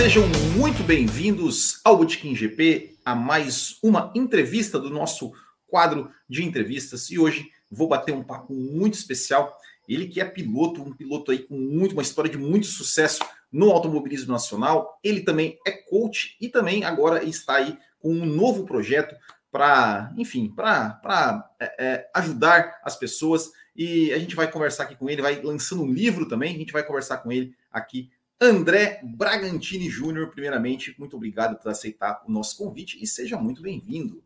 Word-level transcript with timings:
Sejam 0.00 0.26
muito 0.56 0.82
bem-vindos 0.82 1.78
ao 1.84 1.98
Botequim 1.98 2.34
GP, 2.34 2.96
a 3.04 3.14
mais 3.14 3.78
uma 3.82 4.10
entrevista 4.14 4.78
do 4.78 4.88
nosso 4.88 5.30
quadro 5.66 6.10
de 6.26 6.42
entrevistas. 6.42 7.10
E 7.10 7.18
hoje 7.18 7.50
vou 7.70 7.86
bater 7.86 8.14
um 8.14 8.22
papo 8.22 8.54
muito 8.54 8.94
especial. 8.94 9.54
Ele 9.86 10.08
que 10.08 10.18
é 10.18 10.24
piloto, 10.24 10.82
um 10.82 10.94
piloto 10.94 11.30
aí 11.30 11.40
com 11.40 11.54
muito, 11.54 11.92
uma 11.92 12.00
história 12.00 12.30
de 12.30 12.38
muito 12.38 12.66
sucesso 12.66 13.22
no 13.52 13.70
automobilismo 13.70 14.32
nacional. 14.32 14.98
Ele 15.04 15.20
também 15.20 15.58
é 15.66 15.70
coach 15.70 16.34
e 16.40 16.48
também 16.48 16.82
agora 16.82 17.22
está 17.22 17.56
aí 17.56 17.76
com 17.98 18.10
um 18.10 18.24
novo 18.24 18.64
projeto 18.64 19.14
para, 19.52 20.14
enfim, 20.16 20.48
para 20.48 21.46
é, 21.60 21.74
é, 21.78 22.10
ajudar 22.14 22.80
as 22.82 22.96
pessoas. 22.96 23.50
E 23.76 24.10
a 24.14 24.18
gente 24.18 24.34
vai 24.34 24.50
conversar 24.50 24.84
aqui 24.84 24.96
com 24.96 25.10
ele, 25.10 25.20
vai 25.20 25.42
lançando 25.42 25.82
um 25.82 25.92
livro 25.92 26.26
também. 26.26 26.54
A 26.54 26.58
gente 26.58 26.72
vai 26.72 26.82
conversar 26.82 27.18
com 27.18 27.30
ele 27.30 27.54
aqui 27.70 28.08
André 28.42 29.00
Bragantini 29.04 29.90
Júnior, 29.90 30.30
primeiramente, 30.30 30.94
muito 30.98 31.14
obrigado 31.14 31.58
por 31.58 31.70
aceitar 31.70 32.22
o 32.26 32.32
nosso 32.32 32.56
convite 32.56 32.96
e 32.98 33.06
seja 33.06 33.36
muito 33.36 33.60
bem-vindo. 33.60 34.24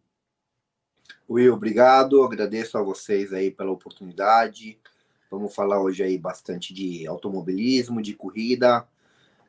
Will, 1.28 1.52
obrigado, 1.52 2.22
agradeço 2.22 2.78
a 2.78 2.82
vocês 2.82 3.32
aí 3.32 3.50
pela 3.50 3.72
oportunidade. 3.72 4.78
Vamos 5.28 5.52
falar 5.52 5.82
hoje 5.82 6.04
aí 6.04 6.16
bastante 6.16 6.72
de 6.72 7.04
automobilismo, 7.08 8.00
de 8.00 8.14
corrida 8.14 8.86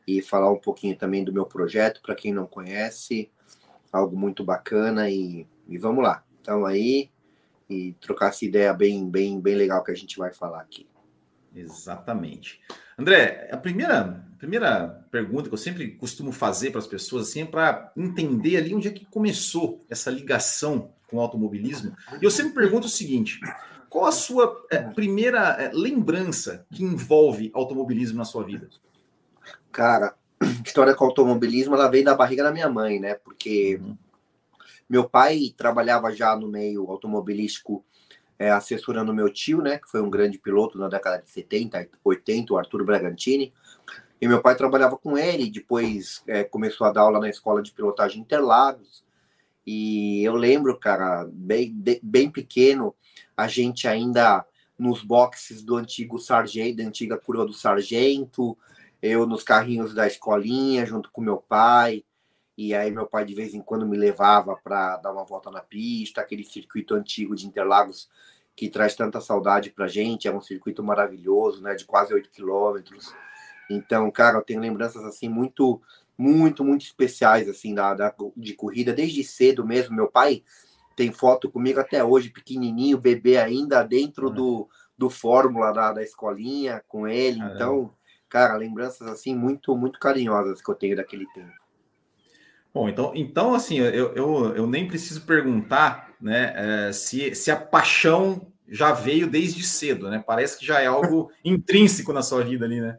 e 0.07 0.19
falar 0.19 0.51
um 0.51 0.59
pouquinho 0.59 0.97
também 0.97 1.23
do 1.23 1.31
meu 1.31 1.45
projeto, 1.45 2.01
para 2.01 2.15
quem 2.15 2.33
não 2.33 2.47
conhece, 2.47 3.29
algo 3.91 4.17
muito 4.17 4.43
bacana 4.43 5.07
e, 5.11 5.45
e 5.67 5.77
vamos 5.77 6.03
lá. 6.03 6.23
Então 6.41 6.65
aí 6.65 7.11
e 7.69 7.93
trocar 8.01 8.29
essa 8.29 8.43
ideia 8.43 8.73
bem, 8.73 9.07
bem, 9.07 9.39
bem 9.39 9.53
legal 9.53 9.83
que 9.83 9.91
a 9.91 9.95
gente 9.95 10.17
vai 10.17 10.33
falar 10.33 10.61
aqui. 10.61 10.87
Exatamente. 11.55 12.59
André, 12.97 13.49
a 13.51 13.57
primeira, 13.57 14.23
a 14.33 14.37
primeira 14.37 14.87
pergunta 15.09 15.47
que 15.47 15.53
eu 15.53 15.57
sempre 15.57 15.91
costumo 15.91 16.31
fazer 16.31 16.71
para 16.71 16.79
as 16.79 16.87
pessoas 16.87 17.29
assim, 17.29 17.43
é 17.43 17.45
para 17.45 17.91
entender 17.95 18.57
ali 18.57 18.75
onde 18.75 18.87
é 18.89 18.91
que 18.91 19.05
começou 19.05 19.79
essa 19.89 20.11
ligação 20.11 20.91
com 21.07 21.17
o 21.17 21.21
automobilismo. 21.21 21.95
E 22.21 22.25
eu 22.25 22.31
sempre 22.31 22.53
pergunto 22.53 22.87
o 22.87 22.89
seguinte: 22.89 23.39
qual 23.89 24.05
a 24.05 24.11
sua 24.11 24.65
é, 24.69 24.79
primeira 24.79 25.39
é, 25.61 25.71
lembrança 25.73 26.65
que 26.71 26.83
envolve 26.83 27.51
automobilismo 27.53 28.17
na 28.17 28.25
sua 28.25 28.43
vida? 28.43 28.69
Cara, 29.71 30.15
história 30.65 30.93
com 30.93 31.05
automobilismo 31.05 31.75
ela 31.75 31.89
veio 31.89 32.03
da 32.03 32.15
barriga 32.15 32.43
da 32.43 32.51
minha 32.51 32.69
mãe, 32.69 32.99
né? 32.99 33.15
Porque 33.15 33.79
uhum. 33.81 33.97
meu 34.89 35.07
pai 35.07 35.53
trabalhava 35.55 36.11
já 36.11 36.35
no 36.35 36.47
meio 36.47 36.89
automobilístico 36.89 37.85
é, 38.37 38.51
assessorando 38.51 39.13
meu 39.13 39.29
tio, 39.29 39.61
né, 39.61 39.77
que 39.77 39.89
foi 39.89 40.01
um 40.01 40.09
grande 40.09 40.37
piloto 40.37 40.77
na 40.77 40.87
década 40.87 41.21
de 41.21 41.29
70, 41.29 41.89
80, 42.03 42.53
o 42.53 42.57
Arthur 42.57 42.83
Bragantini. 42.83 43.53
E 44.21 44.27
meu 44.27 44.41
pai 44.41 44.55
trabalhava 44.55 44.97
com 44.97 45.17
ele, 45.17 45.49
depois 45.49 46.23
é, 46.27 46.43
começou 46.43 46.87
a 46.87 46.91
dar 46.91 47.01
aula 47.01 47.19
na 47.19 47.29
escola 47.29 47.61
de 47.61 47.71
pilotagem 47.71 48.21
Interlagos. 48.21 49.03
E 49.65 50.23
eu 50.23 50.35
lembro, 50.35 50.79
cara, 50.79 51.27
bem, 51.31 51.75
bem 52.01 52.29
pequeno, 52.29 52.95
a 53.35 53.47
gente 53.47 53.87
ainda 53.87 54.45
nos 54.77 55.01
boxes 55.01 55.63
do 55.63 55.75
antigo 55.75 56.19
sargento, 56.19 56.77
da 56.77 56.83
antiga 56.83 57.17
curva 57.17 57.45
do 57.45 57.53
sargento, 57.53 58.57
eu 59.01 59.25
nos 59.25 59.43
carrinhos 59.43 59.93
da 59.93 60.05
escolinha 60.07 60.85
junto 60.85 61.11
com 61.11 61.21
meu 61.21 61.37
pai. 61.37 62.03
E 62.57 62.73
aí 62.73 62.89
meu 62.89 63.05
pai 63.05 63.25
de 63.25 63.33
vez 63.33 63.53
em 63.53 63.61
quando 63.61 63.85
me 63.85 63.97
levava 63.97 64.55
para 64.55 64.97
dar 64.97 65.11
uma 65.11 65.25
volta 65.25 65.51
na 65.51 65.61
pista, 65.61 66.21
aquele 66.21 66.43
circuito 66.43 66.95
antigo 66.95 67.35
de 67.35 67.45
Interlagos 67.45 68.09
que 68.55 68.69
traz 68.69 68.95
tanta 68.95 69.19
saudade 69.19 69.69
para 69.69 69.87
gente, 69.87 70.27
é 70.27 70.33
um 70.33 70.39
circuito 70.39 70.81
maravilhoso, 70.81 71.61
né, 71.61 71.75
de 71.75 71.83
quase 71.83 72.13
8 72.13 72.29
quilômetros. 72.29 73.13
Então, 73.69 74.09
cara, 74.09 74.37
eu 74.37 74.41
tenho 74.41 74.61
lembranças 74.61 75.03
assim 75.03 75.27
muito, 75.27 75.81
muito, 76.17 76.63
muito 76.63 76.85
especiais 76.85 77.49
assim 77.49 77.73
da, 77.75 77.93
da, 77.93 78.13
de 78.37 78.53
corrida 78.53 78.93
desde 78.93 79.23
cedo 79.23 79.65
mesmo. 79.65 79.95
Meu 79.95 80.07
pai 80.07 80.41
tem 80.95 81.11
foto 81.11 81.51
comigo 81.51 81.79
até 81.79 82.01
hoje, 82.03 82.29
pequenininho, 82.29 82.97
bebê 82.97 83.37
ainda 83.37 83.83
dentro 83.83 84.29
do, 84.29 84.69
do 84.97 85.09
fórmula 85.09 85.73
da, 85.73 85.91
da 85.91 86.03
escolinha 86.03 86.81
com 86.87 87.05
ele. 87.05 87.39
Então, 87.41 87.93
cara, 88.29 88.55
lembranças 88.55 89.07
assim 89.07 89.35
muito, 89.35 89.75
muito 89.75 89.99
carinhosas 89.99 90.61
que 90.61 90.69
eu 90.69 90.75
tenho 90.75 90.95
daquele 90.95 91.25
tempo. 91.33 91.64
Bom, 92.75 92.89
então, 92.89 93.13
então 93.15 93.55
assim, 93.55 93.79
eu, 93.79 94.13
eu, 94.13 94.53
eu 94.53 94.67
nem 94.67 94.85
preciso 94.85 95.21
perguntar 95.21 96.13
né, 96.19 96.89
é, 96.89 96.91
se, 96.91 97.33
se 97.33 97.49
a 97.49 97.55
paixão 97.55 98.51
já 98.67 98.91
veio 98.91 99.27
desde 99.27 99.63
cedo, 99.63 100.09
né? 100.09 100.21
Parece 100.27 100.59
que 100.59 100.65
já 100.65 100.81
é 100.81 100.85
algo 100.85 101.31
intrínseco 101.45 102.11
na 102.11 102.21
sua 102.21 102.43
vida 102.43 102.65
ali, 102.65 102.81
né? 102.81 102.97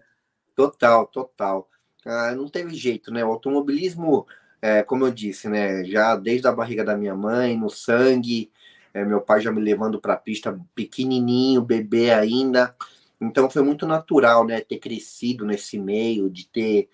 Total, 0.54 1.06
total. 1.06 1.68
Ah, 2.06 2.34
não 2.34 2.48
teve 2.48 2.74
jeito, 2.74 3.12
né? 3.12 3.22
O 3.22 3.32
automobilismo, 3.32 4.26
é, 4.62 4.82
como 4.82 5.04
eu 5.04 5.10
disse, 5.10 5.46
né? 5.46 5.84
Já 5.84 6.16
desde 6.16 6.48
a 6.48 6.52
barriga 6.52 6.82
da 6.82 6.96
minha 6.96 7.14
mãe, 7.14 7.54
no 7.54 7.68
sangue, 7.68 8.50
é, 8.94 9.04
meu 9.04 9.20
pai 9.20 9.42
já 9.42 9.52
me 9.52 9.60
levando 9.60 10.00
para 10.00 10.14
a 10.14 10.18
pista 10.18 10.58
pequenininho, 10.74 11.60
bebê 11.60 12.12
ainda. 12.12 12.74
Então 13.20 13.50
foi 13.50 13.60
muito 13.60 13.86
natural, 13.86 14.46
né? 14.46 14.58
Ter 14.62 14.78
crescido 14.78 15.44
nesse 15.44 15.78
meio, 15.78 16.30
de 16.30 16.48
ter 16.48 16.88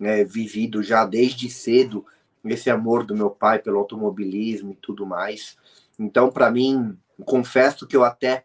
é, 0.00 0.22
vivido 0.22 0.84
já 0.84 1.04
desde 1.04 1.50
cedo 1.50 2.06
esse 2.52 2.70
amor 2.70 3.04
do 3.04 3.14
meu 3.14 3.30
pai 3.30 3.58
pelo 3.58 3.78
automobilismo 3.78 4.72
e 4.72 4.76
tudo 4.76 5.06
mais. 5.06 5.56
Então, 5.98 6.30
para 6.30 6.50
mim, 6.50 6.96
confesso 7.24 7.86
que 7.86 7.96
eu 7.96 8.04
até 8.04 8.44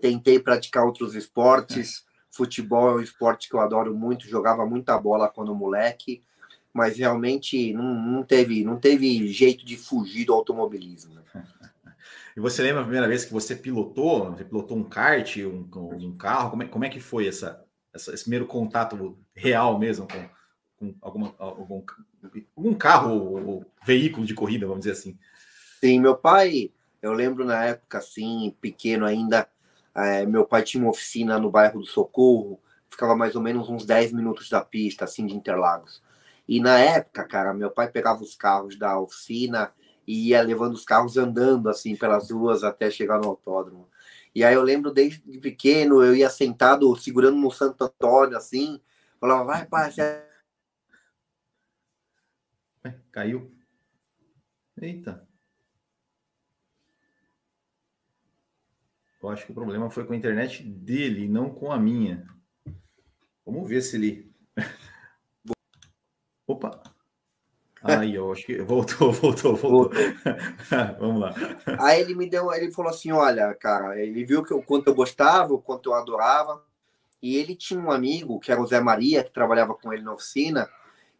tentei 0.00 0.38
praticar 0.38 0.84
outros 0.84 1.14
esportes. 1.14 2.04
É. 2.08 2.12
Futebol 2.30 2.90
é 2.90 2.94
um 2.96 3.00
esporte 3.00 3.48
que 3.48 3.54
eu 3.54 3.60
adoro 3.60 3.94
muito, 3.94 4.28
jogava 4.28 4.64
muita 4.66 4.98
bola 4.98 5.28
quando 5.28 5.54
moleque, 5.54 6.22
mas 6.72 6.96
realmente 6.96 7.72
não, 7.74 7.94
não 7.94 8.22
teve 8.22 8.64
não 8.64 8.78
teve 8.78 9.28
jeito 9.28 9.66
de 9.66 9.76
fugir 9.76 10.26
do 10.26 10.34
automobilismo. 10.34 11.20
E 12.34 12.40
você 12.40 12.62
lembra 12.62 12.80
a 12.80 12.84
primeira 12.84 13.06
vez 13.06 13.26
que 13.26 13.32
você 13.32 13.54
pilotou? 13.54 14.30
Você 14.32 14.44
pilotou 14.44 14.76
um 14.76 14.84
kart, 14.84 15.36
um, 15.36 15.68
um 15.76 16.16
carro? 16.16 16.50
Como 16.50 16.62
é, 16.62 16.66
como 16.66 16.84
é 16.84 16.88
que 16.88 16.98
foi 16.98 17.28
essa, 17.28 17.62
essa, 17.92 18.14
esse 18.14 18.24
primeiro 18.24 18.46
contato 18.46 19.18
real 19.34 19.78
mesmo 19.78 20.08
com, 20.08 20.28
com 20.82 20.94
alguma, 21.00 21.34
algum, 21.38 21.82
algum 22.56 22.74
carro 22.74 23.12
ou, 23.12 23.46
ou, 23.46 23.66
veículo 23.86 24.26
de 24.26 24.34
corrida, 24.34 24.66
vamos 24.66 24.80
dizer 24.80 24.92
assim. 24.92 25.16
Sim, 25.80 26.00
meu 26.00 26.16
pai, 26.16 26.72
eu 27.00 27.12
lembro 27.12 27.44
na 27.44 27.64
época, 27.64 27.98
assim, 27.98 28.54
pequeno 28.60 29.06
ainda, 29.06 29.48
é, 29.94 30.26
meu 30.26 30.44
pai 30.44 30.62
tinha 30.62 30.82
uma 30.82 30.90
oficina 30.90 31.38
no 31.38 31.50
bairro 31.50 31.80
do 31.80 31.86
Socorro, 31.86 32.60
ficava 32.90 33.14
mais 33.14 33.36
ou 33.36 33.42
menos 33.42 33.68
uns 33.68 33.84
10 33.84 34.12
minutos 34.12 34.48
da 34.48 34.60
pista, 34.60 35.04
assim, 35.04 35.24
de 35.24 35.34
Interlagos. 35.34 36.02
E 36.48 36.60
na 36.60 36.78
época, 36.78 37.24
cara, 37.24 37.54
meu 37.54 37.70
pai 37.70 37.88
pegava 37.88 38.22
os 38.22 38.34
carros 38.34 38.76
da 38.76 38.98
oficina 38.98 39.72
e 40.06 40.30
ia 40.30 40.42
levando 40.42 40.74
os 40.74 40.84
carros 40.84 41.16
andando, 41.16 41.68
assim, 41.68 41.94
pelas 41.94 42.30
ruas 42.30 42.64
até 42.64 42.90
chegar 42.90 43.20
no 43.20 43.28
autódromo. 43.28 43.88
E 44.34 44.42
aí 44.42 44.54
eu 44.54 44.62
lembro 44.62 44.90
desde 44.90 45.20
pequeno, 45.38 46.02
eu 46.02 46.16
ia 46.16 46.28
sentado 46.28 46.94
segurando 46.96 47.36
no 47.36 47.50
Santo 47.50 47.84
Antônio, 47.84 48.36
assim, 48.36 48.80
falava, 49.20 49.44
vai, 49.44 49.66
pai, 49.66 49.92
você 49.92 50.31
Caiu. 53.10 53.54
Eita. 54.80 55.26
Eu 59.22 59.28
acho 59.28 59.46
que 59.46 59.52
o 59.52 59.54
problema 59.54 59.88
foi 59.88 60.04
com 60.04 60.12
a 60.12 60.16
internet 60.16 60.64
dele, 60.64 61.28
não 61.28 61.50
com 61.50 61.70
a 61.70 61.78
minha. 61.78 62.26
Vamos 63.46 63.68
ver 63.68 63.82
se 63.82 63.96
ele. 63.96 64.34
Opa! 66.46 66.82
Aí, 67.84 68.14
eu 68.14 68.30
acho 68.30 68.46
que 68.46 68.62
voltou, 68.62 69.10
voltou, 69.12 69.56
voltou. 69.56 69.90
Vamos 70.98 71.20
lá. 71.20 71.34
Aí 71.80 72.00
ele 72.00 72.14
me 72.14 72.28
deu, 72.28 72.52
ele 72.52 72.72
falou 72.72 72.90
assim: 72.90 73.12
olha, 73.12 73.54
cara, 73.54 74.00
ele 74.00 74.24
viu 74.24 74.44
que 74.44 74.54
o 74.54 74.62
quanto 74.62 74.88
eu 74.88 74.94
gostava, 74.94 75.52
o 75.52 75.60
quanto 75.60 75.90
eu 75.90 75.94
adorava. 75.94 76.64
E 77.20 77.36
ele 77.36 77.54
tinha 77.54 77.78
um 77.78 77.90
amigo, 77.90 78.40
que 78.40 78.50
era 78.50 78.60
o 78.60 78.66
Zé 78.66 78.80
Maria, 78.80 79.22
que 79.22 79.32
trabalhava 79.32 79.74
com 79.74 79.92
ele 79.92 80.02
na 80.02 80.12
oficina, 80.12 80.68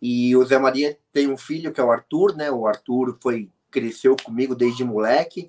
e 0.02 0.34
o 0.34 0.44
Zé 0.44 0.58
Maria 0.58 0.98
tem 1.12 1.30
um 1.30 1.36
filho 1.36 1.72
que 1.72 1.80
é 1.80 1.84
o 1.84 1.92
Arthur, 1.92 2.34
né? 2.34 2.50
O 2.50 2.66
Arthur 2.66 3.16
foi 3.22 3.48
cresceu 3.70 4.16
comigo 4.16 4.52
desde 4.52 4.82
moleque. 4.82 5.48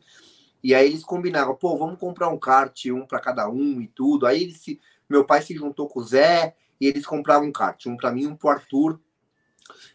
E 0.64 0.76
aí 0.76 0.86
eles 0.86 1.04
combinavam, 1.04 1.56
pô, 1.56 1.76
vamos 1.76 2.00
comprar 2.00 2.30
um 2.30 2.38
kart, 2.38 2.86
um 2.86 3.04
para 3.06 3.20
cada 3.20 3.50
um 3.50 3.82
e 3.82 3.88
tudo. 3.88 4.28
Aí 4.28 4.44
eles 4.44 4.58
se, 4.60 4.80
meu 5.10 5.26
pai 5.26 5.42
se 5.42 5.56
juntou 5.56 5.90
com 5.90 6.00
o 6.00 6.04
Zé 6.04 6.56
e 6.80 6.86
eles 6.86 7.04
compravam 7.04 7.48
um 7.48 7.52
kart, 7.52 7.84
um 7.88 7.98
para 7.98 8.12
mim, 8.12 8.28
um 8.28 8.36
pro 8.36 8.50
Arthur. 8.50 9.00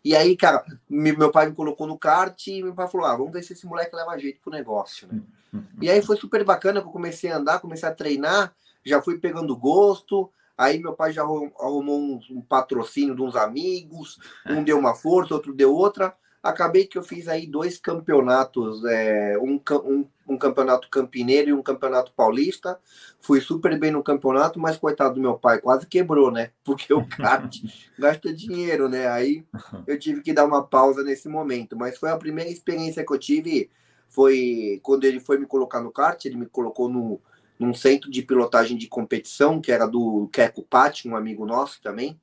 E 0.04 0.16
aí, 0.16 0.36
cara, 0.36 0.64
meu 0.90 1.30
pai 1.30 1.46
me 1.46 1.54
colocou 1.54 1.86
no 1.86 1.96
kart 1.96 2.44
e 2.48 2.60
meu 2.60 2.74
pai 2.74 2.88
falou: 2.88 3.06
ah, 3.06 3.16
vamos 3.16 3.32
ver 3.32 3.44
se 3.44 3.52
esse 3.52 3.64
moleque 3.64 3.94
leva 3.94 4.18
jeito 4.18 4.40
pro 4.40 4.50
negócio, 4.50 5.06
né? 5.06 5.22
E 5.80 5.88
aí 5.88 6.02
foi 6.02 6.16
super 6.16 6.44
bacana 6.44 6.80
que 6.80 6.88
eu 6.88 6.92
comecei 6.92 7.30
a 7.30 7.38
andar, 7.38 7.60
comecei 7.60 7.88
a 7.88 7.94
treinar, 7.94 8.54
já 8.84 9.00
fui 9.00 9.18
pegando 9.18 9.56
gosto. 9.56 10.30
Aí 10.58 10.80
meu 10.80 10.92
pai 10.92 11.12
já 11.12 11.22
arrumou 11.22 12.00
um, 12.00 12.20
um 12.30 12.40
patrocínio 12.40 13.14
de 13.14 13.22
uns 13.22 13.36
amigos, 13.36 14.18
um 14.44 14.64
deu 14.64 14.76
uma 14.76 14.92
força, 14.92 15.32
outro 15.32 15.54
deu 15.54 15.72
outra. 15.72 16.12
Acabei 16.42 16.84
que 16.84 16.98
eu 16.98 17.02
fiz 17.02 17.28
aí 17.28 17.46
dois 17.46 17.78
campeonatos, 17.78 18.84
é, 18.84 19.38
um, 19.38 19.60
um, 19.84 20.06
um, 20.28 20.38
campeonato 20.38 20.88
campineiro 20.88 21.50
e 21.50 21.52
um 21.52 21.62
campeonato 21.62 22.12
paulista. 22.12 22.78
Fui 23.20 23.40
super 23.40 23.78
bem 23.78 23.92
no 23.92 24.02
campeonato, 24.02 24.58
mas 24.58 24.76
coitado 24.76 25.14
do 25.14 25.20
meu 25.20 25.34
pai, 25.34 25.60
quase 25.60 25.86
quebrou, 25.86 26.30
né? 26.30 26.50
Porque 26.64 26.92
o 26.92 27.06
kart 27.06 27.56
gasta 27.98 28.32
dinheiro, 28.32 28.88
né? 28.88 29.08
Aí 29.08 29.44
eu 29.86 29.98
tive 29.98 30.22
que 30.22 30.32
dar 30.32 30.44
uma 30.44 30.64
pausa 30.64 31.04
nesse 31.04 31.28
momento. 31.28 31.76
Mas 31.76 31.98
foi 31.98 32.10
a 32.10 32.16
primeira 32.16 32.50
experiência 32.50 33.04
que 33.04 33.12
eu 33.12 33.18
tive, 33.18 33.70
foi 34.08 34.80
quando 34.82 35.04
ele 35.04 35.20
foi 35.20 35.38
me 35.38 35.46
colocar 35.46 35.80
no 35.80 35.92
kart, 35.92 36.24
ele 36.24 36.36
me 36.36 36.46
colocou 36.46 36.88
no, 36.88 37.20
num 37.58 37.74
centro 37.74 38.10
de 38.10 38.22
pilotagem 38.22 38.76
de 38.76 38.86
competição, 38.86 39.60
que 39.60 39.72
era 39.72 39.86
do 39.86 40.28
Keco 40.32 40.62
Patti, 40.62 41.08
um 41.08 41.16
amigo 41.16 41.44
nosso 41.44 41.80
também. 41.82 42.18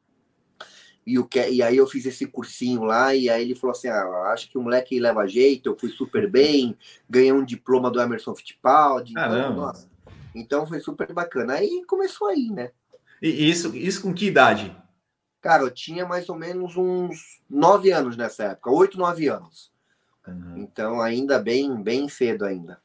E, 1.05 1.19
o 1.19 1.25
que, 1.25 1.47
e 1.49 1.61
aí 1.61 1.77
eu 1.77 1.85
fiz 1.85 2.05
esse 2.05 2.25
cursinho 2.25 2.83
lá, 2.83 3.13
e 3.13 3.29
aí 3.29 3.43
ele 3.43 3.55
falou 3.55 3.75
assim: 3.75 3.87
ah, 3.87 4.31
acho 4.33 4.49
que 4.49 4.57
o 4.57 4.61
moleque 4.61 4.99
leva 4.99 5.27
jeito, 5.27 5.69
eu 5.69 5.77
fui 5.77 5.89
super 5.89 6.29
bem, 6.29 6.75
ganhei 7.07 7.31
um 7.31 7.45
diploma 7.45 7.91
do 7.91 8.01
Emerson 8.01 8.33
Fittipaldi. 8.33 9.11
Então, 9.11 9.55
nossa, 9.55 9.87
então 10.33 10.65
foi 10.65 10.79
super 10.79 11.13
bacana. 11.13 11.53
Aí 11.53 11.83
começou 11.85 12.27
aí, 12.27 12.49
né? 12.49 12.71
E 13.21 13.49
isso, 13.49 13.75
isso 13.75 14.01
com 14.01 14.13
que 14.13 14.25
idade? 14.25 14.75
Cara, 15.41 15.61
eu 15.61 15.69
tinha 15.69 16.07
mais 16.07 16.27
ou 16.27 16.35
menos 16.35 16.75
uns 16.75 17.39
nove 17.47 17.91
anos 17.91 18.17
nessa 18.17 18.45
época, 18.45 18.71
oito, 18.71 18.97
nove 18.97 19.27
anos. 19.27 19.71
Uhum. 20.27 20.57
Então, 20.57 21.01
ainda 21.01 21.37
bem, 21.37 21.81
bem 21.83 22.09
cedo 22.09 22.45
ainda. 22.45 22.81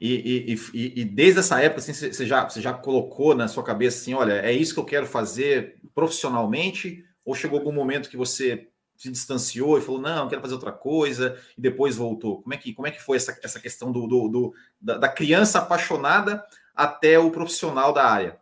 E, 0.00 0.54
e, 0.54 0.54
e, 0.72 1.00
e, 1.02 1.04
desde 1.04 1.40
essa 1.40 1.60
época, 1.60 1.80
assim, 1.80 1.92
você, 1.92 2.24
já, 2.24 2.48
você 2.48 2.60
já 2.60 2.72
colocou 2.72 3.34
na 3.34 3.46
sua 3.48 3.62
cabeça 3.62 4.00
assim, 4.00 4.14
olha, 4.14 4.32
é 4.32 4.50
isso 4.50 4.72
que 4.72 4.80
eu 4.80 4.84
quero 4.84 5.06
fazer 5.06 5.78
profissionalmente? 5.94 7.04
Ou 7.22 7.34
chegou 7.34 7.58
algum 7.58 7.72
momento 7.72 8.08
que 8.08 8.16
você 8.16 8.68
se 8.96 9.10
distanciou 9.10 9.76
e 9.76 9.82
falou, 9.82 10.00
não, 10.00 10.26
quero 10.28 10.40
fazer 10.40 10.54
outra 10.54 10.72
coisa, 10.72 11.38
e 11.56 11.60
depois 11.60 11.96
voltou? 11.96 12.40
Como 12.40 12.54
é 12.54 12.56
que, 12.56 12.72
como 12.72 12.88
é 12.88 12.90
que 12.90 13.02
foi 13.02 13.18
essa, 13.18 13.38
essa 13.42 13.60
questão 13.60 13.92
do, 13.92 14.06
do, 14.06 14.28
do 14.28 14.54
da, 14.80 14.96
da, 14.96 15.08
criança 15.08 15.58
apaixonada 15.58 16.42
até 16.74 17.18
o 17.18 17.30
profissional 17.30 17.92
da 17.92 18.04
área? 18.04 18.38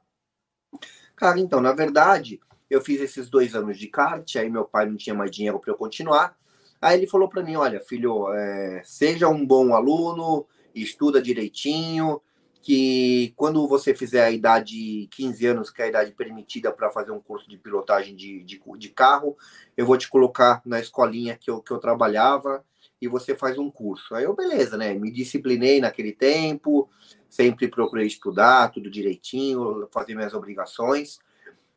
Cara, 1.17 1.41
então, 1.41 1.61
na 1.61 1.73
verdade, 1.73 2.41
eu 2.71 2.81
fiz 2.81 3.01
esses 3.01 3.29
dois 3.29 3.57
anos 3.57 3.77
de 3.79 3.89
kart, 3.89 4.37
aí 4.37 4.49
meu 4.49 4.65
pai 4.65 4.87
não 4.87 4.97
tinha 4.97 5.15
mais 5.15 5.31
dinheiro 5.33 5.59
para 5.59 5.73
eu 5.73 5.77
continuar. 5.77 6.37
Aí 6.81 6.97
ele 6.97 7.09
falou 7.09 7.29
para 7.29 7.43
mim, 7.43 7.57
olha, 7.57 7.81
filho, 7.81 8.33
é, 8.33 8.83
seja 8.85 9.29
um 9.29 9.45
bom 9.45 9.75
aluno, 9.75 10.47
estuda 10.83 11.23
direitinho, 11.23 12.21
que 12.61 13.33
quando 13.37 13.67
você 13.67 13.95
fizer 13.95 14.25
a 14.25 14.31
idade 14.31 15.09
15 15.13 15.47
anos, 15.47 15.71
que 15.71 15.81
é 15.81 15.87
a 15.87 15.89
idade 15.89 16.13
permitida 16.13 16.73
para 16.73 16.91
fazer 16.91 17.13
um 17.13 17.21
curso 17.21 17.49
de 17.49 17.57
pilotagem 17.57 18.15
de, 18.15 18.43
de, 18.43 18.61
de, 18.77 18.89
carro, 18.91 19.37
eu 19.77 19.87
vou 19.87 19.97
te 19.97 20.09
colocar 20.09 20.61
na 20.65 20.81
escolinha 20.81 21.37
que 21.37 21.51
eu, 21.51 21.63
que 21.63 21.71
eu 21.71 21.79
trabalhava 21.79 22.65
e 23.01 23.09
você 23.09 23.35
faz 23.35 23.59
um 23.59 23.71
curso. 23.71 24.15
Aí 24.15 24.25
eu, 24.25 24.35
beleza, 24.35 24.77
né? 24.77 24.93
Me 24.93 25.11
disciplinei 25.11 25.81
naquele 25.81 26.13
tempo, 26.13 26.91
sempre 27.29 27.69
procurei 27.69 28.07
estudar 28.07 28.71
tudo 28.71 28.91
direitinho, 28.91 29.89
fazer 29.93 30.15
minhas 30.15 30.35
obrigações. 30.35 31.19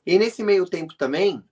E 0.06 0.18
nesse 0.18 0.44
meio 0.44 0.66
tempo 0.66 0.96
também, 0.96 1.44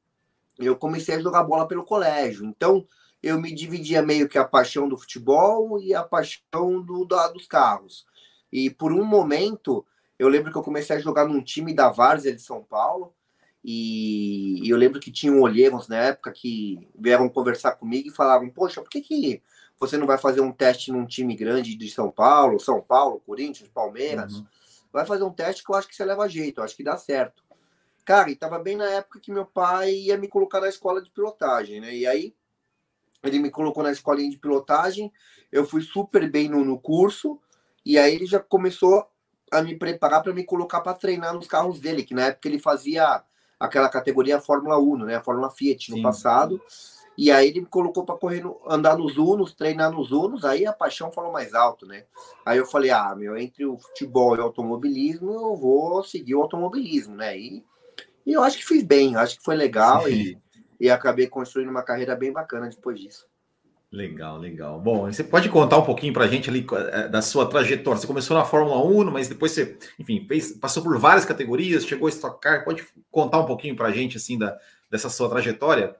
eu 0.57 0.75
comecei 0.75 1.15
a 1.15 1.21
jogar 1.21 1.43
bola 1.43 1.67
pelo 1.67 1.85
colégio. 1.85 2.45
Então, 2.45 2.85
eu 3.21 3.39
me 3.39 3.53
dividia 3.53 4.01
meio 4.01 4.29
que 4.29 4.37
a 4.37 4.45
paixão 4.45 4.87
do 4.87 4.97
futebol 4.97 5.79
e 5.79 5.93
a 5.93 6.03
paixão 6.03 6.81
do, 6.81 7.05
da, 7.05 7.27
dos 7.27 7.45
carros. 7.45 8.05
E 8.51 8.69
por 8.69 8.91
um 8.93 9.03
momento, 9.03 9.85
eu 10.17 10.27
lembro 10.27 10.51
que 10.51 10.57
eu 10.57 10.63
comecei 10.63 10.95
a 10.95 10.99
jogar 10.99 11.25
num 11.25 11.43
time 11.43 11.73
da 11.73 11.89
Várzea 11.89 12.33
de 12.33 12.41
São 12.41 12.63
Paulo. 12.63 13.13
E, 13.63 14.65
e 14.65 14.69
eu 14.69 14.77
lembro 14.77 15.01
que 15.01 15.11
tinham 15.11 15.41
olheiros 15.41 15.89
na 15.89 15.97
época 15.97 16.31
que 16.31 16.87
vieram 16.97 17.27
conversar 17.27 17.73
comigo 17.73 18.07
e 18.07 18.15
falavam: 18.15 18.49
Poxa, 18.49 18.81
por 18.81 18.89
que, 18.89 19.01
que 19.01 19.43
você 19.77 19.97
não 19.97 20.07
vai 20.07 20.17
fazer 20.17 20.39
um 20.39 20.51
teste 20.51 20.91
num 20.91 21.05
time 21.05 21.35
grande 21.35 21.75
de 21.75 21.89
São 21.89 22.09
Paulo, 22.09 22.59
São 22.59 22.81
Paulo, 22.81 23.21
Corinthians, 23.25 23.69
Palmeiras? 23.69 24.35
Uhum. 24.35 24.45
Vai 24.93 25.05
fazer 25.05 25.23
um 25.23 25.31
teste 25.31 25.63
que 25.63 25.71
eu 25.71 25.75
acho 25.75 25.87
que 25.87 25.95
você 25.95 26.05
leva 26.05 26.27
jeito, 26.29 26.59
eu 26.59 26.63
acho 26.63 26.75
que 26.75 26.83
dá 26.83 26.97
certo. 26.97 27.43
Cara, 28.05 28.31
e 28.31 28.35
tava 28.35 28.57
bem 28.57 28.75
na 28.75 28.89
época 28.89 29.19
que 29.19 29.31
meu 29.31 29.45
pai 29.45 29.91
ia 29.91 30.17
me 30.17 30.27
colocar 30.27 30.61
na 30.61 30.69
escola 30.69 31.01
de 31.01 31.11
pilotagem, 31.11 31.79
né? 31.79 31.93
E 31.95 32.07
aí 32.07 32.33
ele 33.23 33.39
me 33.39 33.49
colocou 33.49 33.83
na 33.83 33.91
escolinha 33.91 34.29
de 34.29 34.37
pilotagem, 34.37 35.11
eu 35.51 35.65
fui 35.65 35.81
super 35.81 36.29
bem 36.29 36.47
no, 36.47 36.63
no 36.63 36.79
curso, 36.79 37.39
e 37.85 37.97
aí 37.97 38.15
ele 38.15 38.25
já 38.25 38.39
começou 38.39 39.07
a 39.51 39.61
me 39.61 39.75
preparar 39.75 40.21
para 40.21 40.33
me 40.33 40.43
colocar 40.43 40.81
para 40.81 40.93
treinar 40.93 41.33
nos 41.33 41.47
carros 41.47 41.79
dele, 41.79 42.03
que 42.03 42.13
na 42.13 42.27
época 42.27 42.47
ele 42.47 42.59
fazia 42.59 43.23
aquela 43.59 43.89
categoria 43.89 44.39
Fórmula 44.39 44.79
1, 44.79 45.05
né? 45.05 45.15
A 45.15 45.21
Fórmula 45.21 45.49
Fiat 45.49 45.91
no 45.91 45.97
Sim. 45.97 46.03
passado. 46.03 46.61
E 47.17 47.29
aí 47.31 47.49
ele 47.49 47.61
me 47.61 47.65
colocou 47.65 48.05
para 48.05 48.15
correr, 48.15 48.41
no, 48.41 48.61
andar 48.65 48.97
nos 48.97 49.17
Unos, 49.17 49.53
treinar 49.53 49.91
nos 49.91 50.11
Unos, 50.11 50.45
aí 50.45 50.65
a 50.65 50.71
paixão 50.71 51.11
falou 51.11 51.33
mais 51.33 51.53
alto, 51.53 51.85
né? 51.85 52.05
Aí 52.45 52.57
eu 52.57 52.65
falei, 52.65 52.91
ah, 52.91 53.13
meu, 53.13 53.35
entre 53.35 53.65
o 53.65 53.77
futebol 53.77 54.37
e 54.37 54.39
o 54.39 54.43
automobilismo, 54.43 55.33
eu 55.33 55.55
vou 55.57 56.01
seguir 56.03 56.35
o 56.35 56.41
automobilismo, 56.41 57.15
né? 57.15 57.37
E, 57.37 57.65
e 58.25 58.31
eu 58.31 58.41
acho 58.41 58.57
que 58.57 58.65
fiz 58.65 58.83
bem, 58.83 59.17
acho 59.17 59.37
que 59.37 59.43
foi 59.43 59.55
legal 59.55 60.07
e, 60.07 60.37
e 60.79 60.89
acabei 60.89 61.27
construindo 61.27 61.69
uma 61.69 61.83
carreira 61.83 62.15
bem 62.15 62.31
bacana 62.31 62.69
depois 62.69 62.99
disso. 62.99 63.27
Legal, 63.91 64.37
legal. 64.37 64.79
Bom, 64.79 65.11
você 65.11 65.23
pode 65.23 65.49
contar 65.49 65.79
um 65.79 65.85
pouquinho 65.85 66.13
para 66.13 66.25
a 66.25 66.27
gente 66.27 66.47
ali 66.47 66.65
eh, 66.91 67.07
da 67.07 67.23
sua 67.23 67.49
trajetória? 67.49 67.99
Você 67.99 68.05
começou 68.05 68.37
na 68.37 68.45
Fórmula 68.45 68.85
1, 68.85 69.09
mas 69.09 69.27
depois 69.27 69.51
você, 69.51 69.79
enfim, 69.97 70.25
fez, 70.27 70.51
passou 70.51 70.83
por 70.83 70.95
várias 70.99 71.25
categorias, 71.25 71.85
chegou 71.85 72.07
a 72.07 72.09
Stock 72.11 72.39
Car. 72.39 72.63
Pode 72.63 72.85
contar 73.09 73.39
um 73.39 73.47
pouquinho 73.47 73.75
para 73.75 73.87
a 73.87 73.91
gente, 73.91 74.17
assim, 74.17 74.37
da, 74.37 74.55
dessa 74.91 75.09
sua 75.09 75.27
trajetória? 75.27 75.95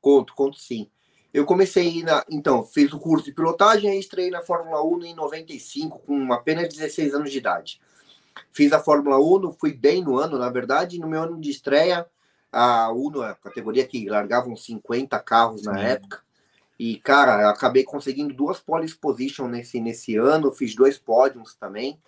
Conto, 0.00 0.34
conto 0.34 0.56
sim. 0.56 0.88
Eu 1.34 1.44
comecei 1.44 2.04
na. 2.04 2.24
Então, 2.30 2.62
fiz 2.62 2.92
o 2.92 2.98
curso 3.00 3.24
de 3.24 3.32
pilotagem 3.32 3.92
e 3.96 3.98
estreiei 3.98 4.30
na 4.30 4.40
Fórmula 4.40 4.80
1 4.84 5.06
em 5.06 5.14
95, 5.16 5.98
com 5.98 6.32
apenas 6.32 6.68
16 6.68 7.12
anos 7.12 7.32
de 7.32 7.38
idade. 7.38 7.80
Fiz 8.52 8.72
a 8.72 8.78
Fórmula 8.78 9.18
1, 9.18 9.52
fui 9.54 9.72
bem 9.72 10.00
no 10.00 10.16
ano, 10.16 10.38
na 10.38 10.48
verdade, 10.48 10.98
no 11.00 11.08
meu 11.08 11.24
ano 11.24 11.40
de 11.40 11.50
estreia, 11.50 12.06
a 12.56 12.90
Uno, 12.90 13.20
a 13.22 13.34
categoria 13.34 13.86
que 13.86 14.08
largavam 14.08 14.56
50 14.56 15.18
carros 15.20 15.64
na 15.64 15.78
época, 15.78 16.24
e, 16.78 16.96
cara, 16.96 17.50
acabei 17.50 17.84
conseguindo 17.84 18.34
duas 18.34 18.60
pole 18.60 18.90
position 18.94 19.48
nesse, 19.48 19.80
nesse 19.80 20.16
ano, 20.16 20.52
fiz 20.52 20.74
dois 20.74 20.98
pódios 20.98 21.54
também. 21.54 21.98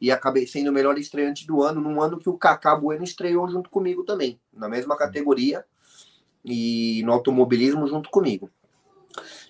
E 0.00 0.12
acabei 0.12 0.46
sendo 0.46 0.68
o 0.68 0.72
melhor 0.72 0.96
estreante 0.96 1.46
do 1.46 1.62
ano, 1.62 1.80
num 1.80 2.00
ano 2.00 2.18
que 2.18 2.28
o 2.28 2.38
Kaká 2.38 2.76
Bueno 2.76 3.02
estreou 3.02 3.48
junto 3.48 3.68
comigo 3.68 4.04
também, 4.04 4.40
na 4.52 4.68
mesma 4.68 4.96
categoria 4.96 5.64
e 6.44 7.02
no 7.04 7.12
automobilismo 7.12 7.86
junto 7.86 8.08
comigo. 8.08 8.48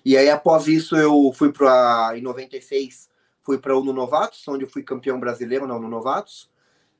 E 0.03 0.17
aí, 0.17 0.29
após 0.29 0.67
isso, 0.67 0.95
eu 0.95 1.31
fui 1.35 1.51
para. 1.51 2.13
Em 2.15 2.21
96, 2.21 3.09
fui 3.43 3.59
para 3.59 3.77
Uno 3.77 3.93
Novatos, 3.93 4.47
onde 4.47 4.63
eu 4.63 4.69
fui 4.69 4.81
campeão 4.81 5.19
brasileiro 5.19 5.67
na 5.67 5.75
Uno 5.75 5.87
Novatos. 5.87 6.49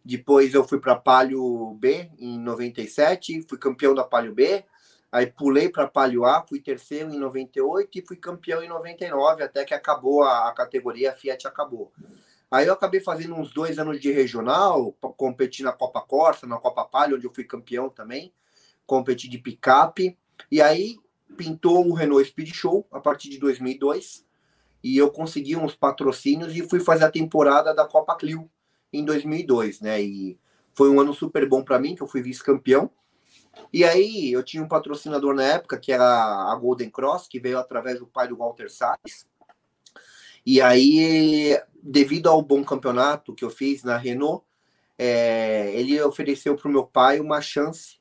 Depois, 0.09 0.55
eu 0.55 0.67
fui 0.67 0.79
para 0.79 0.95
Palio 0.95 1.75
B 1.75 2.09
em 2.17 2.39
97, 2.39 3.45
fui 3.47 3.59
campeão 3.59 3.93
da 3.93 4.03
Palio 4.03 4.33
B. 4.33 4.65
Aí 5.11 5.27
pulei 5.27 5.69
para 5.69 5.87
Palio 5.87 6.25
A, 6.25 6.43
fui 6.47 6.59
terceiro 6.59 7.13
em 7.13 7.19
98 7.19 7.99
e 7.99 8.01
fui 8.01 8.17
campeão 8.17 8.63
em 8.63 8.67
99, 8.67 9.43
até 9.43 9.63
que 9.63 9.71
acabou 9.71 10.23
a, 10.23 10.49
a 10.49 10.51
categoria, 10.51 11.11
a 11.11 11.15
Fiat 11.15 11.45
acabou. 11.45 11.93
Aí 12.49 12.65
eu 12.65 12.73
acabei 12.73 12.99
fazendo 12.99 13.35
uns 13.35 13.53
dois 13.53 13.77
anos 13.77 13.99
de 13.99 14.11
regional, 14.11 14.93
competi 15.15 15.61
na 15.61 15.71
Copa 15.71 16.01
Corsa, 16.01 16.47
na 16.47 16.57
Copa 16.57 16.85
Palio, 16.85 17.15
onde 17.15 17.27
eu 17.27 17.33
fui 17.33 17.43
campeão 17.43 17.87
também, 17.87 18.33
competi 18.87 19.29
de 19.29 19.37
picape, 19.37 20.17
e 20.51 20.59
aí 20.59 20.97
pintou 21.37 21.87
o 21.87 21.93
Renault 21.93 22.27
Speed 22.27 22.51
Show 22.51 22.87
a 22.91 22.99
partir 22.99 23.29
de 23.29 23.37
2002, 23.37 24.25
e 24.83 24.97
eu 24.97 25.11
consegui 25.11 25.55
uns 25.55 25.75
patrocínios 25.75 26.55
e 26.55 26.67
fui 26.67 26.79
fazer 26.79 27.05
a 27.05 27.11
temporada 27.11 27.75
da 27.75 27.85
Copa 27.85 28.15
Clio 28.15 28.49
em 28.91 29.03
2002, 29.03 29.81
né? 29.81 30.01
E 30.01 30.39
foi 30.73 30.89
um 30.89 30.99
ano 30.99 31.13
super 31.13 31.47
bom 31.47 31.63
para 31.63 31.79
mim, 31.79 31.95
que 31.95 32.01
eu 32.01 32.07
fui 32.07 32.21
vice-campeão, 32.21 32.89
e 33.71 33.83
aí 33.83 34.31
eu 34.31 34.43
tinha 34.43 34.63
um 34.63 34.67
patrocinador 34.67 35.33
na 35.33 35.43
época, 35.43 35.77
que 35.77 35.91
era 35.91 36.05
a 36.05 36.55
Golden 36.55 36.89
Cross, 36.89 37.27
que 37.27 37.39
veio 37.39 37.59
através 37.59 37.99
do 37.99 38.07
pai 38.07 38.27
do 38.27 38.37
Walter 38.37 38.69
Salles. 38.69 39.27
E 40.45 40.61
aí, 40.61 41.59
devido 41.81 42.27
ao 42.27 42.41
bom 42.41 42.63
campeonato 42.63 43.35
que 43.35 43.43
eu 43.43 43.49
fiz 43.49 43.83
na 43.83 43.97
Renault, 43.97 44.43
é, 44.97 45.71
ele 45.75 46.01
ofereceu 46.01 46.55
para 46.55 46.67
o 46.67 46.71
meu 46.71 46.85
pai 46.85 47.19
uma 47.19 47.41
chance 47.41 47.99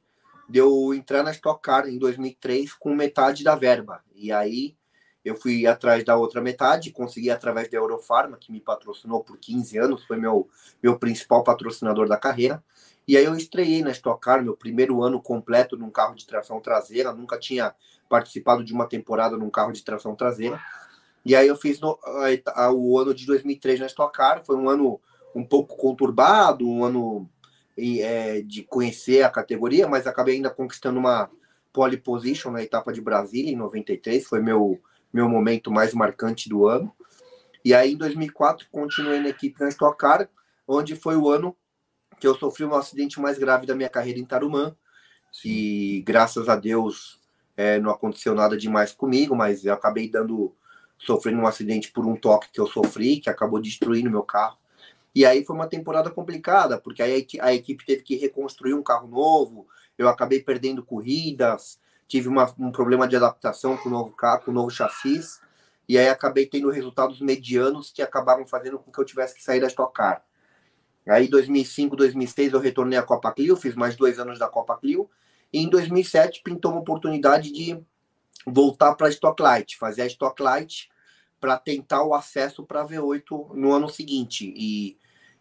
de 0.48 0.58
eu 0.58 0.94
entrar 0.94 1.22
na 1.22 1.30
Stock 1.30 1.60
Car 1.60 1.86
em 1.86 1.98
2003 1.98 2.72
com 2.74 2.94
metade 2.94 3.44
da 3.44 3.54
verba. 3.54 4.02
E 4.14 4.32
aí 4.32 4.76
eu 5.24 5.36
fui 5.36 5.66
atrás 5.66 6.04
da 6.04 6.16
outra 6.16 6.40
metade, 6.40 6.90
consegui 6.90 7.30
através 7.30 7.68
da 7.68 7.76
Eurofarma, 7.76 8.36
que 8.36 8.52
me 8.52 8.60
patrocinou 8.60 9.22
por 9.22 9.38
15 9.38 9.78
anos, 9.78 10.04
foi 10.04 10.16
meu, 10.16 10.48
meu 10.82 10.98
principal 10.98 11.42
patrocinador 11.42 12.08
da 12.08 12.16
carreira. 12.16 12.62
E 13.06 13.16
aí 13.16 13.24
eu 13.24 13.34
estreiei 13.34 13.82
na 13.82 13.90
Stock 13.90 14.20
Car, 14.20 14.42
meu 14.42 14.56
primeiro 14.56 15.02
ano 15.02 15.20
completo 15.20 15.76
num 15.76 15.90
carro 15.90 16.14
de 16.14 16.26
tração 16.26 16.60
traseira, 16.60 17.12
nunca 17.12 17.38
tinha 17.38 17.74
participado 18.08 18.64
de 18.64 18.72
uma 18.72 18.86
temporada 18.86 19.36
num 19.36 19.50
carro 19.50 19.72
de 19.72 19.82
tração 19.82 20.14
traseira. 20.14 20.60
E 21.24 21.34
aí 21.34 21.48
eu 21.48 21.56
fiz 21.56 21.80
no, 21.80 21.98
a, 22.54 22.64
a, 22.64 22.72
o 22.72 22.98
ano 22.98 23.14
de 23.14 23.26
2003 23.26 23.80
na 23.80 23.86
Stock 23.86 24.16
Car, 24.16 24.44
foi 24.44 24.56
um 24.56 24.68
ano 24.68 25.00
um 25.34 25.44
pouco 25.44 25.76
conturbado, 25.76 26.68
um 26.68 26.84
ano 26.84 27.28
é, 27.76 28.40
de 28.42 28.62
conhecer 28.62 29.22
a 29.22 29.30
categoria, 29.30 29.88
mas 29.88 30.06
acabei 30.06 30.36
ainda 30.36 30.50
conquistando 30.50 30.98
uma 30.98 31.30
pole 31.72 31.96
position 31.96 32.50
na 32.50 32.62
etapa 32.62 32.92
de 32.92 33.00
Brasília 33.00 33.52
em 33.52 33.56
93, 33.56 34.26
foi 34.26 34.40
meu 34.40 34.80
meu 35.12 35.28
momento 35.28 35.70
mais 35.70 35.94
marcante 35.94 36.48
do 36.48 36.66
ano. 36.66 36.92
E 37.64 37.74
aí, 37.74 37.92
em 37.92 37.96
2004, 37.96 38.66
continuei 38.70 39.20
na 39.20 39.28
equipe 39.28 39.60
na 39.60 39.68
Stock 39.68 39.98
Car, 39.98 40.28
onde 40.66 40.96
foi 40.96 41.16
o 41.16 41.28
ano 41.28 41.56
que 42.18 42.26
eu 42.26 42.34
sofri 42.34 42.64
um 42.64 42.74
acidente 42.74 43.20
mais 43.20 43.38
grave 43.38 43.66
da 43.66 43.74
minha 43.74 43.88
carreira 43.88 44.18
em 44.18 44.24
Tarumã, 44.24 44.74
que 45.32 46.02
graças 46.02 46.48
a 46.48 46.56
Deus 46.56 47.20
é, 47.56 47.78
não 47.78 47.90
aconteceu 47.90 48.34
nada 48.34 48.56
demais 48.56 48.92
comigo, 48.92 49.34
mas 49.34 49.64
eu 49.64 49.72
acabei 49.72 50.08
dando 50.08 50.54
sofrendo 50.98 51.40
um 51.40 51.46
acidente 51.46 51.92
por 51.92 52.04
um 52.04 52.16
toque 52.16 52.50
que 52.52 52.60
eu 52.60 52.66
sofri, 52.66 53.20
que 53.20 53.30
acabou 53.30 53.60
destruindo 53.60 54.10
meu 54.10 54.22
carro. 54.22 54.58
E 55.14 55.24
aí 55.24 55.44
foi 55.44 55.56
uma 55.56 55.66
temporada 55.66 56.10
complicada, 56.10 56.78
porque 56.78 57.02
aí 57.02 57.26
a 57.40 57.54
equipe 57.54 57.84
teve 57.84 58.02
que 58.02 58.16
reconstruir 58.16 58.74
um 58.74 58.82
carro 58.82 59.08
novo, 59.08 59.66
eu 59.96 60.08
acabei 60.08 60.40
perdendo 60.40 60.84
corridas, 60.84 61.78
tive 62.08 62.26
uma, 62.26 62.52
um 62.58 62.72
problema 62.72 63.06
de 63.06 63.14
adaptação 63.14 63.76
com 63.76 63.88
o 63.88 63.92
novo 63.92 64.12
carro, 64.12 64.44
com 64.44 64.50
o 64.50 64.54
novo 64.54 64.70
chassi, 64.70 65.20
e 65.88 65.96
aí 65.96 66.08
acabei 66.08 66.46
tendo 66.46 66.70
resultados 66.70 67.20
medianos 67.20 67.90
que 67.90 68.02
acabaram 68.02 68.46
fazendo 68.46 68.78
com 68.78 68.90
que 68.90 68.98
eu 68.98 69.04
tivesse 69.04 69.34
que 69.34 69.42
sair 69.42 69.60
da 69.60 69.68
Stock 69.68 69.92
Car. 69.94 70.24
Aí, 71.06 71.26
2005, 71.26 71.96
2006, 71.96 72.52
eu 72.52 72.60
retornei 72.60 72.98
à 72.98 73.02
Copa 73.02 73.32
Clio, 73.32 73.56
fiz 73.56 73.74
mais 73.74 73.96
dois 73.96 74.18
anos 74.18 74.38
da 74.38 74.46
Copa 74.46 74.76
Clio. 74.76 75.08
E 75.50 75.60
em 75.60 75.68
2007, 75.68 76.42
pintou 76.44 76.72
uma 76.72 76.80
oportunidade 76.80 77.50
de 77.50 77.80
voltar 78.46 78.94
para 78.94 79.06
a 79.06 79.10
Stock 79.10 79.42
Light, 79.42 79.78
fazer 79.78 80.02
a 80.02 80.06
Stock 80.06 80.42
Light 80.42 80.90
para 81.40 81.56
tentar 81.56 82.02
o 82.02 82.14
acesso 82.14 82.62
para 82.64 82.82
a 82.82 82.86
V8 82.86 83.54
no 83.54 83.72
ano 83.72 83.88
seguinte. 83.88 84.52
E, 84.54 84.98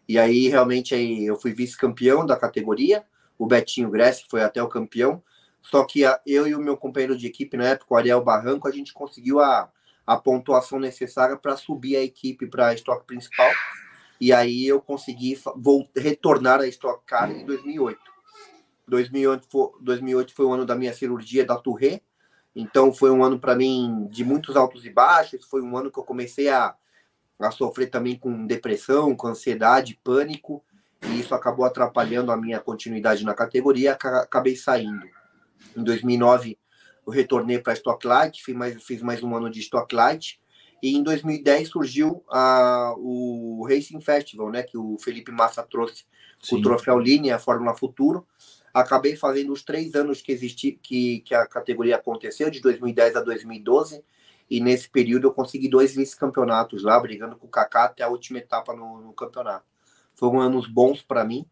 e 0.08 0.18
aí, 0.18 0.48
realmente, 0.48 0.94
aí, 0.94 1.26
eu 1.26 1.36
fui 1.36 1.52
vice-campeão 1.52 2.24
da 2.24 2.36
categoria. 2.36 3.04
O 3.36 3.46
Betinho 3.46 3.90
Gressi 3.90 4.24
foi 4.30 4.42
até 4.42 4.62
o 4.62 4.68
campeão. 4.68 5.22
Só 5.62 5.84
que 5.84 6.04
a, 6.04 6.20
eu 6.26 6.46
e 6.46 6.54
o 6.54 6.60
meu 6.60 6.76
companheiro 6.76 7.16
de 7.16 7.26
equipe 7.26 7.56
na 7.56 7.64
época, 7.64 7.94
o 7.94 7.96
Ariel 7.96 8.22
Barranco, 8.22 8.68
a 8.68 8.70
gente 8.70 8.92
conseguiu 8.92 9.40
a, 9.40 9.70
a 10.06 10.16
pontuação 10.16 10.78
necessária 10.78 11.36
para 11.36 11.56
subir 11.56 11.96
a 11.96 12.02
equipe 12.02 12.46
para 12.46 12.68
a 12.68 12.74
estoque 12.74 13.06
principal. 13.06 13.50
E 14.20 14.32
aí 14.32 14.66
eu 14.66 14.80
consegui 14.80 15.38
vou 15.56 15.88
retornar 15.94 16.60
à 16.60 16.66
Stock 16.66 17.04
Car 17.06 17.30
em 17.30 17.44
2008. 17.44 18.00
2008 18.88 19.46
foi, 19.48 19.70
2008 19.80 20.34
foi 20.34 20.46
o 20.46 20.52
ano 20.52 20.64
da 20.64 20.74
minha 20.74 20.92
cirurgia 20.92 21.44
da 21.44 21.56
Touré. 21.56 22.00
Então 22.56 22.92
foi 22.92 23.10
um 23.10 23.22
ano 23.22 23.38
para 23.38 23.54
mim 23.54 24.08
de 24.10 24.24
muitos 24.24 24.56
altos 24.56 24.84
e 24.84 24.90
baixos. 24.90 25.44
Foi 25.44 25.62
um 25.62 25.76
ano 25.76 25.90
que 25.90 25.98
eu 25.98 26.04
comecei 26.04 26.48
a, 26.48 26.74
a 27.38 27.50
sofrer 27.50 27.90
também 27.90 28.18
com 28.18 28.46
depressão, 28.46 29.14
com 29.14 29.28
ansiedade, 29.28 30.00
pânico. 30.02 30.64
E 31.02 31.20
isso 31.20 31.34
acabou 31.34 31.64
atrapalhando 31.64 32.32
a 32.32 32.36
minha 32.36 32.58
continuidade 32.58 33.24
na 33.24 33.34
categoria. 33.34 33.92
Acabei 33.92 34.56
saindo. 34.56 35.06
Em 35.76 35.82
2009 35.82 36.58
eu 37.06 37.12
retornei 37.12 37.58
para 37.58 37.72
a 37.72 37.76
Stock 37.76 38.06
Light, 38.06 38.42
fiz 38.42 38.54
mais, 38.54 38.82
fiz 38.82 39.02
mais 39.02 39.22
um 39.22 39.34
ano 39.34 39.50
de 39.50 39.60
Stock 39.60 39.94
Light 39.94 40.40
e 40.82 40.96
em 40.96 41.02
2010 41.02 41.68
surgiu 41.68 42.22
a, 42.30 42.94
o 42.96 43.66
Racing 43.68 44.00
Festival, 44.00 44.50
né, 44.50 44.62
que 44.62 44.78
o 44.78 44.96
Felipe 44.98 45.32
Massa 45.32 45.62
trouxe 45.62 46.04
Sim. 46.42 46.56
o 46.56 46.62
troféu 46.62 46.98
Linha, 46.98 47.36
a 47.36 47.38
Fórmula 47.38 47.74
Futuro. 47.74 48.26
Acabei 48.72 49.16
fazendo 49.16 49.52
os 49.52 49.62
três 49.62 49.94
anos 49.94 50.22
que 50.22 50.30
existi, 50.30 50.78
que, 50.80 51.20
que 51.20 51.34
a 51.34 51.46
categoria 51.46 51.96
aconteceu, 51.96 52.48
de 52.50 52.60
2010 52.60 53.16
a 53.16 53.20
2012. 53.20 54.04
E 54.50 54.60
nesse 54.60 54.88
período 54.88 55.26
eu 55.26 55.32
consegui 55.32 55.68
dois 55.68 55.94
vice-campeonatos 55.94 56.82
lá, 56.82 56.98
brigando 57.00 57.36
com 57.36 57.46
o 57.46 57.50
Kaká 57.50 57.84
até 57.84 58.04
a 58.04 58.08
última 58.08 58.38
etapa 58.38 58.74
no, 58.74 59.00
no 59.00 59.12
campeonato. 59.12 59.64
Foram 60.14 60.40
anos 60.40 60.66
bons 60.68 61.02
para 61.02 61.24
mim. 61.24 61.44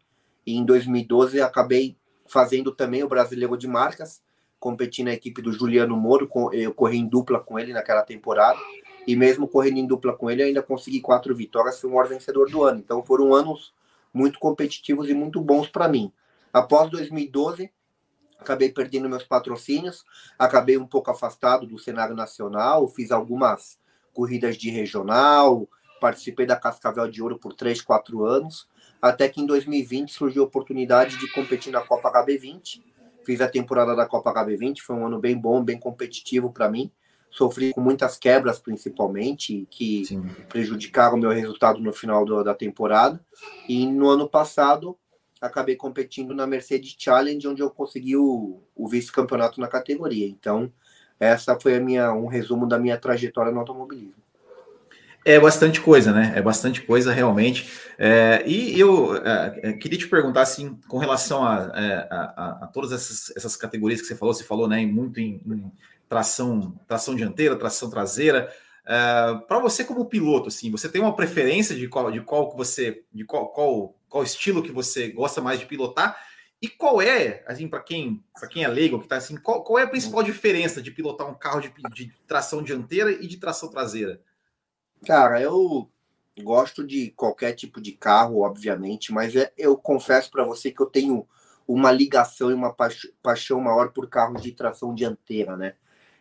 E 0.45 0.55
em 0.55 0.65
2012 0.65 1.41
acabei 1.41 1.97
fazendo 2.27 2.71
também 2.71 3.03
o 3.03 3.07
Brasileiro 3.07 3.57
de 3.57 3.67
Marcas, 3.67 4.21
competindo 4.59 5.07
na 5.07 5.13
equipe 5.13 5.41
do 5.41 5.51
Juliano 5.51 5.95
Moro, 5.95 6.29
eu 6.53 6.73
corri 6.73 6.97
em 6.97 7.07
dupla 7.07 7.39
com 7.39 7.59
ele 7.59 7.73
naquela 7.73 8.01
temporada 8.01 8.59
e 9.05 9.15
mesmo 9.15 9.47
correndo 9.47 9.77
em 9.77 9.87
dupla 9.87 10.13
com 10.15 10.29
ele, 10.29 10.43
ainda 10.43 10.61
consegui 10.61 10.99
quatro 10.99 11.33
vitórias, 11.35 11.79
fui 11.79 11.89
o 11.89 11.93
maior 11.93 12.09
vencedor 12.09 12.49
do 12.49 12.63
ano. 12.63 12.79
Então 12.79 13.03
foram 13.03 13.33
anos 13.33 13.73
muito 14.13 14.39
competitivos 14.39 15.09
e 15.09 15.13
muito 15.13 15.39
bons 15.39 15.67
para 15.69 15.87
mim. 15.87 16.11
Após 16.51 16.89
2012, 16.89 17.71
acabei 18.39 18.69
perdendo 18.69 19.07
meus 19.07 19.23
patrocínios, 19.23 20.03
acabei 20.37 20.77
um 20.77 20.87
pouco 20.87 21.11
afastado 21.11 21.65
do 21.65 21.79
cenário 21.79 22.15
nacional, 22.15 22.87
fiz 22.87 23.11
algumas 23.11 23.79
corridas 24.13 24.57
de 24.57 24.69
regional, 24.69 25.69
participei 26.01 26.45
da 26.45 26.55
Cascavel 26.55 27.07
de 27.07 27.21
Ouro 27.21 27.37
por 27.37 27.53
3, 27.53 27.81
4 27.81 28.25
anos, 28.25 28.67
até 29.01 29.27
que 29.27 29.41
em 29.41 29.45
2020 29.45 30.11
surgiu 30.11 30.43
a 30.43 30.45
oportunidade 30.45 31.17
de 31.17 31.31
competir 31.31 31.71
na 31.71 31.81
Copa 31.81 32.11
HB20. 32.11 32.81
Fiz 33.25 33.41
a 33.41 33.47
temporada 33.47 33.95
da 33.95 34.05
Copa 34.05 34.33
HB20, 34.33 34.79
foi 34.79 34.95
um 34.95 35.05
ano 35.05 35.19
bem 35.19 35.37
bom, 35.37 35.63
bem 35.63 35.79
competitivo 35.79 36.51
para 36.51 36.69
mim 36.69 36.91
sofri 37.29 37.73
com 37.73 37.81
muitas 37.81 38.17
quebras, 38.17 38.59
principalmente, 38.59 39.67
que 39.69 40.05
Sim. 40.05 40.23
prejudicaram 40.49 41.15
o 41.15 41.19
meu 41.19 41.29
resultado 41.29 41.79
no 41.79 41.93
final 41.93 42.25
do, 42.25 42.43
da 42.43 42.53
temporada. 42.53 43.19
E 43.67 43.85
no 43.85 44.09
ano 44.09 44.27
passado, 44.27 44.97
acabei 45.39 45.75
competindo 45.75 46.33
na 46.33 46.47
Mercedes 46.47 46.95
Challenge, 46.97 47.47
onde 47.47 47.61
eu 47.61 47.69
consegui 47.69 48.15
o, 48.15 48.61
o 48.75 48.87
vice-campeonato 48.87 49.59
na 49.61 49.67
categoria. 49.67 50.27
Então, 50.27 50.71
essa 51.19 51.59
foi 51.59 51.75
a 51.75 51.79
minha, 51.79 52.11
um 52.11 52.27
resumo 52.27 52.67
da 52.67 52.79
minha 52.79 52.97
trajetória 52.97 53.51
no 53.51 53.59
automobilismo. 53.59 54.26
É 55.29 55.37
bastante 55.41 55.81
coisa, 55.81 56.13
né? 56.13 56.31
É 56.37 56.41
bastante 56.41 56.81
coisa 56.81 57.11
realmente. 57.11 57.69
É, 57.97 58.43
e 58.47 58.79
eu 58.79 59.13
é, 59.17 59.59
é 59.61 59.73
queria 59.73 59.99
te 59.99 60.07
perguntar 60.07 60.43
assim, 60.43 60.79
com 60.87 60.99
relação 60.99 61.45
a, 61.45 61.69
é, 61.75 62.07
a, 62.09 62.15
a, 62.15 62.63
a 62.63 62.67
todas 62.67 62.93
essas, 62.93 63.35
essas, 63.35 63.57
categorias 63.57 63.99
que 63.99 64.07
você 64.07 64.15
falou, 64.15 64.33
você 64.33 64.45
falou, 64.45 64.69
né? 64.69 64.85
Muito 64.85 65.19
em, 65.19 65.41
em 65.45 65.69
tração, 66.07 66.79
tração 66.87 67.13
dianteira, 67.13 67.57
tração 67.57 67.89
traseira. 67.89 68.49
É, 68.85 69.35
para 69.49 69.59
você 69.59 69.83
como 69.83 70.05
piloto, 70.05 70.47
assim, 70.47 70.71
você 70.71 70.87
tem 70.87 71.01
uma 71.01 71.13
preferência 71.13 71.75
de 71.75 71.89
qual, 71.89 72.09
de 72.09 72.21
qual 72.21 72.49
que 72.49 72.55
você, 72.55 73.03
de 73.13 73.25
qual, 73.25 73.49
qual, 73.49 73.99
qual 74.07 74.23
estilo 74.23 74.63
que 74.63 74.71
você 74.71 75.09
gosta 75.09 75.41
mais 75.41 75.59
de 75.59 75.65
pilotar? 75.65 76.17
E 76.61 76.69
qual 76.69 77.01
é, 77.01 77.43
assim, 77.45 77.67
para 77.67 77.81
quem, 77.81 78.23
quem 78.49 78.63
é 78.63 78.67
leigo, 78.69 78.97
que 78.97 79.09
tá 79.09 79.17
assim, 79.17 79.35
qual, 79.35 79.61
qual 79.61 79.77
é 79.77 79.83
a 79.83 79.89
principal 79.89 80.23
diferença 80.23 80.81
de 80.81 80.89
pilotar 80.89 81.29
um 81.29 81.35
carro 81.35 81.59
de, 81.59 81.69
de 81.93 82.13
tração 82.25 82.63
dianteira 82.63 83.11
e 83.11 83.27
de 83.27 83.35
tração 83.35 83.69
traseira? 83.69 84.21
Cara, 85.05 85.41
eu 85.41 85.89
gosto 86.43 86.85
de 86.85 87.11
qualquer 87.11 87.53
tipo 87.53 87.81
de 87.81 87.91
carro, 87.93 88.41
obviamente, 88.41 89.11
mas 89.11 89.35
é, 89.35 89.51
eu 89.57 89.77
confesso 89.77 90.29
para 90.31 90.43
você 90.43 90.71
que 90.71 90.81
eu 90.81 90.85
tenho 90.85 91.27
uma 91.67 91.91
ligação 91.91 92.49
e 92.49 92.53
uma 92.53 92.75
paixão 93.21 93.59
maior 93.59 93.91
por 93.91 94.09
carros 94.09 94.41
de 94.41 94.51
tração 94.51 94.93
dianteira, 94.93 95.57
né? 95.57 95.75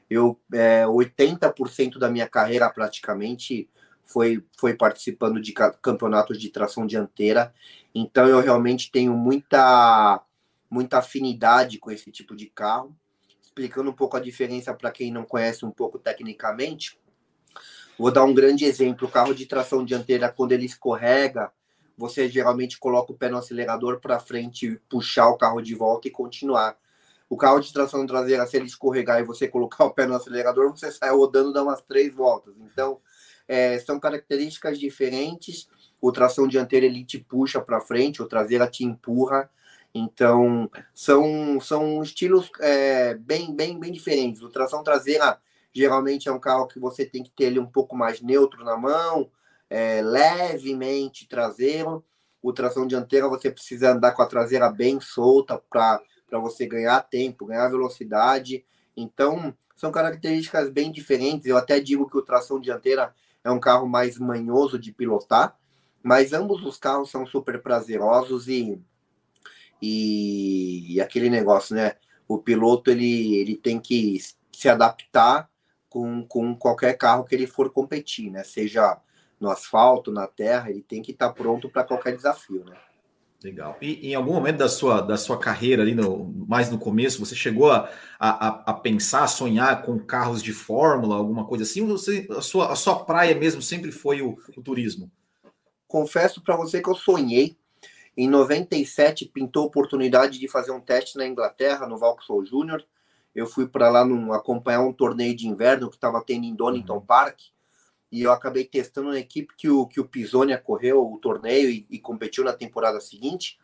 Eu, 0.09 0.41
é, 0.53 0.87
80% 0.87 1.99
da 1.99 2.09
minha 2.11 2.29
carreira 2.29 2.71
praticamente 2.71 3.69
foi, 4.05 4.45
foi 4.59 4.75
participando 4.75 5.41
de 5.41 5.53
campeonatos 5.53 6.39
de 6.41 6.49
tração 6.51 6.87
dianteira, 6.87 7.53
então 7.95 8.27
eu 8.27 8.41
realmente 8.41 8.91
tenho 8.91 9.13
muita, 9.15 10.23
muita 10.71 10.99
afinidade 10.99 11.79
com 11.79 11.91
esse 11.91 12.11
tipo 12.11 12.37
de 12.37 12.47
carro. 12.47 12.97
Explicando 13.43 13.91
um 13.91 13.95
pouco 13.95 14.17
a 14.17 14.21
diferença 14.21 14.75
para 14.75 14.91
quem 14.91 15.11
não 15.11 15.25
conhece 15.25 15.65
um 15.65 15.71
pouco 15.71 15.99
tecnicamente, 15.99 16.99
vou 17.99 18.11
dar 18.11 18.25
um 18.25 18.35
grande 18.35 18.65
exemplo: 18.65 19.07
o 19.07 19.11
carro 19.11 19.35
de 19.35 19.47
tração 19.47 19.85
dianteira, 19.85 20.29
quando 20.31 20.53
ele 20.53 20.67
escorrega, 20.67 21.51
você 21.97 22.29
geralmente 22.29 22.79
coloca 22.79 23.13
o 23.13 23.17
pé 23.17 23.29
no 23.29 23.39
acelerador 23.39 24.01
para 24.01 24.21
frente, 24.21 24.81
puxar 24.89 25.29
o 25.29 25.39
carro 25.39 25.61
de 25.61 25.75
volta 25.75 26.09
e 26.09 26.11
continuar. 26.11 26.77
O 27.29 27.37
carro 27.37 27.59
de 27.59 27.73
tração 27.73 28.07
traseira, 28.07 28.47
se 28.47 28.57
ele 28.57 28.67
escorregar 28.67 29.21
e 29.21 29.25
você 29.25 29.49
colocar 29.49 29.85
o 29.85 29.91
pé 29.91 30.07
no 30.07 30.15
acelerador, 30.15 30.71
você 30.71 30.93
sai 30.93 31.11
rodando, 31.11 31.53
dá 31.53 31.63
umas 31.63 31.83
três 31.83 32.15
voltas. 32.15 32.55
Então, 32.61 33.01
é, 33.49 33.79
são 33.81 33.99
características 33.99 34.79
diferentes. 34.79 35.69
O 36.01 36.13
tração 36.13 36.47
dianteira 36.47 36.87
ele 36.87 37.05
te 37.05 37.19
puxa 37.19 37.61
para 37.61 37.81
frente, 37.81 38.23
o 38.23 38.27
traseira 38.27 38.69
te 38.69 38.85
empurra. 38.85 39.51
Então, 39.93 40.71
são, 40.95 41.59
são 41.61 42.03
estilos 42.03 42.51
é, 42.61 43.15
bem, 43.15 43.55
bem, 43.55 43.79
bem 43.79 43.91
diferentes. 43.91 44.43
O 44.43 44.51
tração 44.51 44.85
traseira 44.85 45.41
geralmente 45.77 46.29
é 46.29 46.33
um 46.33 46.41
carro 46.41 46.67
que 46.67 46.81
você 46.81 47.05
tem 47.05 47.23
que 47.23 47.31
ter 47.31 47.45
ele 47.45 47.59
um 47.59 47.67
pouco 47.67 47.95
mais 47.95 48.23
neutro 48.23 48.65
na 48.65 48.77
mão, 48.77 49.31
é, 49.69 50.01
levemente 50.01 51.29
traseiro. 51.29 52.03
O 52.43 52.53
tração 52.53 52.87
dianteira 52.87 53.29
você 53.29 53.51
precisa 53.51 53.93
andar 53.93 54.13
com 54.13 54.23
a 54.23 54.27
traseira 54.27 54.71
bem 54.71 55.01
solta 55.01 55.61
para 55.69 56.01
você 56.41 56.67
ganhar 56.67 57.03
tempo, 57.03 57.45
ganhar 57.45 57.69
velocidade. 57.69 58.65
Então, 58.97 59.55
são 59.77 59.93
características 59.93 60.71
bem 60.71 60.91
diferentes. 60.91 61.47
Eu 61.47 61.59
até 61.59 61.79
digo 61.79 62.09
que 62.09 62.17
o 62.17 62.23
tração 62.23 62.59
dianteira 62.59 63.15
é 63.45 63.51
um 63.51 63.61
carro 63.61 63.87
mais 63.87 64.19
manhoso 64.19 64.79
de 64.79 64.93
pilotar, 64.93 65.59
mas 66.03 66.33
ambos 66.33 66.65
os 66.65 66.79
carros 66.79 67.11
são 67.11 67.27
super 67.27 67.61
prazerosos 67.61 68.49
e, 68.49 68.81
e, 69.83 70.95
e 70.95 71.01
aquele 71.01 71.29
negócio, 71.29 71.75
né? 71.75 71.97
O 72.27 72.39
piloto 72.39 72.91
ele, 72.91 73.37
ele 73.37 73.57
tem 73.57 73.79
que 73.79 74.19
se 74.51 74.69
adaptar 74.69 75.51
com, 75.97 76.27
com 76.27 76.55
qualquer 76.55 76.93
carro 76.99 77.25
que 77.25 77.35
ele 77.35 77.47
for 77.47 77.71
competir, 77.71 78.31
né? 78.31 78.45
Seja 78.45 79.01
no 79.41 79.49
asfalto, 79.49 80.13
na 80.13 80.27
terra, 80.27 80.69
ele 80.69 80.83
tem 80.83 81.01
que 81.01 81.13
estar 81.13 81.33
pronto 81.33 81.71
para 81.71 81.85
qualquer 81.85 82.15
desafio, 82.15 82.63
né? 82.67 82.77
Legal. 83.43 83.79
E 83.81 84.11
em 84.11 84.15
algum 84.15 84.35
momento 84.35 84.59
da 84.59 84.69
sua, 84.69 85.01
da 85.01 85.17
sua 85.17 85.39
carreira, 85.39 85.83
ali 85.83 85.95
no, 85.95 86.27
mais 86.47 86.71
no 86.71 86.79
começo, 86.79 87.25
você 87.25 87.35
chegou 87.35 87.73
a, 87.73 87.89
a, 88.19 88.71
a 88.71 88.75
pensar, 88.75 89.25
a 89.25 89.27
sonhar 89.27 89.81
com 89.83 89.99
carros 89.99 90.43
de 90.43 90.53
fórmula, 90.53 91.17
alguma 91.17 91.47
coisa 91.47 91.65
assim? 91.65 91.87
Você, 91.87 92.27
a, 92.31 92.43
sua, 92.43 92.73
a 92.73 92.77
sua 92.77 93.03
praia 93.03 93.35
mesmo 93.35 93.63
sempre 93.63 93.91
foi 93.91 94.21
o, 94.21 94.37
o 94.55 94.63
turismo? 94.63 95.11
Confesso 95.89 96.43
para 96.43 96.57
você 96.57 96.83
que 96.83 96.91
eu 96.91 96.95
sonhei. 96.95 97.57
Em 98.15 98.29
97, 98.29 99.31
pintou 99.33 99.63
a 99.63 99.67
oportunidade 99.67 100.39
de 100.39 100.47
fazer 100.47 100.73
um 100.73 100.81
teste 100.81 101.17
na 101.17 101.27
Inglaterra, 101.27 101.87
no 101.87 101.97
Vauxhall 101.97 102.45
Júnior. 102.45 102.85
Eu 103.37 103.47
fui 103.47 103.69
para 103.69 103.91
lá 103.91 104.03
num, 104.03 104.33
acompanhar 104.33 104.81
um 104.81 104.95
torneio 104.95 105.37
de 105.37 105.47
inverno 105.47 105.91
que 105.91 105.97
estava 105.97 106.25
tendo 106.25 106.47
em 106.47 106.55
Donington 106.55 106.95
uhum. 106.95 107.01
Park 107.03 107.39
e 108.11 108.23
eu 108.23 108.33
acabei 108.33 108.65
testando 108.65 109.09
uma 109.09 109.19
equipe 109.19 109.55
que 109.55 109.69
o, 109.69 109.87
que 109.87 110.01
o 110.01 110.09
Pisonia 110.09 110.57
correu 110.57 111.13
o 111.13 111.19
torneio 111.19 111.69
e, 111.69 111.87
e, 111.91 111.99
competiu 111.99 112.43
na 112.43 112.55
temporada 112.55 112.99
seguinte. 112.99 113.59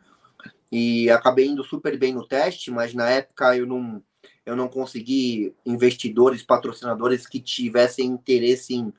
E 0.71 1.09
acabei 1.11 1.47
indo 1.47 1.65
super 1.65 1.97
bem 1.99 2.13
no 2.13 2.27
teste, 2.27 2.71
mas 2.71 2.93
na 2.93 3.09
época 3.09 3.57
eu 3.57 3.67
não, 3.67 4.03
eu 4.45 4.55
não 4.55 4.69
consegui 4.69 5.55
investidores, 5.65 6.43
patrocinadores 6.43 7.27
que 7.27 7.41
tivessem 7.41 8.07
interesse 8.07 8.75
em, 8.75 8.93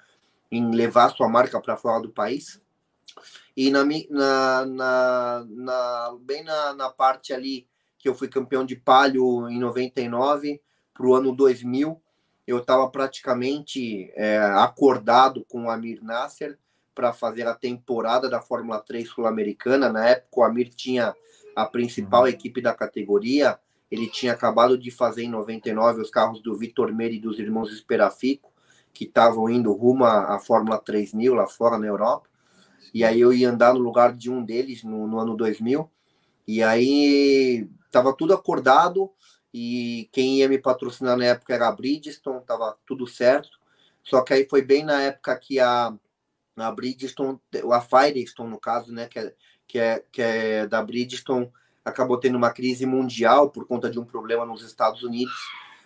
em 0.51 0.71
levar 0.71 1.09
sua 1.09 1.29
marca 1.29 1.61
para 1.61 1.77
fora 1.77 2.01
do 2.01 2.09
país. 2.09 2.59
E 3.55 3.69
na, 3.69 3.83
na, 3.83 4.65
na, 4.65 5.45
na 5.47 6.17
bem 6.19 6.43
na, 6.43 6.73
na 6.73 6.89
parte 6.89 7.31
ali 7.31 7.67
que 8.03 8.09
eu 8.09 8.13
fui 8.13 8.27
campeão 8.27 8.65
de 8.65 8.75
palio 8.75 9.49
em 9.49 9.57
99 9.57 10.61
para 10.93 11.07
o 11.07 11.15
ano 11.15 11.33
2000, 11.33 12.01
eu 12.45 12.57
estava 12.57 12.89
praticamente 12.89 14.11
é, 14.13 14.39
acordado 14.39 15.45
com 15.47 15.63
o 15.63 15.69
Amir 15.69 16.03
Nasser 16.03 16.59
para 16.93 17.13
fazer 17.13 17.47
a 17.47 17.55
temporada 17.55 18.29
da 18.29 18.41
Fórmula 18.41 18.81
3 18.81 19.07
Sul-Americana. 19.07 19.89
Na 19.89 20.05
época, 20.09 20.41
o 20.41 20.43
Amir 20.43 20.67
tinha 20.75 21.15
a 21.55 21.65
principal 21.65 22.23
uhum. 22.23 22.27
equipe 22.27 22.61
da 22.61 22.73
categoria. 22.73 23.57
Ele 23.89 24.09
tinha 24.09 24.33
acabado 24.33 24.77
de 24.77 24.91
fazer 24.91 25.23
em 25.23 25.29
99 25.29 26.01
os 26.01 26.09
carros 26.09 26.43
do 26.43 26.57
Vitor 26.57 26.93
Meire 26.93 27.15
e 27.15 27.21
dos 27.21 27.39
irmãos 27.39 27.71
Esperafico, 27.71 28.51
que 28.93 29.05
estavam 29.05 29.49
indo 29.49 29.71
rumo 29.71 30.03
à, 30.03 30.37
Fórmula 30.39 30.77
3000 30.77 31.33
lá 31.33 31.47
fora 31.47 31.77
na 31.77 31.87
Europa. 31.87 32.27
E 32.93 33.05
aí 33.05 33.21
eu 33.21 33.31
ia 33.31 33.49
andar 33.49 33.73
no 33.73 33.79
lugar 33.79 34.11
de 34.11 34.29
um 34.29 34.43
deles 34.43 34.83
no, 34.83 35.07
no 35.07 35.19
ano 35.19 35.37
2000. 35.37 35.89
E 36.45 36.61
aí 36.61 37.69
estava 37.93 38.11
tudo 38.11 38.33
acordado 38.33 39.11
e 39.53 40.09
quem 40.11 40.39
ia 40.39 40.49
me 40.49 40.57
patrocinar 40.57 41.15
na 41.15 41.25
época 41.25 41.53
era 41.53 41.67
a 41.67 41.71
Bridgestone, 41.71 42.39
estava 42.39 42.75
tudo 42.87 43.05
certo. 43.05 43.59
Só 44.03 44.21
que 44.21 44.33
aí 44.33 44.47
foi 44.49 44.63
bem 44.63 44.83
na 44.83 44.99
época 45.03 45.37
que 45.37 45.59
a, 45.59 45.93
a 46.57 46.71
Bridgestone, 46.71 47.39
a 47.71 47.81
Firestone 47.81 48.49
no 48.49 48.59
caso, 48.59 48.91
né, 48.91 49.07
que 49.07 49.19
é, 49.19 49.33
que 49.67 49.79
é, 49.79 50.03
que 50.11 50.21
é 50.21 50.67
da 50.67 50.81
Bridgestone, 50.81 51.51
acabou 51.85 52.19
tendo 52.19 52.35
uma 52.35 52.51
crise 52.51 52.85
mundial 52.85 53.51
por 53.51 53.67
conta 53.67 53.89
de 53.91 53.99
um 53.99 54.05
problema 54.05 54.43
nos 54.45 54.63
Estados 54.63 55.03
Unidos 55.03 55.35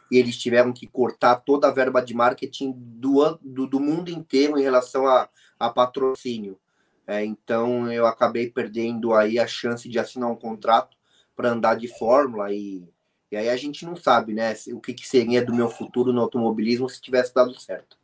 e 0.10 0.18
eles 0.18 0.38
tiveram 0.38 0.72
que 0.72 0.88
cortar 0.88 1.36
toda 1.36 1.68
a 1.68 1.72
verba 1.72 2.02
de 2.02 2.14
marketing 2.14 2.72
do, 2.74 3.38
do, 3.42 3.68
do 3.68 3.80
mundo 3.80 4.10
inteiro 4.10 4.58
em 4.58 4.64
relação 4.64 5.06
a, 5.06 5.28
a 5.60 5.70
patrocínio. 5.70 6.58
É, 7.06 7.24
então 7.26 7.92
eu 7.92 8.06
acabei 8.06 8.50
perdendo 8.50 9.14
aí 9.14 9.38
a 9.40 9.48
chance 9.48 9.90
de 9.90 10.00
assinar 10.00 10.30
um 10.30 10.36
contrato 10.36 10.96
para 11.38 11.52
andar 11.52 11.76
de 11.76 11.88
Fórmula 11.88 12.52
e 12.52 12.84
e 13.32 13.36
aí 13.36 13.50
a 13.50 13.58
gente 13.58 13.86
não 13.86 13.96
sabe, 13.96 14.34
né, 14.34 14.56
o 14.72 14.80
que, 14.80 14.94
que 14.94 15.06
seria 15.06 15.44
do 15.44 15.54
meu 15.54 15.70
futuro 15.70 16.14
no 16.14 16.22
automobilismo 16.22 16.90
se 16.90 17.02
tivesse 17.02 17.34
dado 17.34 17.60
certo. 17.60 17.98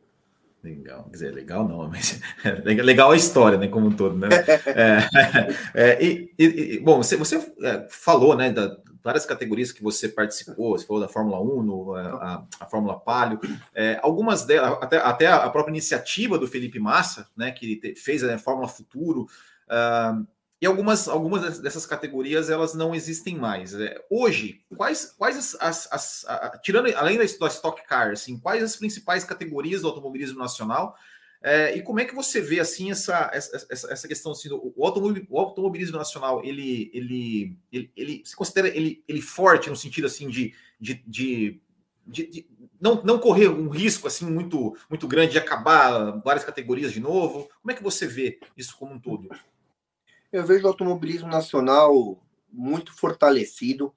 Legal, 0.61 1.03
quer 1.05 1.11
dizer, 1.11 1.33
legal 1.33 1.67
não, 1.67 1.87
mas 1.89 2.19
legal 2.65 3.11
a 3.11 3.15
história, 3.15 3.57
né, 3.57 3.67
como 3.67 3.87
um 3.87 3.91
todo, 3.95 4.17
né? 4.17 4.27
é, 4.75 4.99
é, 5.97 6.05
e, 6.05 6.33
e, 6.37 6.79
bom, 6.79 6.97
você, 6.97 7.15
você 7.15 7.37
é, 7.61 7.87
falou, 7.89 8.35
né, 8.35 8.51
da 8.51 8.77
várias 9.03 9.25
categorias 9.25 9.69
que 9.73 9.83
você 9.83 10.07
participou, 10.07 10.77
você 10.77 10.85
falou 10.85 11.01
da 11.01 11.09
Fórmula 11.09 11.41
1, 11.41 11.61
no, 11.61 11.93
a, 11.93 12.47
a, 12.57 12.65
Fórmula 12.65 12.97
Palio, 12.97 13.37
é, 13.75 13.99
algumas 14.01 14.45
delas, 14.45 14.77
até, 14.81 14.97
até 14.97 15.27
a 15.27 15.49
própria 15.49 15.73
iniciativa 15.73 16.39
do 16.39 16.47
Felipe 16.47 16.79
Massa, 16.79 17.27
né, 17.35 17.51
que 17.51 17.93
fez 17.97 18.23
a 18.23 18.37
Fórmula 18.37 18.69
Futuro, 18.69 19.27
uh, 19.67 20.25
e 20.63 20.65
algumas, 20.65 21.09
algumas 21.09 21.59
dessas 21.59 21.85
categorias 21.85 22.49
elas 22.49 22.73
não 22.73 22.95
existem 22.95 23.35
mais. 23.35 23.73
É, 23.73 24.01
hoje, 24.09 24.61
quais, 24.77 25.13
quais 25.17 25.35
as, 25.35 25.57
as, 25.91 26.25
as 26.25 26.61
tirando 26.61 26.87
além 26.95 27.17
da, 27.17 27.25
da 27.25 27.47
Stock 27.47 27.85
Car, 27.85 28.11
assim, 28.11 28.39
quais 28.39 28.63
as 28.63 28.77
principais 28.77 29.25
categorias 29.25 29.81
do 29.81 29.89
automobilismo 29.89 30.39
nacional? 30.39 30.95
É, 31.41 31.75
e 31.75 31.81
como 31.81 31.99
é 31.99 32.05
que 32.05 32.15
você 32.15 32.39
vê 32.39 32.61
assim 32.61 32.91
essa, 32.91 33.29
essa, 33.33 33.67
essa 33.91 34.07
questão 34.07 34.31
assim, 34.31 34.47
do, 34.47 34.73
o, 34.73 34.85
automobilismo, 34.85 35.27
o 35.31 35.37
automobilismo 35.37 35.97
nacional 35.97 36.41
ele, 36.45 36.89
ele, 36.93 37.57
ele, 37.69 37.91
ele 37.93 38.21
se 38.23 38.33
considera 38.33 38.69
ele, 38.69 39.03
ele 39.05 39.21
forte 39.21 39.69
no 39.69 39.75
sentido 39.75 40.07
assim 40.07 40.29
de, 40.29 40.53
de, 40.79 41.03
de, 41.05 41.61
de, 42.07 42.27
de 42.27 42.47
não, 42.79 43.03
não 43.03 43.19
correr 43.19 43.49
um 43.49 43.67
risco 43.67 44.07
assim 44.07 44.25
muito 44.25 44.77
muito 44.89 45.09
grande 45.09 45.33
de 45.33 45.39
acabar 45.39 46.21
várias 46.23 46.45
categorias 46.45 46.93
de 46.93 47.01
novo? 47.01 47.49
Como 47.61 47.71
é 47.71 47.73
que 47.73 47.83
você 47.83 48.07
vê 48.07 48.39
isso 48.55 48.77
como 48.77 48.93
um 48.93 48.99
todo? 48.99 49.27
Eu 50.33 50.43
vejo 50.43 50.65
o 50.65 50.67
automobilismo 50.67 51.27
nacional 51.27 52.19
muito 52.51 52.91
fortalecido. 52.91 53.93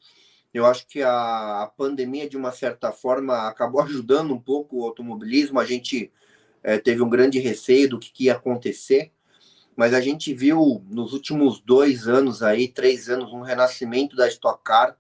Eu 0.53 0.67
acho 0.67 0.87
que 0.87 1.03
a, 1.03 1.73
pandemia, 1.79 2.29
de 2.29 2.37
uma 2.37 2.53
certa 2.53 2.93
forma, 2.93 3.49
acabou 3.49 3.81
ajudando 3.83 4.35
um 4.35 4.39
pouco 4.39 4.77
o 4.77 4.85
automobilismo. 4.85 5.59
A 5.59 5.65
gente 5.65 6.13
é, 6.63 6.77
teve 6.77 7.03
um 7.03 7.09
grande 7.09 7.39
receio 7.39 7.89
do 7.89 7.99
que, 7.99 8.13
que 8.13 8.25
ia 8.25 8.35
acontecer, 8.35 9.13
mas 9.75 9.95
a 9.95 10.01
gente 10.03 10.35
viu 10.35 10.85
nos 10.91 11.15
últimos 11.15 11.59
dois 11.59 12.07
anos 12.07 12.43
aí, 12.43 12.69
três 12.69 13.09
anos, 13.09 13.33
um 13.33 13.41
renascimento 13.41 14.15
da 14.15 14.29
Stock 14.29 14.63
Car, 14.63 14.95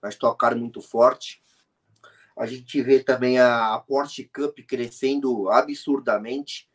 a 0.00 0.08
Stock 0.08 0.38
Car 0.38 0.56
muito 0.56 0.80
forte. 0.80 1.42
A 2.34 2.46
gente 2.46 2.80
vê 2.80 3.00
também 3.00 3.38
a 3.38 3.78
Porsche 3.86 4.24
Cup 4.24 4.58
crescendo 4.66 5.50
absurdamente 5.50 6.67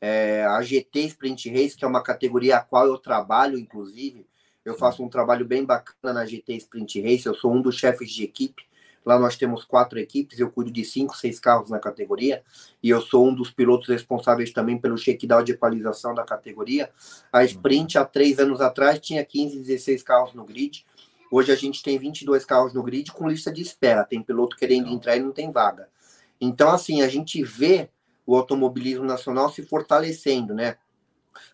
é, 0.00 0.44
a 0.44 0.62
GT 0.62 1.00
Sprint 1.06 1.50
Race, 1.50 1.76
que 1.76 1.84
é 1.84 1.88
uma 1.88 2.02
categoria 2.02 2.56
a 2.56 2.60
qual 2.60 2.86
eu 2.86 2.98
trabalho, 2.98 3.58
inclusive. 3.58 4.26
Eu 4.64 4.74
faço 4.74 5.02
um 5.02 5.08
trabalho 5.08 5.46
bem 5.46 5.64
bacana 5.64 6.12
na 6.12 6.26
GT 6.26 6.54
Sprint 6.56 7.00
Race, 7.00 7.26
eu 7.26 7.34
sou 7.34 7.52
um 7.52 7.62
dos 7.62 7.76
chefes 7.76 8.10
de 8.10 8.24
equipe. 8.24 8.68
Lá 9.04 9.18
nós 9.18 9.36
temos 9.36 9.64
quatro 9.64 9.98
equipes, 9.98 10.38
eu 10.38 10.50
cuido 10.50 10.70
de 10.70 10.84
cinco, 10.84 11.16
seis 11.16 11.40
carros 11.40 11.70
na 11.70 11.78
categoria, 11.78 12.42
e 12.82 12.90
eu 12.90 13.00
sou 13.00 13.26
um 13.26 13.34
dos 13.34 13.50
pilotos 13.50 13.88
responsáveis 13.88 14.52
também 14.52 14.76
pelo 14.76 14.98
shakedown 14.98 15.42
de 15.42 15.52
equalização 15.52 16.14
da 16.14 16.24
categoria. 16.24 16.90
A 17.32 17.42
Sprint, 17.44 17.96
há 17.96 18.04
três 18.04 18.38
anos 18.38 18.60
atrás, 18.60 19.00
tinha 19.00 19.24
15, 19.24 19.60
16 19.60 20.02
carros 20.02 20.34
no 20.34 20.44
grid. 20.44 20.84
Hoje 21.30 21.50
a 21.50 21.56
gente 21.56 21.82
tem 21.82 21.98
22 21.98 22.44
carros 22.44 22.74
no 22.74 22.82
grid 22.82 23.10
com 23.12 23.28
lista 23.28 23.50
de 23.50 23.62
espera. 23.62 24.04
Tem 24.04 24.22
piloto 24.22 24.56
querendo 24.56 24.88
entrar 24.90 25.16
e 25.16 25.20
não 25.20 25.32
tem 25.32 25.50
vaga. 25.50 25.88
Então, 26.38 26.70
assim, 26.70 27.00
a 27.00 27.08
gente 27.08 27.42
vê 27.42 27.88
o 28.28 28.36
automobilismo 28.36 29.06
nacional 29.06 29.50
se 29.50 29.62
fortalecendo, 29.62 30.54
né? 30.54 30.76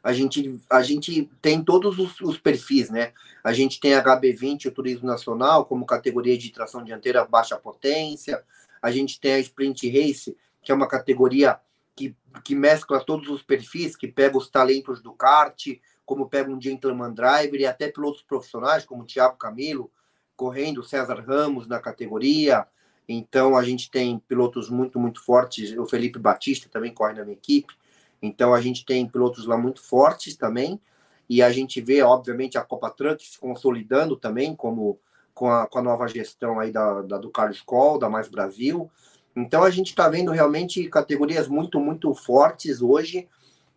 A 0.02 0.12
gente, 0.12 0.60
a 0.68 0.82
gente 0.82 1.30
tem 1.40 1.62
todos 1.62 2.00
os, 2.00 2.20
os 2.20 2.36
perfis, 2.36 2.90
né? 2.90 3.12
A 3.44 3.52
gente 3.52 3.78
tem 3.78 3.94
a 3.94 4.02
HB20, 4.02 4.66
o 4.66 4.70
Turismo 4.72 5.06
Nacional, 5.06 5.64
como 5.66 5.86
categoria 5.86 6.36
de 6.36 6.50
tração 6.50 6.82
dianteira 6.82 7.24
baixa 7.24 7.56
potência. 7.56 8.42
A 8.82 8.90
gente 8.90 9.20
tem 9.20 9.34
a 9.34 9.38
Sprint 9.38 9.88
Race, 9.88 10.36
que 10.64 10.72
é 10.72 10.74
uma 10.74 10.88
categoria 10.88 11.60
que, 11.94 12.12
que 12.42 12.56
mescla 12.56 12.98
todos 12.98 13.28
os 13.28 13.40
perfis, 13.40 13.94
que 13.94 14.08
pega 14.08 14.36
os 14.36 14.50
talentos 14.50 15.00
do 15.00 15.12
kart, 15.12 15.64
como 16.04 16.28
pega 16.28 16.50
um 16.50 16.60
gentleman 16.60 17.14
driver 17.14 17.60
e 17.60 17.66
até 17.66 17.86
pilotos 17.88 18.22
profissionais, 18.22 18.84
como 18.84 19.06
Thiago 19.06 19.36
Camilo, 19.36 19.92
correndo, 20.34 20.82
César 20.82 21.24
Ramos 21.24 21.68
na 21.68 21.78
categoria, 21.78 22.66
então 23.08 23.56
a 23.56 23.62
gente 23.62 23.90
tem 23.90 24.18
pilotos 24.18 24.70
muito, 24.70 24.98
muito 24.98 25.22
fortes. 25.22 25.76
O 25.76 25.86
Felipe 25.86 26.18
Batista 26.18 26.68
também 26.70 26.92
corre 26.92 27.14
na 27.14 27.24
minha 27.24 27.36
equipe. 27.36 27.74
Então 28.22 28.54
a 28.54 28.60
gente 28.60 28.84
tem 28.84 29.06
pilotos 29.06 29.46
lá 29.46 29.56
muito 29.58 29.82
fortes 29.82 30.36
também. 30.36 30.80
E 31.28 31.42
a 31.42 31.50
gente 31.50 31.80
vê, 31.80 32.02
obviamente, 32.02 32.58
a 32.58 32.62
Copa 32.62 32.90
Truck 32.90 33.26
se 33.26 33.38
consolidando 33.38 34.16
também, 34.16 34.54
como 34.54 34.98
com 35.34 35.50
a, 35.50 35.66
com 35.66 35.78
a 35.78 35.82
nova 35.82 36.06
gestão 36.06 36.60
aí 36.60 36.70
da, 36.70 37.02
da 37.02 37.18
do 37.18 37.30
Carlos 37.30 37.60
Coll, 37.60 37.98
da 37.98 38.08
Mais 38.08 38.28
Brasil. 38.28 38.90
Então 39.36 39.64
a 39.64 39.70
gente 39.70 39.88
está 39.88 40.08
vendo 40.08 40.30
realmente 40.30 40.88
categorias 40.88 41.48
muito, 41.48 41.80
muito 41.80 42.14
fortes 42.14 42.80
hoje. 42.80 43.28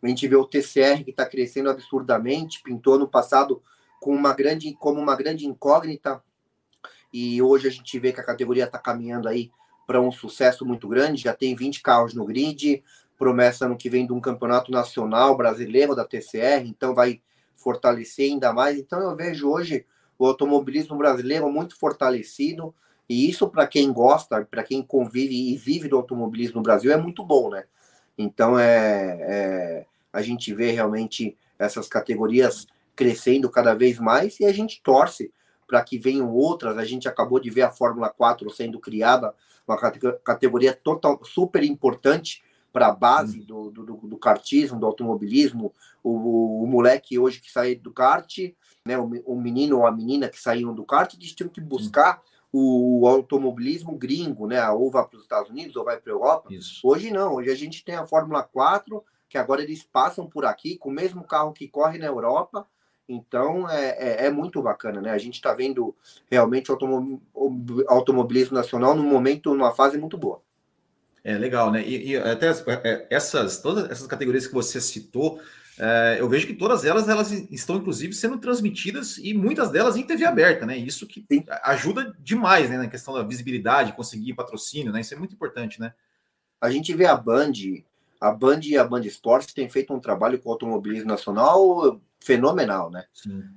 A 0.02 0.08
gente 0.08 0.28
vê 0.28 0.36
o 0.36 0.46
TCR 0.46 1.04
que 1.04 1.10
está 1.10 1.26
crescendo 1.26 1.70
absurdamente, 1.70 2.62
pintou 2.62 3.00
no 3.00 3.08
passado 3.08 3.62
com 4.00 4.14
uma 4.14 4.34
grande, 4.34 4.72
como 4.74 5.02
uma 5.02 5.16
grande 5.16 5.48
incógnita 5.48 6.22
e 7.12 7.42
hoje 7.42 7.68
a 7.68 7.72
gente 7.72 7.98
vê 8.00 8.12
que 8.12 8.20
a 8.20 8.26
categoria 8.26 8.66
está 8.66 8.78
caminhando 8.78 9.28
aí 9.28 9.52
para 9.86 10.02
um 10.02 10.12
sucesso 10.12 10.66
muito 10.66 10.88
grande, 10.88 11.24
já 11.24 11.34
tem 11.34 11.56
20 11.56 11.82
carros 11.82 12.14
no 12.14 12.26
grid, 12.26 12.84
promessa 13.18 13.68
no 13.68 13.78
que 13.78 13.90
vem 13.90 14.06
de 14.06 14.14
um 14.14 14.20
campeonato 14.20 14.72
nacional 14.72 15.36
brasileiro 15.36 15.96
da 15.96 16.06
TCR, 16.06 16.66
então 16.66 16.94
vai 16.94 17.22
fortalecer 17.56 18.32
ainda 18.32 18.54
mais. 18.54 18.78
Então 18.78 19.00
eu 19.00 19.16
vejo 19.16 19.50
hoje 19.50 19.86
o 20.20 20.26
automobilismo 20.26 20.98
brasileiro 20.98 21.50
muito 21.50 21.78
fortalecido, 21.78 22.74
e 23.10 23.30
isso 23.30 23.48
para 23.48 23.66
quem 23.66 23.92
gosta, 23.94 24.44
para 24.46 24.64
quem 24.64 24.84
convive 24.84 25.54
e 25.54 25.56
vive 25.56 25.88
do 25.88 25.96
automobilismo 25.96 26.58
no 26.58 26.64
Brasil 26.64 26.92
é 26.92 26.98
muito 26.98 27.24
bom, 27.24 27.50
né? 27.50 27.64
Então 28.18 28.60
é, 28.60 29.18
é 29.22 29.86
a 30.12 30.22
gente 30.22 30.54
vê 30.54 30.72
realmente 30.72 31.38
essas 31.60 31.88
categorias 31.88 32.68
crescendo 32.96 33.50
cada 33.50 33.76
vez 33.76 34.00
mais 34.00 34.40
e 34.40 34.46
a 34.46 34.52
gente 34.52 34.82
torce 34.82 35.32
para 35.68 35.84
que 35.84 36.00
venham 36.00 36.34
outras. 36.34 36.78
A 36.78 36.86
gente 36.86 37.08
acabou 37.08 37.40
de 37.40 37.50
ver 37.50 37.64
a 37.64 37.72
Fórmula 37.72 38.10
4 38.10 38.50
sendo 38.50 38.80
criada, 38.80 39.36
uma 39.68 39.78
categoria 40.24 40.74
total, 40.74 41.20
super 41.26 41.64
importante 41.64 42.42
para 42.72 42.88
a 42.88 42.92
base 42.92 43.42
do, 43.42 43.70
do, 43.70 43.84
do, 43.84 44.18
kartismo, 44.18 44.80
do 44.80 44.86
automobilismo. 44.86 45.74
O, 46.04 46.64
o, 46.64 46.68
moleque 46.68 47.20
hoje 47.20 47.42
que 47.42 47.52
sai 47.52 47.76
do 47.76 47.92
kart, 47.92 48.38
né, 48.86 48.98
o, 48.98 49.10
o 49.26 49.36
menino 49.36 49.80
ou 49.80 49.88
a 49.88 49.92
menina 49.92 50.30
que 50.30 50.40
saíram 50.40 50.74
do 50.74 50.86
kart, 50.86 51.14
eles 51.14 51.34
tinham 51.34 51.50
que 51.50 51.60
buscar 51.60 52.22
o 52.52 53.06
automobilismo 53.08 53.98
gringo, 53.98 54.48
né? 54.48 54.68
Ou 54.70 54.90
vai 54.90 55.06
para 55.06 55.18
os 55.18 55.24
Estados 55.24 55.50
Unidos 55.50 55.76
ou 55.76 55.84
vai 55.84 56.00
para 56.00 56.12
a 56.12 56.16
Europa. 56.16 56.54
Isso. 56.54 56.80
Hoje 56.88 57.12
não, 57.12 57.36
hoje 57.36 57.52
a 57.52 57.56
gente 57.56 57.84
tem 57.84 57.96
a 57.96 58.08
Fórmula 58.08 58.42
4, 58.42 59.04
que 59.28 59.38
agora 59.38 59.62
eles 59.62 59.84
passam 59.84 60.28
por 60.28 60.46
aqui 60.46 60.78
com 60.78 60.90
o 60.90 60.94
mesmo 60.94 61.24
carro 61.24 61.52
que 61.52 61.68
corre 61.68 61.98
na 61.98 62.06
Europa 62.06 62.66
então 63.08 63.70
é, 63.70 63.90
é, 63.90 64.26
é, 64.26 64.30
muito 64.30 64.62
bacana, 64.62 65.02
né? 65.02 65.12
A 65.12 65.18
gente 65.18 65.36
está 65.36 65.54
vendo 65.54 65.96
realmente 66.30 66.72
o 66.72 67.22
automobilismo 67.88 68.56
nacional 68.56 68.96
num 68.96 69.10
momento, 69.10 69.54
numa 69.54 69.74
fase 69.74 69.98
muito 69.98 70.18
boa. 70.18 70.42
É 71.24 71.38
legal, 71.38 71.72
né? 71.72 71.82
E, 71.86 72.12
e 72.12 72.18
até 72.18 72.50
é, 72.50 73.08
essas 73.10 73.62
todas 73.62 73.90
essas 73.90 74.08
categorias 74.08 74.46
que 74.46 74.54
você 74.54 74.82
citou, 74.82 75.40
é, 75.80 76.18
eu 76.20 76.28
vejo 76.28 76.48
que 76.48 76.54
todas 76.54 76.84
elas 76.84 77.08
elas 77.08 77.32
estão 77.32 77.78
inclusive 77.78 78.14
sendo 78.14 78.38
transmitidas 78.38 79.18
e 79.18 79.34
muitas 79.34 79.72
delas 79.72 79.96
em 79.96 80.04
TV 80.04 80.26
aberta, 80.26 80.66
né? 80.66 80.78
Isso 80.78 81.08
que 81.08 81.26
Sim. 81.32 81.46
ajuda 81.64 82.14
demais, 82.20 82.70
né? 82.70 82.78
Na 82.78 82.88
questão 82.88 83.14
da 83.14 83.24
visibilidade, 83.24 83.94
conseguir 83.94 84.34
patrocínio, 84.34 84.92
né? 84.92 85.00
Isso 85.00 85.14
é 85.14 85.18
muito 85.18 85.34
importante, 85.34 85.80
né? 85.80 85.94
A 86.60 86.70
gente 86.70 86.94
vê 86.94 87.06
a 87.06 87.16
Band, 87.16 87.54
a 88.20 88.32
Band 88.32 88.62
e 88.64 88.78
a 88.78 88.84
Band 88.84 89.02
Esportes 89.02 89.54
têm 89.54 89.70
feito 89.70 89.94
um 89.94 90.00
trabalho 90.00 90.40
com 90.40 90.50
o 90.50 90.52
automobilismo 90.52 91.08
nacional 91.08 92.02
fenomenal, 92.20 92.90
né? 92.90 93.06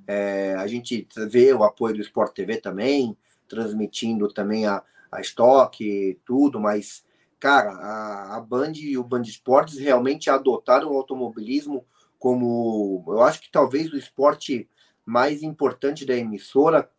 É, 0.07 0.55
a 0.55 0.67
gente 0.67 1.07
vê 1.29 1.53
o 1.53 1.63
apoio 1.63 1.95
do 1.95 2.01
Sport 2.01 2.33
TV 2.33 2.57
também, 2.57 3.17
transmitindo 3.47 4.31
também 4.31 4.65
a, 4.65 4.83
a 5.11 5.19
estoque, 5.19 6.19
tudo, 6.25 6.59
mas, 6.59 7.03
cara, 7.39 7.71
a, 7.71 8.37
a 8.37 8.39
Band 8.39 8.73
e 8.75 8.97
o 8.97 9.03
Band 9.03 9.23
Esportes 9.23 9.77
realmente 9.77 10.29
adotaram 10.29 10.91
o 10.91 10.97
automobilismo 10.97 11.85
como, 12.17 13.03
eu 13.07 13.21
acho 13.23 13.41
que 13.41 13.51
talvez 13.51 13.91
o 13.91 13.97
esporte 13.97 14.69
mais 15.03 15.41
importante 15.41 16.05
da 16.05 16.15
emissora, 16.15 16.89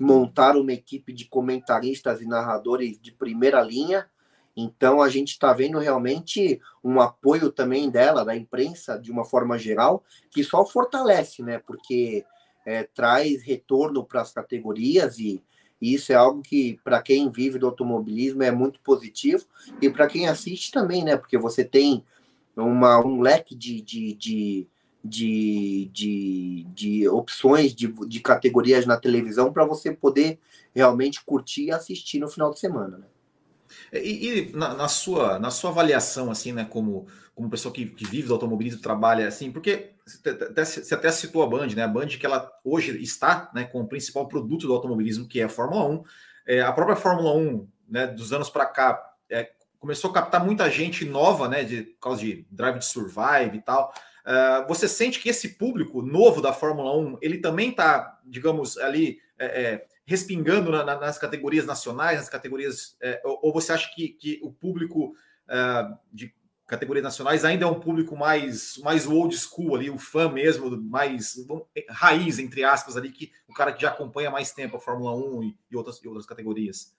montaram 0.00 0.60
uma 0.60 0.72
equipe 0.72 1.12
de 1.12 1.24
comentaristas 1.24 2.22
e 2.22 2.26
narradores 2.26 2.98
de 3.00 3.10
primeira 3.10 3.60
linha, 3.60 4.06
então 4.60 5.00
a 5.00 5.08
gente 5.08 5.28
está 5.28 5.52
vendo 5.52 5.78
realmente 5.78 6.60
um 6.82 7.00
apoio 7.00 7.52
também 7.52 7.88
dela, 7.88 8.24
da 8.24 8.36
imprensa, 8.36 8.98
de 8.98 9.08
uma 9.08 9.24
forma 9.24 9.56
geral, 9.56 10.02
que 10.32 10.42
só 10.42 10.66
fortalece, 10.66 11.44
né? 11.44 11.60
Porque 11.64 12.24
é, 12.66 12.82
traz 12.82 13.40
retorno 13.44 14.04
para 14.04 14.20
as 14.20 14.32
categorias 14.32 15.20
e, 15.20 15.40
e, 15.80 15.94
isso 15.94 16.10
é 16.10 16.16
algo 16.16 16.42
que, 16.42 16.76
para 16.82 17.00
quem 17.00 17.30
vive 17.30 17.56
do 17.56 17.66
automobilismo, 17.66 18.42
é 18.42 18.50
muito 18.50 18.80
positivo, 18.80 19.44
e 19.80 19.88
para 19.88 20.08
quem 20.08 20.26
assiste 20.26 20.72
também, 20.72 21.04
né? 21.04 21.16
Porque 21.16 21.38
você 21.38 21.64
tem 21.64 22.04
uma, 22.56 22.98
um 22.98 23.20
leque 23.20 23.54
de, 23.54 23.80
de, 23.80 24.12
de 24.14 24.68
de, 25.04 25.88
de, 25.92 26.66
de, 26.74 27.08
opções 27.08 27.72
de, 27.72 27.86
de 27.86 28.20
categorias 28.20 28.84
na 28.84 28.96
televisão 28.96 29.52
para 29.52 29.64
você 29.64 29.92
poder 29.92 30.40
realmente 30.74 31.24
curtir 31.24 31.66
e 31.66 31.70
assistir 31.70 32.18
no 32.18 32.28
final 32.28 32.52
de 32.52 32.58
semana. 32.58 32.98
Né? 32.98 33.06
E, 33.92 34.50
e 34.50 34.52
na, 34.56 34.74
na, 34.74 34.88
sua, 34.88 35.38
na 35.38 35.50
sua 35.50 35.70
avaliação, 35.70 36.30
assim, 36.30 36.52
né, 36.52 36.64
como, 36.64 37.06
como 37.34 37.50
pessoa 37.50 37.72
que, 37.72 37.86
que 37.86 38.04
vive 38.04 38.28
do 38.28 38.34
automobilismo, 38.34 38.80
trabalha 38.82 39.26
assim, 39.26 39.50
porque 39.50 39.92
você 40.54 40.94
até 40.94 41.10
citou 41.10 41.42
a 41.42 41.46
Band, 41.46 41.68
né? 41.68 41.84
A 41.84 41.88
Band 41.88 42.08
que 42.08 42.24
ela 42.24 42.50
hoje 42.64 43.00
está 43.02 43.50
né, 43.54 43.64
com 43.64 43.80
o 43.80 43.88
principal 43.88 44.26
produto 44.26 44.66
do 44.66 44.72
automobilismo, 44.72 45.28
que 45.28 45.40
é 45.40 45.44
a 45.44 45.48
Fórmula 45.48 45.84
1. 45.84 46.02
É, 46.46 46.60
a 46.62 46.72
própria 46.72 46.96
Fórmula 46.96 47.34
1, 47.34 47.68
né, 47.88 48.06
dos 48.06 48.32
anos 48.32 48.48
para 48.48 48.66
cá, 48.66 49.02
é, 49.30 49.50
começou 49.78 50.10
a 50.10 50.14
captar 50.14 50.44
muita 50.44 50.70
gente 50.70 51.04
nova, 51.04 51.48
né, 51.48 51.62
de 51.62 51.82
por 51.82 52.00
causa 52.00 52.20
de 52.22 52.46
Drive 52.50 52.78
to 52.78 52.84
Survive 52.84 53.56
e 53.56 53.60
tal. 53.60 53.92
Uh, 54.26 54.68
você 54.68 54.86
sente 54.86 55.20
que 55.20 55.30
esse 55.30 55.56
público 55.56 56.02
novo 56.02 56.42
da 56.42 56.52
Fórmula 56.52 56.94
1, 56.96 57.18
ele 57.22 57.38
também 57.38 57.70
está, 57.70 58.18
digamos, 58.26 58.76
ali 58.76 59.18
é, 59.38 59.46
é, 59.46 59.86
respingando 60.08 60.70
na, 60.70 60.82
na, 60.82 60.98
nas 60.98 61.18
categorias 61.18 61.66
nacionais, 61.66 62.18
nas 62.18 62.30
categorias. 62.30 62.96
É, 62.98 63.20
ou, 63.22 63.40
ou, 63.42 63.52
você 63.52 63.72
acha 63.74 63.94
que, 63.94 64.08
que 64.08 64.40
o 64.42 64.50
público 64.50 65.14
é, 65.46 65.86
de 66.10 66.34
categorias 66.66 67.04
nacionais 67.04 67.44
ainda 67.44 67.66
é 67.66 67.68
um 67.68 67.78
público 67.78 68.16
mais, 68.16 68.78
mais 68.78 69.06
old 69.06 69.36
school 69.36 69.76
ali, 69.76 69.90
o 69.90 69.98
fã 69.98 70.26
mesmo, 70.26 70.74
mais 70.80 71.36
é, 71.76 71.84
raiz, 71.90 72.38
entre 72.38 72.64
aspas, 72.64 72.96
ali, 72.96 73.10
que 73.10 73.30
o 73.46 73.52
cara 73.52 73.70
que 73.70 73.82
já 73.82 73.90
acompanha 73.90 74.30
mais 74.30 74.50
tempo 74.50 74.78
a 74.78 74.80
Fórmula 74.80 75.14
1 75.14 75.42
e, 75.42 75.56
e 75.70 75.76
outras, 75.76 76.02
e 76.02 76.08
outras 76.08 76.24
categorias? 76.24 76.94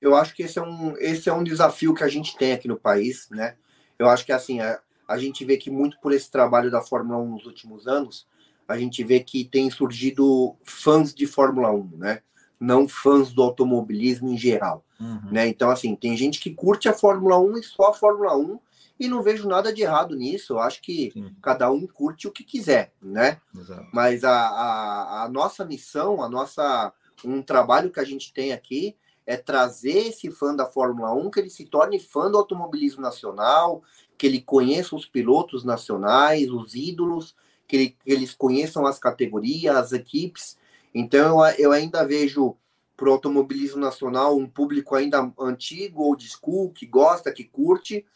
Eu 0.00 0.14
acho 0.14 0.32
que 0.32 0.44
esse 0.44 0.56
é, 0.56 0.62
um, 0.62 0.96
esse 0.98 1.28
é 1.28 1.32
um 1.32 1.42
desafio 1.42 1.92
que 1.92 2.04
a 2.04 2.08
gente 2.08 2.36
tem 2.36 2.52
aqui 2.52 2.68
no 2.68 2.78
país, 2.78 3.28
né? 3.30 3.56
Eu 3.98 4.08
acho 4.08 4.24
que 4.24 4.30
assim, 4.30 4.60
a, 4.60 4.80
a 5.08 5.18
gente 5.18 5.44
vê 5.44 5.56
que 5.56 5.72
muito 5.72 5.98
por 5.98 6.12
esse 6.12 6.30
trabalho 6.30 6.70
da 6.70 6.80
Fórmula 6.80 7.18
1 7.18 7.30
nos 7.30 7.46
últimos 7.46 7.88
anos, 7.88 8.28
a 8.68 8.78
gente 8.78 9.02
vê 9.02 9.18
que 9.18 9.44
tem 9.44 9.68
surgido 9.72 10.56
fãs 10.62 11.12
de 11.12 11.26
Fórmula 11.26 11.72
1, 11.72 11.96
né? 11.96 12.22
Não 12.64 12.88
fãs 12.88 13.32
do 13.32 13.42
automobilismo 13.42 14.28
em 14.28 14.38
geral. 14.38 14.84
Uhum. 14.98 15.30
Né? 15.30 15.48
Então, 15.48 15.70
assim, 15.70 15.94
tem 15.94 16.16
gente 16.16 16.40
que 16.40 16.50
curte 16.50 16.88
a 16.88 16.92
Fórmula 16.92 17.38
1 17.38 17.58
e 17.58 17.62
só 17.62 17.90
a 17.90 17.94
Fórmula 17.94 18.36
1, 18.36 18.58
e 18.98 19.08
não 19.08 19.22
vejo 19.22 19.48
nada 19.48 19.72
de 19.72 19.82
errado 19.82 20.14
nisso. 20.14 20.54
Eu 20.54 20.60
acho 20.60 20.80
que 20.80 21.10
Sim. 21.12 21.34
cada 21.42 21.70
um 21.70 21.86
curte 21.86 22.28
o 22.28 22.32
que 22.32 22.44
quiser, 22.44 22.92
né? 23.02 23.40
Exato. 23.54 23.86
Mas 23.92 24.24
a, 24.24 24.32
a, 24.32 25.24
a, 25.24 25.28
nossa 25.28 25.64
missão, 25.64 26.22
a 26.22 26.28
nossa 26.28 26.92
um 27.24 27.42
trabalho 27.42 27.90
que 27.90 28.00
a 28.00 28.04
gente 28.04 28.32
tem 28.32 28.52
aqui 28.52 28.96
é 29.26 29.36
trazer 29.36 30.08
esse 30.08 30.30
fã 30.30 30.54
da 30.54 30.66
Fórmula 30.66 31.12
1, 31.12 31.30
que 31.30 31.40
ele 31.40 31.50
se 31.50 31.64
torne 31.64 31.98
fã 31.98 32.30
do 32.30 32.36
automobilismo 32.36 33.00
nacional, 33.00 33.82
que 34.18 34.26
ele 34.26 34.40
conheça 34.40 34.94
os 34.94 35.06
pilotos 35.06 35.64
nacionais, 35.64 36.50
os 36.50 36.74
ídolos, 36.74 37.34
que, 37.66 37.76
ele, 37.76 37.88
que 37.88 38.12
eles 38.12 38.34
conheçam 38.34 38.86
as 38.86 38.98
categorias, 38.98 39.74
as 39.74 39.92
equipes, 39.92 40.58
então, 40.94 41.44
eu, 41.46 41.54
eu 41.58 41.72
ainda 41.72 42.06
vejo 42.06 42.56
para 42.96 43.08
o 43.08 43.12
automobilismo 43.12 43.80
nacional 43.80 44.36
um 44.36 44.48
público 44.48 44.94
ainda 44.94 45.32
antigo, 45.38 46.04
old 46.04 46.24
school, 46.28 46.70
que 46.70 46.86
gosta, 46.86 47.32
que 47.32 47.44
curte, 47.44 48.06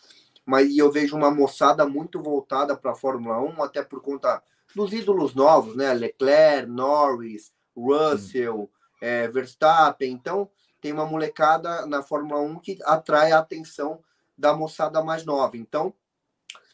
mas 0.47 0.75
eu 0.77 0.91
vejo 0.91 1.17
uma 1.17 1.31
moçada 1.31 1.87
muito 1.87 2.23
voltada 2.23 2.77
para 2.77 2.93
a 2.93 2.95
Fórmula 2.95 3.41
1, 3.41 3.63
até 3.63 3.83
por 3.83 4.01
conta 4.01 4.43
dos 4.75 4.93
ídolos 4.93 5.35
novos, 5.35 5.75
né? 5.75 5.93
Leclerc, 5.93 6.71
Norris, 6.71 7.53
Russell, 7.77 8.71
é, 9.01 9.27
Verstappen. 9.29 10.13
Então, 10.13 10.49
tem 10.81 10.93
uma 10.93 11.05
molecada 11.05 11.85
na 11.87 12.03
Fórmula 12.03 12.41
1 12.41 12.61
que 12.61 12.79
atrai 12.85 13.33
a 13.33 13.41
atenção 13.41 14.01
da 14.37 14.55
moçada 14.55 15.03
mais 15.03 15.25
nova. 15.25 15.57
Então, 15.57 15.93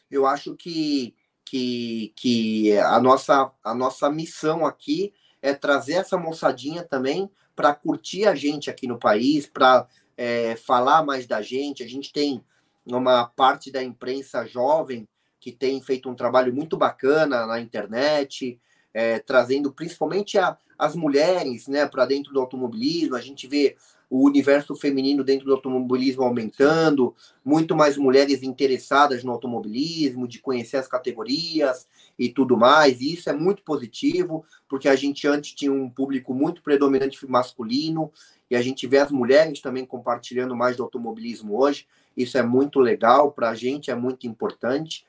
eu 0.09 0.27
acho 0.27 0.55
que, 0.55 1.15
que, 1.43 2.13
que 2.15 2.77
a, 2.77 2.99
nossa, 2.99 3.51
a 3.63 3.73
nossa 3.73 4.09
missão 4.09 4.65
aqui 4.65 5.13
é 5.45 5.53
trazer 5.53 5.93
essa 5.93 6.17
moçadinha 6.17 6.83
também 6.83 7.29
para 7.55 7.71
curtir 7.75 8.25
a 8.25 8.33
gente 8.33 8.67
aqui 8.67 8.87
no 8.87 8.97
país, 8.97 9.45
para 9.45 9.87
é, 10.17 10.55
falar 10.55 11.05
mais 11.05 11.27
da 11.27 11.39
gente. 11.39 11.83
A 11.83 11.87
gente 11.87 12.11
tem 12.11 12.43
uma 12.83 13.25
parte 13.25 13.71
da 13.71 13.83
imprensa 13.83 14.43
jovem 14.47 15.07
que 15.39 15.51
tem 15.51 15.79
feito 15.79 16.09
um 16.09 16.15
trabalho 16.15 16.51
muito 16.51 16.75
bacana 16.75 17.45
na 17.45 17.61
internet, 17.61 18.59
é, 18.91 19.19
trazendo 19.19 19.71
principalmente 19.71 20.39
a, 20.39 20.57
as 20.79 20.95
mulheres 20.95 21.67
né, 21.67 21.85
para 21.85 22.07
dentro 22.07 22.33
do 22.33 22.41
automobilismo. 22.41 23.15
A 23.15 23.21
gente 23.21 23.45
vê 23.45 23.75
o 24.09 24.25
universo 24.25 24.75
feminino 24.75 25.23
dentro 25.23 25.45
do 25.45 25.53
automobilismo 25.53 26.23
aumentando, 26.23 27.15
muito 27.43 27.75
mais 27.75 27.97
mulheres 27.97 28.41
interessadas 28.41 29.23
no 29.23 29.31
automobilismo, 29.31 30.27
de 30.27 30.39
conhecer 30.39 30.77
as 30.77 30.87
categorias 30.87 31.87
e 32.17 32.29
tudo 32.29 32.57
mais. 32.57 33.01
E 33.01 33.13
isso 33.13 33.29
é 33.29 33.33
muito 33.33 33.63
positivo, 33.63 34.45
porque 34.67 34.87
a 34.87 34.95
gente 34.95 35.27
antes 35.27 35.53
tinha 35.53 35.71
um 35.71 35.89
público 35.89 36.33
muito 36.33 36.61
predominante 36.61 37.25
masculino 37.29 38.11
e 38.49 38.55
a 38.55 38.61
gente 38.61 38.87
vê 38.87 38.99
as 38.99 39.11
mulheres 39.11 39.59
também 39.61 39.85
compartilhando 39.85 40.55
mais 40.55 40.77
do 40.77 40.83
automobilismo 40.83 41.57
hoje. 41.57 41.87
Isso 42.15 42.37
é 42.37 42.43
muito 42.43 42.79
legal 42.79 43.31
para 43.31 43.49
a 43.49 43.55
gente, 43.55 43.91
é 43.91 43.95
muito 43.95 44.27
importante 44.27 45.05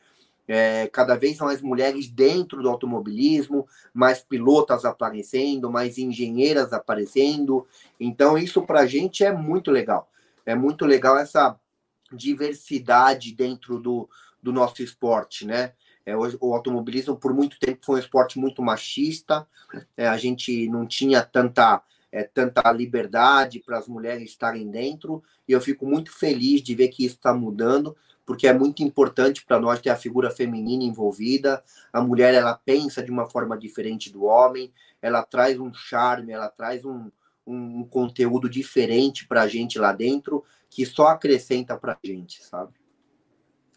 é, 0.48 0.86
cada 0.88 1.16
vez 1.16 1.38
mais 1.38 1.60
mulheres 1.60 2.08
dentro 2.08 2.62
do 2.62 2.68
automobilismo, 2.68 3.66
mais 3.92 4.22
pilotas 4.22 4.84
aparecendo, 4.84 5.70
mais 5.70 5.98
engenheiras 5.98 6.72
aparecendo. 6.72 7.66
Então, 7.98 8.38
isso 8.38 8.62
para 8.62 8.80
a 8.80 8.86
gente 8.86 9.24
é 9.24 9.32
muito 9.32 9.70
legal. 9.70 10.08
É 10.44 10.54
muito 10.54 10.84
legal 10.86 11.18
essa 11.18 11.58
diversidade 12.12 13.34
dentro 13.34 13.80
do, 13.80 14.08
do 14.40 14.52
nosso 14.52 14.82
esporte, 14.82 15.44
né? 15.44 15.72
É, 16.06 16.16
o, 16.16 16.54
automobilismo, 16.54 17.16
por 17.16 17.34
muito 17.34 17.58
tempo, 17.58 17.84
foi 17.84 17.96
um 17.96 17.98
esporte 17.98 18.38
muito 18.38 18.62
machista. 18.62 19.46
É, 19.96 20.06
a 20.06 20.16
gente 20.16 20.68
não 20.68 20.86
tinha 20.86 21.20
tanta 21.20 21.82
é, 22.12 22.22
tanta 22.22 22.70
liberdade 22.72 23.60
para 23.60 23.76
as 23.76 23.86
mulheres 23.86 24.30
estarem 24.30 24.70
dentro, 24.70 25.22
e 25.46 25.52
eu 25.52 25.60
fico 25.60 25.84
muito 25.84 26.10
feliz 26.10 26.62
de 26.62 26.74
ver 26.74 26.88
que 26.88 27.04
isso 27.04 27.16
está 27.16 27.34
mudando, 27.34 27.94
porque 28.24 28.46
é 28.46 28.54
muito 28.54 28.82
importante 28.82 29.44
para 29.44 29.60
nós 29.60 29.80
ter 29.80 29.90
a 29.90 29.96
figura 29.96 30.30
feminina 30.30 30.82
envolvida. 30.82 31.62
A 31.92 32.00
mulher 32.00 32.32
ela 32.32 32.54
pensa 32.54 33.02
de 33.02 33.10
uma 33.10 33.28
forma 33.28 33.58
diferente 33.58 34.10
do 34.10 34.24
homem, 34.24 34.72
ela 35.02 35.22
traz 35.22 35.60
um 35.60 35.72
charme, 35.72 36.32
ela 36.32 36.48
traz 36.48 36.84
um, 36.84 37.10
um, 37.46 37.84
conteúdo 37.84 38.48
diferente 38.48 39.26
para 39.26 39.42
a 39.42 39.48
gente 39.48 39.78
lá 39.78 39.92
dentro, 39.92 40.42
que 40.70 40.86
só 40.86 41.08
acrescenta 41.08 41.76
para 41.76 41.92
a 41.92 41.98
gente, 42.02 42.42
sabe? 42.42 42.72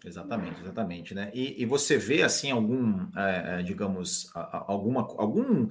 Exatamente, 0.06 0.62
exatamente, 0.62 1.14
né? 1.14 1.30
E, 1.34 1.62
e 1.62 1.66
você 1.66 1.98
vê 1.98 2.22
assim 2.22 2.52
algum, 2.52 3.08
é, 3.16 3.62
digamos, 3.64 4.32
alguma, 4.34 5.02
algum 5.18 5.68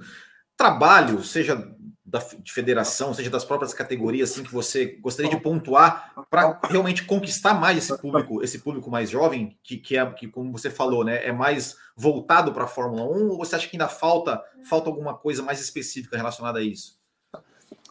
trabalho, 0.55 1.23
seja 1.23 1.75
da 2.05 2.19
de 2.19 2.51
federação, 2.51 3.13
seja 3.13 3.29
das 3.29 3.45
próprias 3.45 3.73
categorias, 3.73 4.31
assim 4.31 4.43
que 4.43 4.51
você 4.51 4.97
gostaria 4.99 5.31
de 5.31 5.39
pontuar 5.39 6.13
para 6.29 6.59
realmente 6.63 7.05
conquistar 7.05 7.53
mais 7.53 7.77
esse 7.77 7.97
público, 7.97 8.43
esse 8.43 8.59
público 8.59 8.89
mais 8.89 9.09
jovem, 9.09 9.57
que, 9.63 9.77
que 9.77 9.95
é 9.95 10.05
que, 10.11 10.27
como 10.27 10.51
você 10.51 10.69
falou, 10.69 11.03
né, 11.03 11.23
é 11.25 11.31
mais 11.31 11.77
voltado 11.95 12.51
para 12.51 12.63
a 12.63 12.67
Fórmula 12.67 13.03
1, 13.03 13.29
ou 13.29 13.37
você 13.37 13.55
acha 13.55 13.67
que 13.67 13.75
ainda 13.75 13.87
falta 13.87 14.43
falta 14.67 14.89
alguma 14.89 15.15
coisa 15.15 15.41
mais 15.43 15.61
específica 15.61 16.17
relacionada 16.17 16.59
a 16.59 16.63
isso? 16.63 16.99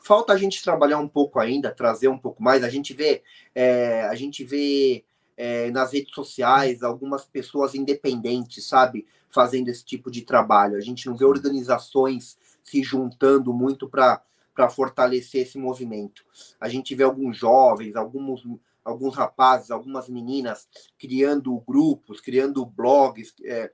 Falta 0.03 0.33
a 0.33 0.37
gente 0.37 0.62
trabalhar 0.62 0.98
um 0.98 1.09
pouco 1.09 1.38
ainda, 1.38 1.70
trazer 1.70 2.09
um 2.09 2.18
pouco 2.18 2.42
mais. 2.42 2.64
A 2.64 2.68
gente 2.70 2.94
vê, 2.94 3.22
é, 3.55 4.05
a 4.05 4.14
gente 4.14 4.42
vê 4.42 5.05
é, 5.38 5.70
nas 5.70 5.92
redes 5.92 6.12
sociais 6.12 6.83
algumas 6.83 7.24
pessoas 7.24 7.72
independentes, 7.72 8.66
sabe, 8.66 9.07
fazendo 9.31 9.68
esse 9.68 9.85
tipo 9.85 10.11
de 10.11 10.22
trabalho. 10.22 10.77
A 10.77 10.81
gente 10.81 11.07
não 11.07 11.16
vê 11.16 11.24
organizações 11.24 12.37
se 12.61 12.83
juntando 12.83 13.55
muito 13.55 13.88
para 13.88 14.20
fortalecer 14.68 15.42
esse 15.42 15.57
movimento. 15.57 16.24
A 16.61 16.68
gente 16.68 16.92
vê 16.92 17.05
alguns 17.05 17.37
jovens, 17.37 17.94
alguns, 17.94 18.44
alguns 18.85 19.14
rapazes, 19.14 19.70
algumas 19.70 20.09
meninas 20.09 20.66
criando 20.98 21.57
grupos, 21.61 22.20
criando 22.20 22.66
blogs. 22.66 23.33
É. 23.44 23.70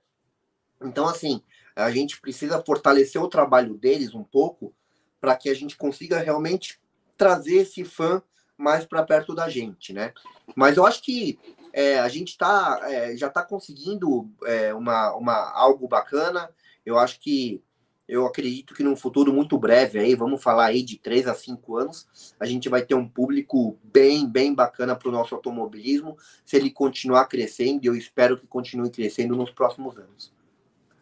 Então, 0.83 1.09
assim, 1.09 1.43
a 1.75 1.91
gente 1.91 2.21
precisa 2.21 2.63
fortalecer 2.63 3.23
o 3.23 3.29
trabalho 3.29 3.75
deles 3.75 4.15
um 4.15 4.23
pouco 4.23 4.75
para 5.19 5.35
que 5.35 5.49
a 5.49 5.55
gente 5.55 5.79
consiga 5.79 6.19
realmente 6.19 6.79
trazer 7.17 7.63
esse 7.63 7.85
fã 7.85 8.23
mais 8.57 8.85
para 8.85 9.03
perto 9.03 9.35
da 9.35 9.49
gente, 9.49 9.93
né? 9.93 10.13
Mas 10.55 10.77
eu 10.77 10.87
acho 10.87 11.03
que 11.03 11.39
é, 11.73 11.99
a 11.99 12.09
gente 12.09 12.39
tá, 12.39 12.81
é, 12.85 13.17
já 13.17 13.27
está 13.27 13.43
conseguindo 13.43 14.31
é, 14.45 14.73
uma, 14.73 15.15
uma, 15.15 15.53
algo 15.53 15.89
bacana. 15.89 16.49
Eu 16.85 16.99
acho 16.99 17.19
que 17.21 17.63
eu 18.07 18.27
acredito 18.27 18.75
que 18.75 18.83
num 18.83 18.97
futuro 18.97 19.33
muito 19.33 19.59
breve 19.59 19.99
aí, 19.99 20.15
vamos 20.15 20.43
falar 20.43 20.67
aí 20.67 20.83
de 20.83 20.99
3 20.99 21.27
a 21.27 21.35
5 21.35 21.77
anos, 21.77 22.07
a 22.39 22.45
gente 22.45 22.69
vai 22.69 22.83
ter 22.83 22.95
um 22.95 23.09
público 23.09 23.79
bem, 23.83 24.29
bem 24.29 24.55
bacana 24.55 24.95
para 24.95 25.09
o 25.09 25.13
nosso 25.13 25.35
automobilismo, 25.35 26.17
se 26.45 26.57
ele 26.57 26.71
continuar 26.71 27.25
crescendo, 27.27 27.87
eu 27.87 27.97
espero 27.97 28.39
que 28.39 28.47
continue 28.47 28.91
crescendo 28.91 29.35
nos 29.35 29.51
próximos 29.51 29.97
anos. 29.97 30.33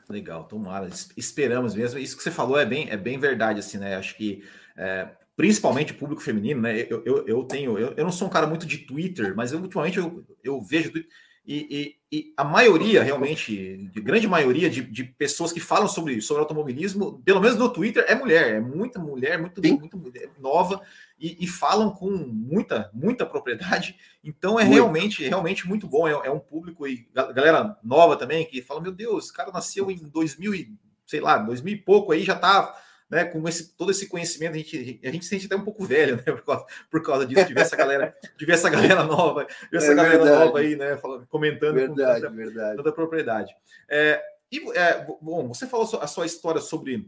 Legal, 0.08 0.44
tomara. 0.44 0.88
Esperamos 1.16 1.74
mesmo. 1.74 1.98
Isso 1.98 2.16
que 2.16 2.22
você 2.22 2.30
falou 2.30 2.58
é 2.58 2.66
bem, 2.66 2.88
é 2.90 2.96
bem 2.96 3.18
verdade, 3.18 3.60
assim, 3.60 3.78
né? 3.78 3.96
Acho 3.96 4.16
que 4.16 4.44
é, 4.76 5.08
principalmente 5.42 5.92
público 5.92 6.22
feminino, 6.22 6.60
né? 6.60 6.86
Eu, 6.88 7.02
eu, 7.04 7.26
eu 7.26 7.42
tenho, 7.42 7.76
eu, 7.76 7.94
eu 7.96 8.04
não 8.04 8.12
sou 8.12 8.28
um 8.28 8.30
cara 8.30 8.46
muito 8.46 8.64
de 8.64 8.78
Twitter, 8.78 9.34
mas 9.34 9.50
eu, 9.50 9.58
ultimamente 9.58 9.98
eu, 9.98 10.24
eu 10.44 10.62
vejo. 10.62 10.92
E, 10.94 11.04
e, 11.44 11.96
e, 12.12 12.32
a 12.36 12.44
maioria, 12.44 13.02
realmente, 13.02 13.88
de 13.92 14.00
grande 14.00 14.28
maioria 14.28 14.70
de, 14.70 14.82
de, 14.82 15.02
pessoas 15.02 15.50
que 15.50 15.58
falam 15.58 15.88
sobre, 15.88 16.20
sobre 16.20 16.42
automobilismo, 16.42 17.20
pelo 17.24 17.40
menos 17.40 17.58
no 17.58 17.68
Twitter, 17.68 18.04
é 18.06 18.14
mulher, 18.14 18.54
é 18.54 18.60
muita 18.60 19.00
mulher, 19.00 19.36
muito, 19.36 19.60
muito 19.60 19.98
mulher, 19.98 20.30
nova, 20.38 20.80
e, 21.18 21.36
e, 21.40 21.48
falam 21.48 21.90
com 21.90 22.08
muita, 22.08 22.88
muita 22.94 23.26
propriedade. 23.26 23.96
Então 24.22 24.60
é 24.60 24.62
muito. 24.62 24.74
realmente, 24.74 25.24
realmente 25.24 25.66
muito 25.66 25.88
bom. 25.88 26.06
É, 26.06 26.12
é, 26.12 26.30
um 26.30 26.38
público 26.38 26.86
e 26.86 27.08
galera 27.12 27.76
nova 27.82 28.14
também 28.14 28.46
que 28.46 28.62
fala: 28.62 28.80
meu 28.80 28.92
Deus, 28.92 29.24
esse 29.24 29.32
cara 29.32 29.50
nasceu 29.50 29.90
em 29.90 29.96
2000 29.96 30.54
e 30.54 30.72
sei 31.04 31.20
lá, 31.20 31.36
2000 31.36 31.74
e 31.74 31.76
pouco 31.78 32.12
aí 32.12 32.22
já 32.22 32.36
tá 32.36 32.72
né, 33.12 33.26
com 33.26 33.46
esse, 33.46 33.74
todo 33.74 33.90
esse 33.90 34.08
conhecimento, 34.08 34.54
a 34.54 34.56
gente, 34.56 34.98
a 35.04 35.10
gente 35.10 35.26
se 35.26 35.28
sente 35.28 35.44
até 35.44 35.54
um 35.54 35.62
pouco 35.62 35.84
velho, 35.84 36.16
né, 36.16 36.22
por 36.22 36.42
causa, 36.42 36.66
por 36.90 37.02
causa 37.02 37.26
disso, 37.26 37.44
de 37.44 37.52
ver 37.52 37.60
essa 37.60 37.76
galera, 37.76 38.16
de 38.38 38.46
ver 38.46 38.52
essa 38.52 38.70
galera 38.70 39.04
nova, 39.04 39.46
ver 39.70 39.76
essa 39.76 39.92
é 39.92 39.94
galera 39.94 40.16
verdade. 40.16 40.44
nova 40.46 40.58
aí, 40.58 40.76
né, 40.76 40.96
falando, 40.96 41.26
comentando 41.26 41.74
verdade, 41.74 42.22
com 42.22 42.28
tanta, 42.28 42.30
verdade. 42.30 42.76
tanta 42.78 42.92
propriedade. 42.92 43.54
É, 43.86 44.22
e, 44.50 44.62
é, 44.72 45.06
bom, 45.20 45.46
você 45.46 45.66
falou 45.66 45.86
a 46.00 46.06
sua 46.06 46.24
história 46.24 46.62
sobre 46.62 47.06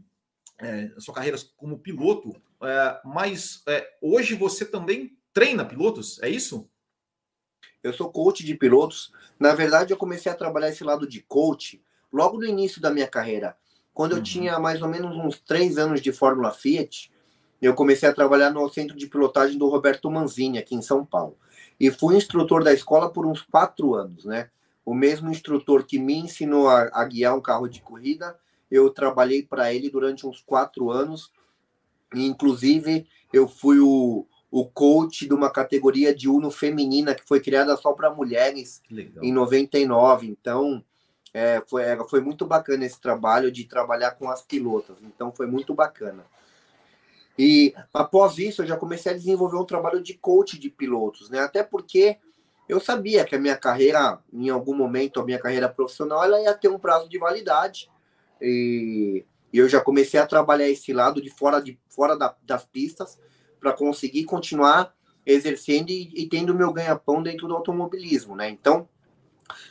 é, 0.61 0.91
a 0.95 1.01
sua 1.01 1.15
carreira 1.15 1.39
como 1.57 1.79
piloto, 1.79 2.39
é, 2.61 3.01
mas 3.03 3.63
hoje 3.99 4.35
você 4.35 4.63
também 4.63 5.17
treina 5.33 5.65
pilotos, 5.65 6.21
é 6.21 6.29
isso? 6.29 6.69
Eu 7.81 7.91
sou 7.91 8.11
coach 8.11 8.43
de 8.43 8.53
pilotos. 8.53 9.11
Na 9.39 9.55
verdade, 9.55 9.91
eu 9.91 9.97
comecei 9.97 10.31
a 10.31 10.35
trabalhar 10.35 10.69
esse 10.69 10.83
lado 10.83 11.07
de 11.07 11.21
coach 11.21 11.83
logo 12.13 12.37
no 12.37 12.45
início 12.45 12.79
da 12.79 12.91
minha 12.91 13.07
carreira. 13.07 13.57
Quando 13.95 14.11
eu 14.11 14.17
uhum. 14.17 14.23
tinha 14.23 14.59
mais 14.59 14.81
ou 14.81 14.89
menos 14.89 15.15
uns 15.17 15.39
três 15.39 15.77
anos 15.77 16.01
de 16.01 16.11
Fórmula 16.11 16.51
Fiat, 16.51 17.09
eu 17.61 17.73
comecei 17.73 18.09
a 18.09 18.13
trabalhar 18.13 18.51
no 18.51 18.67
centro 18.67 18.97
de 18.97 19.07
pilotagem 19.07 19.57
do 19.57 19.69
Roberto 19.69 20.11
Manzini, 20.11 20.57
aqui 20.57 20.75
em 20.75 20.81
São 20.81 21.05
Paulo. 21.05 21.37
E 21.79 21.89
fui 21.89 22.17
instrutor 22.17 22.61
da 22.61 22.73
escola 22.73 23.09
por 23.09 23.25
uns 23.25 23.41
quatro 23.41 23.95
anos, 23.95 24.25
né? 24.25 24.49
O 24.85 24.93
mesmo 24.93 25.31
instrutor 25.31 25.85
que 25.85 25.97
me 25.97 26.13
ensinou 26.13 26.67
a, 26.67 26.89
a 26.91 27.05
guiar 27.05 27.37
um 27.37 27.41
carro 27.41 27.69
de 27.69 27.81
corrida, 27.81 28.37
eu 28.69 28.89
trabalhei 28.89 29.41
para 29.43 29.73
ele 29.73 29.89
durante 29.89 30.27
uns 30.27 30.41
quatro 30.41 30.91
anos. 30.91 31.31
E, 32.13 32.25
inclusive, 32.25 33.07
eu 33.31 33.47
fui 33.47 33.79
o, 33.79 34.27
o 34.51 34.65
coach 34.65 35.25
de 35.25 35.33
uma 35.33 35.49
categoria 35.49 36.13
de 36.13 36.27
Uno 36.27 36.51
feminina 36.51 37.15
que 37.15 37.25
foi 37.25 37.39
criada 37.39 37.77
só 37.77 37.93
para 37.93 38.13
mulheres 38.13 38.81
Legal. 38.91 39.23
em 39.23 39.31
99. 39.31 40.27
Então, 40.27 40.83
é, 41.35 41.61
foi, 41.67 41.83
é, 41.83 41.97
foi 42.09 42.21
muito 42.21 42.45
bacana 42.45 42.85
esse 42.85 43.01
trabalho 43.01 43.51
de 43.51 43.65
trabalhar 43.65 44.11
com 44.11 44.29
as 44.29 44.41
pilotas, 44.41 45.03
então 45.03 45.33
foi 45.33 45.45
muito 45.45 45.73
bacana. 45.73 46.25
E 47.37 47.75
após 47.93 48.37
isso, 48.37 48.61
eu 48.61 48.65
já 48.65 48.77
comecei 48.77 49.11
a 49.11 49.15
desenvolver 49.15 49.57
um 49.57 49.65
trabalho 49.65 50.01
de 50.01 50.13
coach 50.13 50.57
de 50.57 50.69
pilotos, 50.69 51.29
né? 51.29 51.39
Até 51.39 51.61
porque 51.61 52.17
eu 52.69 52.79
sabia 52.79 53.25
que 53.25 53.35
a 53.35 53.39
minha 53.39 53.57
carreira, 53.57 54.17
em 54.31 54.49
algum 54.49 54.73
momento, 54.73 55.19
a 55.19 55.25
minha 55.25 55.37
carreira 55.37 55.67
profissional, 55.67 56.23
ela 56.23 56.41
ia 56.41 56.53
ter 56.53 56.69
um 56.69 56.79
prazo 56.79 57.09
de 57.09 57.19
validade. 57.19 57.91
E, 58.41 59.25
eu 59.51 59.67
já 59.67 59.81
comecei 59.81 60.17
a 60.17 60.25
trabalhar 60.25 60.69
esse 60.69 60.93
lado 60.93 61.21
de 61.21 61.29
fora, 61.29 61.61
de, 61.61 61.77
fora 61.89 62.17
da, 62.17 62.33
das 62.43 62.63
pistas 62.63 63.19
para 63.59 63.73
conseguir 63.73 64.23
continuar 64.23 64.95
exercendo 65.25 65.89
e, 65.89 66.13
e 66.15 66.29
tendo 66.29 66.55
meu 66.55 66.71
ganha-pão 66.71 67.21
dentro 67.21 67.45
do 67.45 67.55
automobilismo, 67.55 68.37
né? 68.37 68.49
Então, 68.49 68.87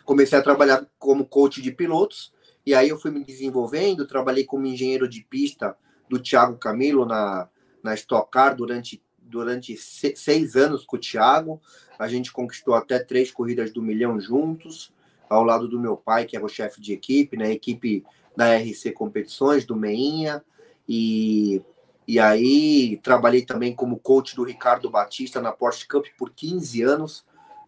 comecei 0.05 0.39
a 0.39 0.43
trabalhar 0.43 0.87
como 0.99 1.27
coach 1.27 1.61
de 1.61 1.73
pilotos, 1.73 2.33
e 2.67 2.75
aí 2.75 2.89
eu 2.89 2.99
fui 2.99 3.11
me 3.11 3.25
desenvolvendo, 3.25 4.07
trabalhei 4.07 4.45
como 4.45 4.67
engenheiro 4.67 5.09
de 5.09 5.23
pista 5.23 5.77
do 6.09 6.19
Thiago 6.19 6.57
Camilo 6.57 7.05
na, 7.05 7.49
na 7.83 7.95
Stock 7.95 8.31
Car 8.31 8.57
durante, 8.57 9.03
durante 9.19 9.77
seis 9.77 10.57
anos 10.57 10.85
com 10.85 10.97
o 10.97 11.01
Thiago. 11.01 11.61
A 11.99 12.09
gente 12.09 12.33
conquistou 12.33 12.75
até 12.75 12.99
três 12.99 13.31
corridas 13.31 13.71
do 13.71 13.83
milhão 13.83 14.19
juntos, 14.19 14.93
ao 15.29 15.43
lado 15.43 15.69
do 15.69 15.81
meu 15.81 15.97
pai, 15.97 16.25
que 16.25 16.37
era 16.37 16.45
o 16.45 16.49
chefe 16.49 16.81
de 16.81 16.93
equipe, 16.93 17.37
né? 17.37 17.51
Equipe 17.51 18.05
da 18.37 18.57
RC 18.57 18.93
Competições, 18.93 19.65
do 19.65 19.77
Meinha. 19.77 20.43
E, 20.89 21.63
e 22.07 22.19
aí 22.19 22.99
trabalhei 23.03 23.43
também 23.43 23.75
como 23.75 23.99
coach 23.99 24.37
do 24.37 24.45
Ricardo 24.45 24.91
Batista 24.91 25.41
na 25.41 25.53
Porsche 25.53 25.87
Cup 25.87 26.07
por 26.17 26.31
15 26.31 26.83
anos. 26.83 27.25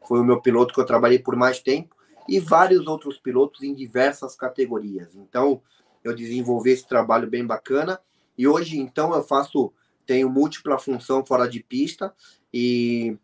Foi 0.06 0.20
o 0.20 0.24
meu 0.24 0.40
piloto 0.40 0.72
que 0.72 0.80
eu 0.80 0.86
trabalhei 0.86 1.18
por 1.18 1.34
mais 1.36 1.60
tempo 1.60 1.95
e 2.28 2.40
vários 2.40 2.86
outros 2.86 3.18
pilotos 3.18 3.62
em 3.62 3.74
diversas 3.74 4.34
categorias. 4.34 5.14
Então, 5.14 5.60
eu 6.02 6.14
desenvolvi 6.14 6.70
esse 6.70 6.86
trabalho 6.86 7.28
bem 7.28 7.44
bacana 7.44 8.00
e 8.36 8.46
hoje, 8.46 8.78
então, 8.78 9.14
eu 9.14 9.22
faço, 9.22 9.72
tenho 10.04 10.28
múltipla 10.28 10.78
função 10.78 11.24
fora 11.24 11.48
de 11.48 11.62
pista 11.62 12.14
e, 12.52 13.16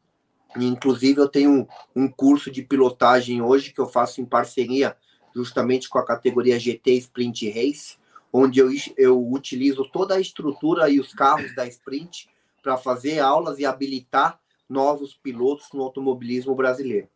inclusive, 0.56 1.20
eu 1.20 1.28
tenho 1.28 1.66
um 1.94 2.08
curso 2.08 2.50
de 2.50 2.62
pilotagem 2.62 3.42
hoje 3.42 3.72
que 3.72 3.80
eu 3.80 3.86
faço 3.86 4.20
em 4.20 4.24
parceria 4.24 4.96
justamente 5.34 5.88
com 5.88 5.98
a 5.98 6.04
categoria 6.04 6.58
GT 6.58 6.92
Sprint 6.94 7.50
Race, 7.50 7.96
onde 8.32 8.60
eu, 8.60 8.68
eu 8.96 9.30
utilizo 9.30 9.84
toda 9.90 10.14
a 10.14 10.20
estrutura 10.20 10.88
e 10.88 11.00
os 11.00 11.12
carros 11.12 11.54
da 11.54 11.66
Sprint 11.66 12.28
para 12.62 12.76
fazer 12.76 13.18
aulas 13.18 13.58
e 13.58 13.66
habilitar 13.66 14.40
novos 14.68 15.14
pilotos 15.14 15.68
no 15.74 15.82
automobilismo 15.82 16.54
brasileiro. 16.54 17.08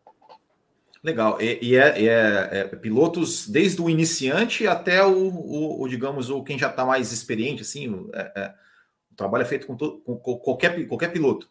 Legal. 1.07 1.41
E, 1.41 1.59
e 1.63 1.77
é, 1.77 2.05
é, 2.05 2.49
é, 2.59 2.65
pilotos 2.65 3.49
desde 3.49 3.81
o 3.81 3.89
iniciante 3.89 4.67
até 4.67 5.07
o, 5.07 5.29
o, 5.29 5.83
o 5.83 5.89
digamos, 5.89 6.31
o 6.31 6.43
quem 6.43 6.59
já 6.59 6.69
está 6.69 6.85
mais 6.85 7.13
experiente, 7.13 7.63
assim, 7.63 7.89
o, 7.89 8.11
é, 8.13 8.33
é, 8.35 8.55
o 9.13 9.15
trabalho 9.15 9.43
é 9.43 9.45
feito 9.45 9.69
com, 9.69 9.77
todo, 9.77 9.99
com, 9.99 10.17
qualquer, 10.19 10.85
qualquer 10.89 11.13
piloto. 11.13 11.49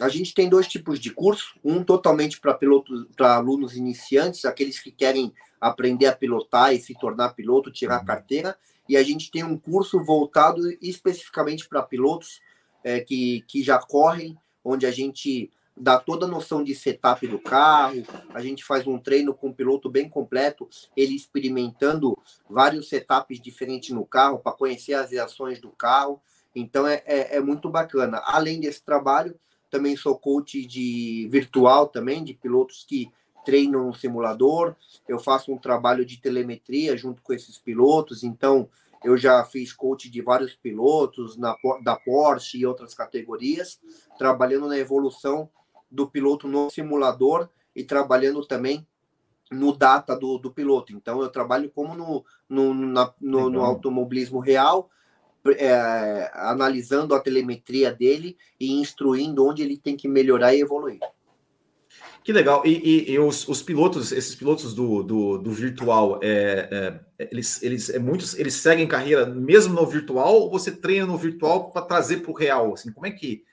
A 0.00 0.08
gente 0.08 0.34
tem 0.34 0.48
dois 0.48 0.66
tipos 0.66 0.98
de 0.98 1.10
curso, 1.10 1.54
um 1.62 1.84
totalmente 1.84 2.40
para 2.40 2.52
pilotos, 2.52 3.06
para 3.16 3.36
alunos 3.36 3.76
iniciantes, 3.76 4.44
aqueles 4.44 4.80
que 4.80 4.90
querem 4.90 5.32
aprender 5.60 6.06
a 6.06 6.16
pilotar 6.16 6.74
e 6.74 6.80
se 6.80 6.92
tornar 6.98 7.34
piloto, 7.34 7.70
tirar 7.70 7.98
uhum. 7.98 8.02
a 8.02 8.04
carteira, 8.04 8.58
e 8.88 8.96
a 8.96 9.04
gente 9.04 9.30
tem 9.30 9.44
um 9.44 9.56
curso 9.56 10.02
voltado 10.02 10.62
especificamente 10.82 11.68
para 11.68 11.80
pilotos 11.80 12.40
é, 12.82 12.98
que, 12.98 13.44
que 13.46 13.62
já 13.62 13.78
correm, 13.78 14.36
onde 14.64 14.84
a 14.84 14.90
gente 14.90 15.48
dá 15.76 15.98
toda 15.98 16.24
a 16.24 16.28
noção 16.28 16.64
de 16.64 16.74
setup 16.74 17.26
do 17.26 17.38
carro, 17.38 18.02
a 18.32 18.40
gente 18.40 18.64
faz 18.64 18.86
um 18.86 18.98
treino 18.98 19.34
com 19.34 19.48
o 19.48 19.54
piloto 19.54 19.90
bem 19.90 20.08
completo, 20.08 20.68
ele 20.96 21.14
experimentando 21.14 22.16
vários 22.48 22.88
setups 22.88 23.40
diferentes 23.40 23.90
no 23.90 24.06
carro 24.06 24.38
para 24.38 24.56
conhecer 24.56 24.94
as 24.94 25.10
reações 25.10 25.60
do 25.60 25.70
carro. 25.70 26.20
Então 26.54 26.86
é, 26.86 27.02
é, 27.04 27.36
é, 27.36 27.40
muito 27.40 27.68
bacana. 27.68 28.22
Além 28.24 28.60
desse 28.60 28.82
trabalho, 28.82 29.38
também 29.70 29.96
sou 29.96 30.18
coach 30.18 30.64
de 30.64 31.28
virtual 31.30 31.88
também, 31.88 32.24
de 32.24 32.32
pilotos 32.32 32.84
que 32.88 33.12
treinam 33.44 33.86
no 33.86 33.94
simulador. 33.94 34.74
Eu 35.06 35.18
faço 35.18 35.52
um 35.52 35.58
trabalho 35.58 36.06
de 36.06 36.18
telemetria 36.18 36.96
junto 36.96 37.20
com 37.20 37.34
esses 37.34 37.58
pilotos, 37.58 38.24
então 38.24 38.68
eu 39.04 39.18
já 39.18 39.44
fiz 39.44 39.72
coach 39.72 40.10
de 40.10 40.22
vários 40.22 40.54
pilotos 40.54 41.36
na, 41.36 41.54
da 41.84 41.94
Porsche 41.96 42.58
e 42.58 42.66
outras 42.66 42.94
categorias, 42.94 43.78
trabalhando 44.18 44.66
na 44.66 44.78
evolução 44.78 45.50
do 45.90 46.08
piloto 46.08 46.48
no 46.48 46.70
simulador 46.70 47.48
e 47.74 47.84
trabalhando 47.84 48.44
também 48.44 48.86
no 49.50 49.76
data 49.76 50.16
do, 50.16 50.38
do 50.38 50.50
piloto. 50.50 50.92
Então, 50.92 51.20
eu 51.22 51.28
trabalho 51.28 51.70
como 51.70 51.94
no, 51.94 52.24
no, 52.48 52.74
na, 52.74 53.12
no, 53.20 53.48
no 53.48 53.62
automobilismo 53.62 54.40
real, 54.40 54.90
é, 55.56 56.30
analisando 56.34 57.14
a 57.14 57.20
telemetria 57.20 57.92
dele 57.92 58.36
e 58.58 58.72
instruindo 58.72 59.46
onde 59.46 59.62
ele 59.62 59.76
tem 59.76 59.96
que 59.96 60.08
melhorar 60.08 60.54
e 60.54 60.60
evoluir. 60.60 60.98
Que 62.24 62.32
legal. 62.32 62.62
E, 62.66 62.70
e, 62.70 63.12
e 63.12 63.18
os, 63.20 63.46
os, 63.46 63.62
pilotos, 63.62 64.10
esses 64.10 64.34
pilotos 64.34 64.74
do, 64.74 65.04
do, 65.04 65.38
do 65.38 65.50
virtual, 65.52 66.18
é, 66.20 67.00
é, 67.20 67.26
eles, 67.30 67.62
eles, 67.62 67.88
é, 67.88 68.00
muitos 68.00 68.36
eles 68.36 68.54
seguem 68.54 68.88
carreira 68.88 69.24
mesmo 69.26 69.74
no 69.74 69.86
virtual 69.86 70.34
ou 70.34 70.50
você 70.50 70.72
treina 70.72 71.06
no 71.06 71.16
virtual 71.16 71.70
para 71.70 71.82
trazer 71.82 72.16
para 72.22 72.32
o 72.32 72.34
real? 72.34 72.74
Assim, 72.74 72.90
como 72.90 73.06
é 73.06 73.12
que 73.12 73.44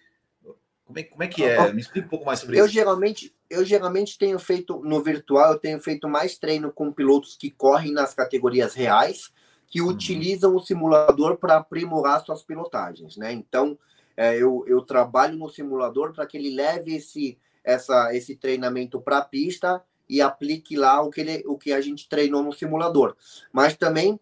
como 0.93 0.99
é, 0.99 1.03
como 1.03 1.23
é 1.23 1.27
que 1.27 1.43
é? 1.43 1.73
Me 1.73 1.82
explica 1.82 2.06
um 2.06 2.10
pouco 2.10 2.25
mais 2.25 2.39
sobre 2.39 2.60
eu 2.60 2.65
isso. 2.65 2.73
Geralmente, 2.73 3.36
eu 3.49 3.65
geralmente 3.65 4.17
tenho 4.17 4.38
feito 4.38 4.79
no 4.84 5.01
virtual, 5.01 5.53
eu 5.53 5.60
tenho 5.60 5.79
feito 5.79 6.08
mais 6.08 6.38
treino 6.38 6.71
com 6.71 6.91
pilotos 6.91 7.36
que 7.36 7.49
correm 7.49 7.91
nas 7.91 8.13
categorias 8.13 8.75
reais, 8.75 9.32
que 9.67 9.82
uhum. 9.82 9.88
utilizam 9.88 10.56
o 10.56 10.60
simulador 10.60 11.38
para 11.38 11.58
aprimorar 11.58 12.23
suas 12.23 12.43
pilotagens, 12.43 13.17
né? 13.17 13.32
Então, 13.32 13.77
é, 14.15 14.38
eu, 14.38 14.63
eu 14.67 14.82
trabalho 14.82 15.36
no 15.36 15.49
simulador 15.49 16.13
para 16.13 16.27
que 16.27 16.38
ele 16.38 16.53
leve 16.53 16.95
esse, 16.95 17.39
essa, 17.63 18.15
esse 18.15 18.36
treinamento 18.36 19.01
para 19.01 19.17
a 19.17 19.25
pista 19.25 19.84
e 20.08 20.21
aplique 20.21 20.75
lá 20.75 21.01
o 21.01 21.10
que, 21.10 21.21
ele, 21.21 21.43
o 21.47 21.58
que 21.58 21.73
a 21.73 21.82
gente 21.82 22.08
treinou 22.08 22.43
no 22.43 22.53
simulador. 22.53 23.15
Mas 23.51 23.75
também 23.75 24.19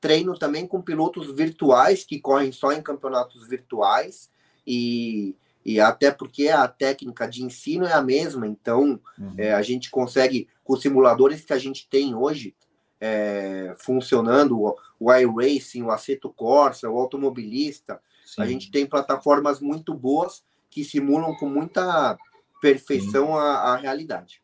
treino 0.00 0.36
também 0.36 0.66
com 0.66 0.82
pilotos 0.82 1.32
virtuais 1.32 2.04
que 2.04 2.20
correm 2.20 2.50
só 2.50 2.72
em 2.72 2.82
campeonatos 2.82 3.46
virtuais 3.48 4.30
e 4.66 5.36
e 5.64 5.80
até 5.80 6.10
porque 6.10 6.48
a 6.48 6.66
técnica 6.66 7.28
de 7.28 7.42
ensino 7.42 7.84
é 7.86 7.92
a 7.92 8.02
mesma, 8.02 8.46
então 8.46 9.00
uhum. 9.18 9.34
é, 9.38 9.52
a 9.52 9.62
gente 9.62 9.90
consegue, 9.90 10.48
com 10.64 10.74
os 10.74 10.82
simuladores 10.82 11.44
que 11.44 11.52
a 11.52 11.58
gente 11.58 11.88
tem 11.88 12.14
hoje, 12.14 12.54
é, 13.00 13.74
funcionando, 13.78 14.60
o, 14.60 14.76
o 14.98 15.12
iRacing, 15.12 15.82
o 15.82 15.90
Aceto 15.90 16.30
Corsa, 16.30 16.88
o 16.88 16.98
automobilista, 16.98 18.00
Sim. 18.24 18.42
a 18.42 18.46
gente 18.46 18.70
tem 18.70 18.86
plataformas 18.86 19.60
muito 19.60 19.94
boas 19.94 20.42
que 20.70 20.84
simulam 20.84 21.34
com 21.34 21.48
muita 21.48 22.16
perfeição 22.60 23.36
a, 23.36 23.72
a, 23.72 23.76
realidade. 23.76 24.40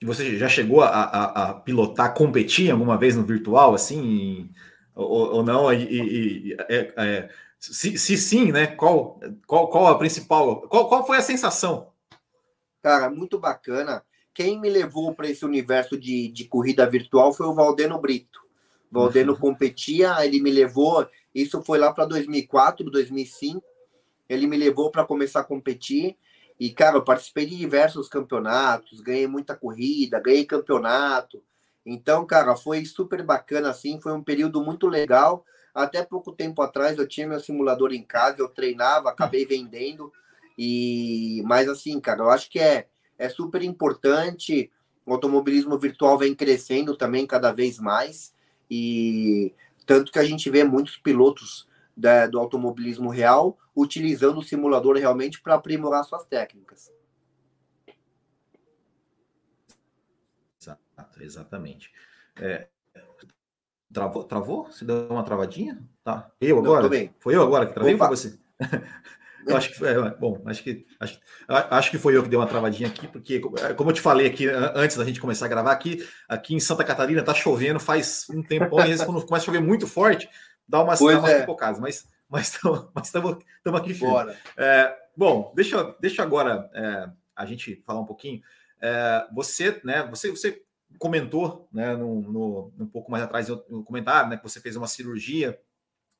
E 0.00 0.04
você 0.04 0.36
já 0.36 0.48
chegou 0.48 0.82
a, 0.82 0.88
a, 0.88 1.50
a, 1.50 1.54
pilotar, 1.54 2.12
competir 2.12 2.70
alguma 2.70 2.98
vez 2.98 3.16
no 3.16 3.24
virtual, 3.24 3.74
assim, 3.74 4.50
ou, 4.94 5.36
ou 5.36 5.42
não? 5.44 5.72
E, 5.72 5.84
e, 5.84 6.48
e 6.48 6.56
é, 6.68 6.92
é 6.96 7.28
se, 7.58 7.98
se 7.98 8.16
sim, 8.16 8.52
né? 8.52 8.66
Qual, 8.66 9.20
qual, 9.46 9.68
qual 9.68 9.86
a 9.88 9.98
principal? 9.98 10.62
Qual, 10.68 10.88
qual 10.88 11.06
foi 11.06 11.16
a 11.16 11.22
sensação? 11.22 11.92
Cara, 12.82 13.10
muito 13.10 13.38
bacana. 13.38 14.04
Quem 14.32 14.60
me 14.60 14.68
levou 14.68 15.14
para 15.14 15.28
esse 15.28 15.44
universo 15.44 15.98
de, 15.98 16.28
de 16.28 16.44
corrida 16.44 16.88
virtual 16.88 17.32
foi 17.32 17.46
o 17.46 17.54
Valdeno 17.54 17.98
Brito. 17.98 18.40
O 18.90 19.00
Valdeno 19.00 19.32
uhum. 19.32 19.38
competia, 19.38 20.24
ele 20.24 20.40
me 20.40 20.50
levou. 20.50 21.08
Isso 21.34 21.62
foi 21.62 21.78
lá 21.78 21.92
para 21.92 22.04
2004, 22.04 22.90
2005. 22.90 23.62
Ele 24.28 24.46
me 24.46 24.56
levou 24.56 24.90
para 24.90 25.04
começar 25.04 25.40
a 25.40 25.44
competir. 25.44 26.16
E, 26.60 26.70
cara, 26.70 26.96
eu 26.96 27.04
participei 27.04 27.46
de 27.46 27.56
diversos 27.56 28.08
campeonatos, 28.08 29.00
ganhei 29.00 29.26
muita 29.26 29.54
corrida, 29.54 30.20
ganhei 30.20 30.44
campeonato. 30.44 31.42
Então, 31.84 32.24
cara, 32.26 32.56
foi 32.56 32.84
super 32.84 33.22
bacana, 33.22 33.70
assim. 33.70 34.00
Foi 34.00 34.12
um 34.12 34.22
período 34.22 34.62
muito 34.62 34.86
legal 34.86 35.44
até 35.76 36.02
pouco 36.02 36.32
tempo 36.32 36.62
atrás 36.62 36.98
eu 36.98 37.06
tinha 37.06 37.26
meu 37.26 37.38
simulador 37.38 37.92
em 37.92 38.02
casa, 38.02 38.40
eu 38.40 38.48
treinava, 38.48 39.10
acabei 39.10 39.44
vendendo. 39.44 40.12
E 40.58 41.42
mas 41.44 41.68
assim, 41.68 42.00
cara, 42.00 42.22
eu 42.22 42.30
acho 42.30 42.50
que 42.50 42.58
é 42.58 42.88
é 43.18 43.28
super 43.28 43.62
importante. 43.62 44.70
O 45.04 45.12
automobilismo 45.12 45.78
virtual 45.78 46.18
vem 46.18 46.34
crescendo 46.34 46.96
também 46.96 47.26
cada 47.26 47.52
vez 47.52 47.78
mais 47.78 48.34
e 48.70 49.54
tanto 49.86 50.10
que 50.10 50.18
a 50.18 50.24
gente 50.24 50.50
vê 50.50 50.64
muitos 50.64 50.96
pilotos 50.96 51.68
da, 51.96 52.26
do 52.26 52.38
automobilismo 52.38 53.08
real 53.08 53.56
utilizando 53.74 54.38
o 54.38 54.42
simulador 54.42 54.96
realmente 54.96 55.40
para 55.40 55.54
aprimorar 55.54 56.02
suas 56.04 56.24
técnicas. 56.24 56.92
Exato, 60.60 61.22
exatamente. 61.22 61.92
É, 62.36 62.66
Travou? 63.96 64.24
Travou? 64.24 64.66
Você 64.66 64.84
deu 64.84 65.08
uma 65.08 65.22
travadinha? 65.22 65.82
Tá. 66.04 66.30
Eu 66.38 66.58
agora? 66.58 66.82
Não, 66.82 66.90
bem. 66.90 67.14
Foi 67.18 67.34
eu 67.34 67.42
agora 67.42 67.64
que 67.64 67.72
travei 67.72 67.94
ou 67.94 67.98
foi 67.98 68.08
você? 68.08 68.38
eu 69.48 69.56
acho 69.56 69.72
que. 69.72 69.86
É, 69.86 70.10
bom, 70.16 70.42
acho 70.44 70.62
que, 70.62 70.86
acho, 71.00 71.18
acho 71.48 71.90
que 71.90 71.96
foi 71.96 72.14
eu 72.14 72.22
que 72.22 72.28
dei 72.28 72.38
uma 72.38 72.46
travadinha 72.46 72.90
aqui, 72.90 73.08
porque, 73.08 73.40
como 73.74 73.88
eu 73.88 73.94
te 73.94 74.02
falei 74.02 74.26
aqui 74.26 74.46
antes 74.74 74.98
da 74.98 75.04
gente 75.04 75.18
começar 75.18 75.46
a 75.46 75.48
gravar, 75.48 75.72
aqui, 75.72 76.06
aqui 76.28 76.54
em 76.54 76.60
Santa 76.60 76.84
Catarina 76.84 77.22
tá 77.22 77.32
chovendo 77.32 77.80
faz 77.80 78.26
um 78.28 78.42
tempão, 78.42 78.78
e 78.80 78.82
às 78.82 78.88
vezes 78.88 79.04
quando 79.06 79.24
começa 79.24 79.44
a 79.44 79.46
chover 79.46 79.62
muito 79.62 79.86
forte, 79.86 80.28
dá 80.68 80.82
umas, 80.82 80.98
pois 80.98 81.16
dá 81.16 81.22
umas 81.22 81.30
é. 81.30 81.40
pipocadas, 81.40 81.80
mas 81.80 82.06
mas 82.28 82.48
estamos 82.48 83.30
aqui 83.80 83.94
firme. 83.94 84.36
É, 84.58 84.94
bom, 85.16 85.54
deixa, 85.56 85.96
deixa 85.98 86.22
agora 86.22 86.68
é, 86.74 87.08
a 87.34 87.46
gente 87.46 87.82
falar 87.86 88.00
um 88.00 88.06
pouquinho. 88.06 88.42
É, 88.78 89.26
você, 89.32 89.80
né, 89.82 90.06
você, 90.10 90.30
você 90.30 90.62
comentou, 90.98 91.68
né, 91.72 91.94
no, 91.96 92.20
no, 92.20 92.72
um 92.78 92.86
pouco 92.86 93.10
mais 93.10 93.22
atrás 93.22 93.48
no 93.48 93.84
comentário, 93.84 94.30
né, 94.30 94.36
que 94.36 94.42
você 94.42 94.60
fez 94.60 94.76
uma 94.76 94.86
cirurgia 94.86 95.58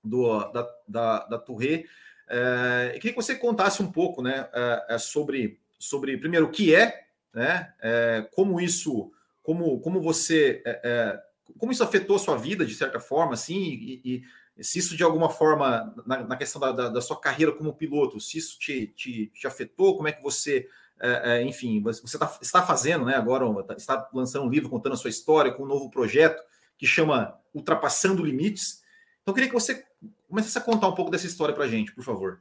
do, 0.03 0.39
da, 0.53 0.69
da, 0.89 1.27
da 1.27 1.39
Touré. 1.39 1.85
É, 2.29 2.93
queria 2.95 3.12
que 3.12 3.23
você 3.23 3.35
contasse 3.35 3.83
um 3.83 3.91
pouco, 3.91 4.23
né, 4.23 4.49
é, 4.53 4.87
é, 4.91 4.99
sobre, 4.99 5.61
sobre 5.79 6.17
primeiro 6.17 6.47
o 6.47 6.51
que 6.51 6.75
é, 6.75 7.07
né, 7.33 7.73
é, 7.81 8.29
como 8.33 8.61
isso, 8.61 9.12
como, 9.43 9.81
como 9.81 10.01
você, 10.01 10.62
é, 10.65 10.81
é, 10.85 11.23
como 11.59 11.73
isso 11.73 11.85
afetou 11.85 12.17
a 12.17 12.21
sua 12.21 12.37
vida 12.37 12.65
de 12.65 12.75
certa 12.75 12.99
forma, 12.99 13.35
assim, 13.35 13.57
e, 13.57 14.01
e 14.05 14.65
se 14.65 14.79
isso 14.79 14.97
de 14.97 15.03
alguma 15.03 15.29
forma 15.29 15.95
na, 16.07 16.25
na 16.25 16.37
questão 16.37 16.61
da, 16.61 16.73
da, 16.73 16.89
da, 16.89 17.01
sua 17.01 17.21
carreira 17.21 17.53
como 17.53 17.75
piloto, 17.75 18.19
se 18.19 18.39
isso 18.39 18.59
te, 18.59 18.87
te, 18.89 19.27
te 19.27 19.47
afetou, 19.47 19.97
como 19.97 20.09
é 20.09 20.12
que 20.12 20.23
você 20.23 20.69
é, 21.01 21.39
é, 21.39 21.43
enfim, 21.43 21.81
você 21.83 22.19
tá, 22.19 22.39
está 22.41 22.63
fazendo, 22.63 23.05
né? 23.05 23.15
Agora 23.15 23.63
tá, 23.65 23.75
está 23.75 24.09
lançando 24.13 24.47
um 24.47 24.51
livro 24.51 24.71
contando 24.71 24.95
a 24.95 24.97
sua 24.97 25.11
história 25.11 25.53
com 25.53 25.63
um 25.63 25.67
novo 25.67 25.91
projeto 25.91 26.43
que 26.79 26.87
chama 26.87 27.39
Ultrapassando 27.55 28.25
Limites. 28.25 28.83
Então, 29.23 29.33
eu 29.33 29.35
queria 29.35 29.49
que 29.49 29.55
você 29.55 29.85
começasse 30.29 30.57
a 30.57 30.61
contar 30.61 30.89
um 30.89 30.95
pouco 30.95 31.11
dessa 31.11 31.27
história 31.27 31.55
para 31.55 31.65
a 31.65 31.69
gente, 31.69 31.95
por 31.95 32.05
favor. 32.05 32.41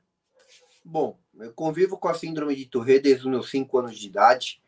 Bom, 0.83 1.17
eu 1.39 1.51
convivo 1.53 1.97
com 1.97 2.07
a 2.07 2.13
síndrome 2.13 2.55
de 2.55 2.65
Tourette 2.65 3.03
desde 3.03 3.23
os 3.23 3.29
meus 3.29 3.49
cinco 3.49 3.77
anos 3.77 3.97
de 3.97 4.07
idade 4.07 4.61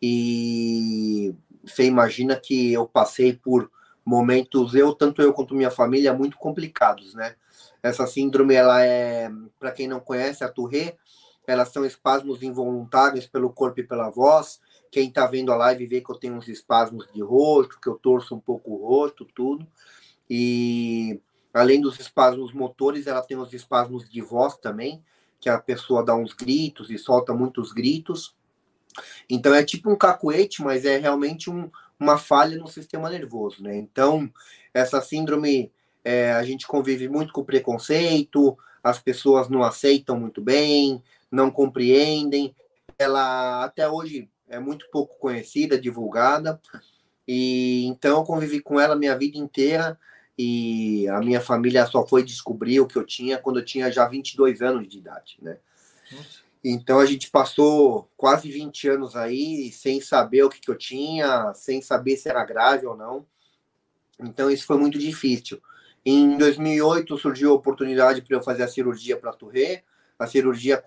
e 0.00 1.34
você 1.64 1.84
imagina 1.84 2.36
que 2.36 2.72
eu 2.72 2.86
passei 2.86 3.32
por 3.32 3.70
momentos, 4.04 4.74
eu 4.74 4.92
tanto 4.92 5.22
eu 5.22 5.32
quanto 5.32 5.54
minha 5.54 5.70
família, 5.70 6.12
muito 6.12 6.36
complicados, 6.36 7.14
né? 7.14 7.36
Essa 7.82 8.06
síndrome, 8.06 8.54
ela 8.54 8.84
é, 8.84 9.30
para 9.58 9.72
quem 9.72 9.88
não 9.88 10.00
conhece, 10.00 10.44
a 10.44 10.48
Tourette 10.48 10.98
elas 11.46 11.68
são 11.68 11.84
espasmos 11.84 12.42
involuntários 12.42 13.26
pelo 13.26 13.50
corpo 13.50 13.80
e 13.80 13.86
pela 13.86 14.10
voz. 14.10 14.60
Quem 14.90 15.08
está 15.08 15.26
vendo 15.26 15.52
a 15.52 15.56
live 15.56 15.86
vê 15.86 16.00
que 16.00 16.10
eu 16.10 16.16
tenho 16.16 16.34
uns 16.34 16.48
espasmos 16.48 17.08
de 17.12 17.22
rosto, 17.22 17.80
que 17.80 17.88
eu 17.88 17.94
torço 17.94 18.34
um 18.34 18.40
pouco 18.40 18.72
o 18.72 18.86
rosto, 18.86 19.24
tudo. 19.24 19.66
E 20.28 21.20
além 21.52 21.80
dos 21.80 21.98
espasmos 21.98 22.52
motores, 22.52 23.06
ela 23.06 23.22
tem 23.22 23.36
os 23.36 23.52
espasmos 23.52 24.08
de 24.08 24.20
voz 24.20 24.56
também, 24.56 25.02
que 25.40 25.48
a 25.48 25.58
pessoa 25.58 26.04
dá 26.04 26.14
uns 26.14 26.32
gritos 26.32 26.90
e 26.90 26.98
solta 26.98 27.34
muitos 27.34 27.72
gritos. 27.72 28.34
Então 29.28 29.54
é 29.54 29.64
tipo 29.64 29.90
um 29.90 29.96
cacuete, 29.96 30.62
mas 30.62 30.84
é 30.84 30.98
realmente 30.98 31.50
um, 31.50 31.70
uma 31.98 32.18
falha 32.18 32.56
no 32.56 32.66
sistema 32.66 33.10
nervoso, 33.10 33.62
né? 33.62 33.76
Então 33.76 34.30
essa 34.72 35.00
síndrome 35.00 35.72
é, 36.04 36.32
a 36.32 36.42
gente 36.42 36.66
convive 36.66 37.08
muito 37.08 37.32
com 37.32 37.44
preconceito, 37.44 38.56
as 38.82 38.98
pessoas 38.98 39.48
não 39.48 39.62
aceitam 39.62 40.18
muito 40.18 40.40
bem, 40.40 41.02
não 41.32 41.50
compreendem. 41.50 42.54
Ela 42.98 43.64
até 43.64 43.88
hoje 43.88 44.30
é 44.48 44.60
muito 44.60 44.86
pouco 44.92 45.18
conhecida, 45.18 45.80
divulgada, 45.80 46.60
e 47.26 47.86
então 47.86 48.18
eu 48.18 48.24
convivi 48.24 48.60
com 48.60 48.78
ela 48.78 48.94
minha 48.94 49.16
vida 49.16 49.38
inteira 49.38 49.98
e 50.38 51.08
a 51.08 51.20
minha 51.20 51.40
família 51.40 51.86
só 51.86 52.06
foi 52.06 52.22
descobrir 52.22 52.80
o 52.80 52.86
que 52.86 52.96
eu 52.96 53.04
tinha 53.04 53.38
quando 53.38 53.60
eu 53.60 53.64
tinha 53.64 53.90
já 53.90 54.06
22 54.06 54.60
anos 54.60 54.86
de 54.86 54.98
idade, 54.98 55.38
né? 55.40 55.56
Nossa. 56.12 56.42
Então 56.64 57.00
a 57.00 57.06
gente 57.06 57.30
passou 57.30 58.08
quase 58.16 58.50
20 58.50 58.88
anos 58.88 59.16
aí 59.16 59.72
sem 59.72 60.00
saber 60.00 60.44
o 60.44 60.48
que, 60.48 60.60
que 60.60 60.70
eu 60.70 60.76
tinha, 60.76 61.52
sem 61.54 61.82
saber 61.82 62.16
se 62.16 62.28
era 62.28 62.44
grave 62.44 62.86
ou 62.86 62.96
não. 62.96 63.26
Então 64.20 64.50
isso 64.50 64.66
foi 64.66 64.78
muito 64.78 64.98
difícil. 64.98 65.60
Em 66.04 66.36
2008 66.36 67.18
surgiu 67.18 67.50
a 67.50 67.54
oportunidade 67.54 68.22
para 68.22 68.36
eu 68.36 68.42
fazer 68.42 68.62
a 68.62 68.68
cirurgia 68.68 69.16
para 69.16 69.30
a 69.30 69.34
Touré. 69.34 69.82
A 70.22 70.26
cirurgia 70.28 70.80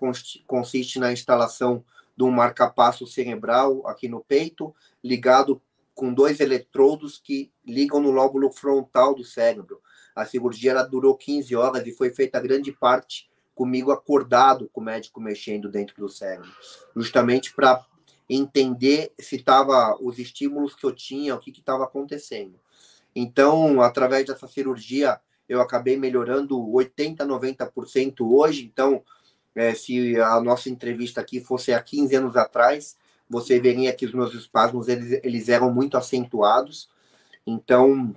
consiste 0.46 0.98
na 0.98 1.12
instalação 1.12 1.84
de 2.16 2.24
um 2.24 2.30
marcapasso 2.30 3.06
cerebral 3.06 3.86
aqui 3.86 4.08
no 4.08 4.24
peito, 4.24 4.74
ligado 5.04 5.60
com 5.94 6.10
dois 6.10 6.40
eletrodos 6.40 7.20
que 7.22 7.52
ligam 7.62 8.00
no 8.00 8.10
lóbulo 8.10 8.50
frontal 8.50 9.14
do 9.14 9.22
cérebro. 9.22 9.82
A 10.14 10.24
cirurgia 10.24 10.70
ela 10.70 10.82
durou 10.82 11.14
15 11.14 11.54
horas 11.54 11.86
e 11.86 11.92
foi 11.92 12.08
feita 12.08 12.40
grande 12.40 12.72
parte 12.72 13.28
comigo 13.54 13.92
acordado, 13.92 14.70
com 14.72 14.80
o 14.80 14.84
médico 14.84 15.20
mexendo 15.20 15.70
dentro 15.70 15.96
do 15.98 16.08
cérebro, 16.08 16.50
justamente 16.94 17.54
para 17.54 17.84
entender 18.30 19.12
se 19.20 19.36
estava 19.36 19.98
os 20.00 20.18
estímulos 20.18 20.74
que 20.74 20.84
eu 20.84 20.92
tinha, 20.92 21.34
o 21.34 21.38
que 21.38 21.50
estava 21.50 21.84
acontecendo. 21.84 22.58
Então, 23.14 23.82
através 23.82 24.24
dessa 24.24 24.48
cirurgia, 24.48 25.20
eu 25.46 25.60
acabei 25.60 25.98
melhorando 25.98 26.58
80, 26.72 27.24
90% 27.26 28.20
hoje. 28.22 28.64
Então, 28.64 29.04
é, 29.56 29.74
se 29.74 30.20
a 30.20 30.40
nossa 30.40 30.68
entrevista 30.68 31.20
aqui 31.20 31.40
fosse 31.40 31.72
há 31.72 31.82
15 31.82 32.14
anos 32.14 32.36
atrás, 32.36 32.96
você 33.28 33.58
veria 33.58 33.92
que 33.92 34.06
os 34.06 34.12
meus 34.12 34.32
espasmos 34.34 34.86
eles, 34.86 35.20
eles 35.24 35.48
eram 35.48 35.72
muito 35.72 35.96
acentuados. 35.96 36.88
Então, 37.46 38.14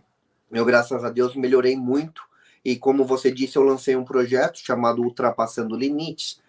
eu, 0.51 0.65
graças 0.65 1.03
a 1.03 1.09
Deus, 1.09 1.35
melhorei 1.35 1.75
muito 1.75 2.21
e 2.63 2.75
como 2.75 3.05
você 3.05 3.31
disse, 3.31 3.57
eu 3.57 3.63
lancei 3.63 3.95
um 3.95 4.03
projeto 4.03 4.59
chamado 4.59 5.01
Ultrapassando 5.01 5.75
Limites. 5.75 6.41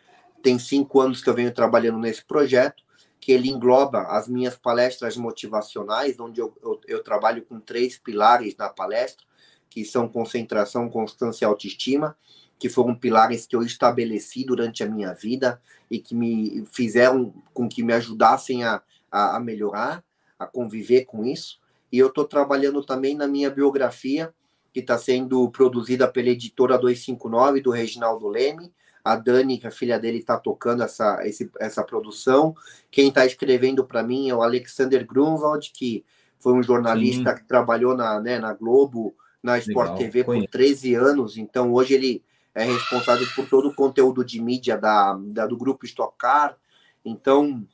Tem 0.43 0.59
cinco 0.59 1.01
anos 1.01 1.23
que 1.23 1.31
eu 1.31 1.35
venho 1.35 1.53
trabalhando 1.53 1.99
nesse 1.99 2.25
projeto, 2.25 2.83
que 3.21 3.33
ele 3.33 3.49
engloba 3.49 4.03
as 4.03 4.27
minhas 4.27 4.57
palestras 4.57 5.17
motivacionais, 5.17 6.19
onde 6.19 6.41
eu, 6.41 6.57
eu, 6.63 6.81
eu 6.89 7.03
trabalho 7.03 7.45
com 7.45 7.61
três 7.61 7.99
pilares 7.99 8.57
na 8.57 8.69
palestra, 8.69 9.25
que 9.69 9.85
são 9.85 10.09
concentração, 10.09 10.89
constância 10.89 11.45
e 11.45 11.47
autoestima, 11.47 12.17
que 12.61 12.69
foram 12.69 12.95
pilares 12.95 13.47
que 13.47 13.57
eu 13.57 13.63
estabeleci 13.63 14.45
durante 14.45 14.85
a 14.85 14.87
minha 14.87 15.15
vida 15.15 15.59
e 15.91 15.99
que 15.99 16.15
me 16.15 16.63
fizeram 16.71 17.33
com 17.55 17.67
que 17.67 17.83
me 17.83 17.95
ajudassem 17.95 18.63
a, 18.63 18.83
a, 19.11 19.37
a 19.37 19.41
melhorar, 19.41 20.05
a 20.39 20.47
conviver 20.47 21.07
com 21.07 21.25
isso. 21.25 21.59
E 21.91 21.99
eu 21.99 22.09
estou 22.09 22.27
trabalhando 22.27 22.85
também 22.85 23.17
na 23.17 23.27
minha 23.27 23.51
biografia, 23.51 24.33
que 24.75 24.81
está 24.81 24.99
sendo 24.99 25.51
produzida 25.51 26.07
pela 26.07 26.29
editora 26.29 26.79
259 26.79 27.63
do 27.63 27.71
Reginaldo 27.71 28.29
Leme. 28.29 28.71
A 29.03 29.17
Dani, 29.17 29.57
que 29.57 29.67
a 29.67 29.71
filha 29.71 29.99
dele 29.99 30.19
está 30.19 30.37
tocando 30.37 30.83
essa, 30.83 31.27
esse, 31.27 31.51
essa 31.59 31.83
produção. 31.83 32.55
Quem 32.91 33.09
está 33.09 33.25
escrevendo 33.25 33.87
para 33.87 34.03
mim 34.03 34.29
é 34.29 34.35
o 34.35 34.43
Alexander 34.43 35.07
Grunwald, 35.07 35.73
que 35.73 36.05
foi 36.39 36.53
um 36.53 36.63
jornalista 36.63 37.31
Sim. 37.31 37.37
que 37.37 37.49
trabalhou 37.49 37.97
na, 37.97 38.21
né, 38.21 38.39
na 38.39 38.53
Globo, 38.53 39.15
na 39.43 39.57
Sport 39.57 39.93
Legal. 39.93 39.99
TV 39.99 40.25
por 40.25 40.47
13 40.47 40.95
anos. 40.95 41.39
Então, 41.39 41.73
hoje 41.73 41.95
ele 41.95 42.23
é 42.55 42.65
responsável 42.65 43.27
por 43.35 43.49
todo 43.49 43.69
o 43.69 43.75
conteúdo 43.75 44.25
de 44.25 44.41
mídia 44.41 44.77
da, 44.77 45.15
da 45.15 45.47
do 45.47 45.57
grupo 45.57 45.87
Stock 45.87 46.17
Car. 46.19 46.57
Então, 47.05 47.67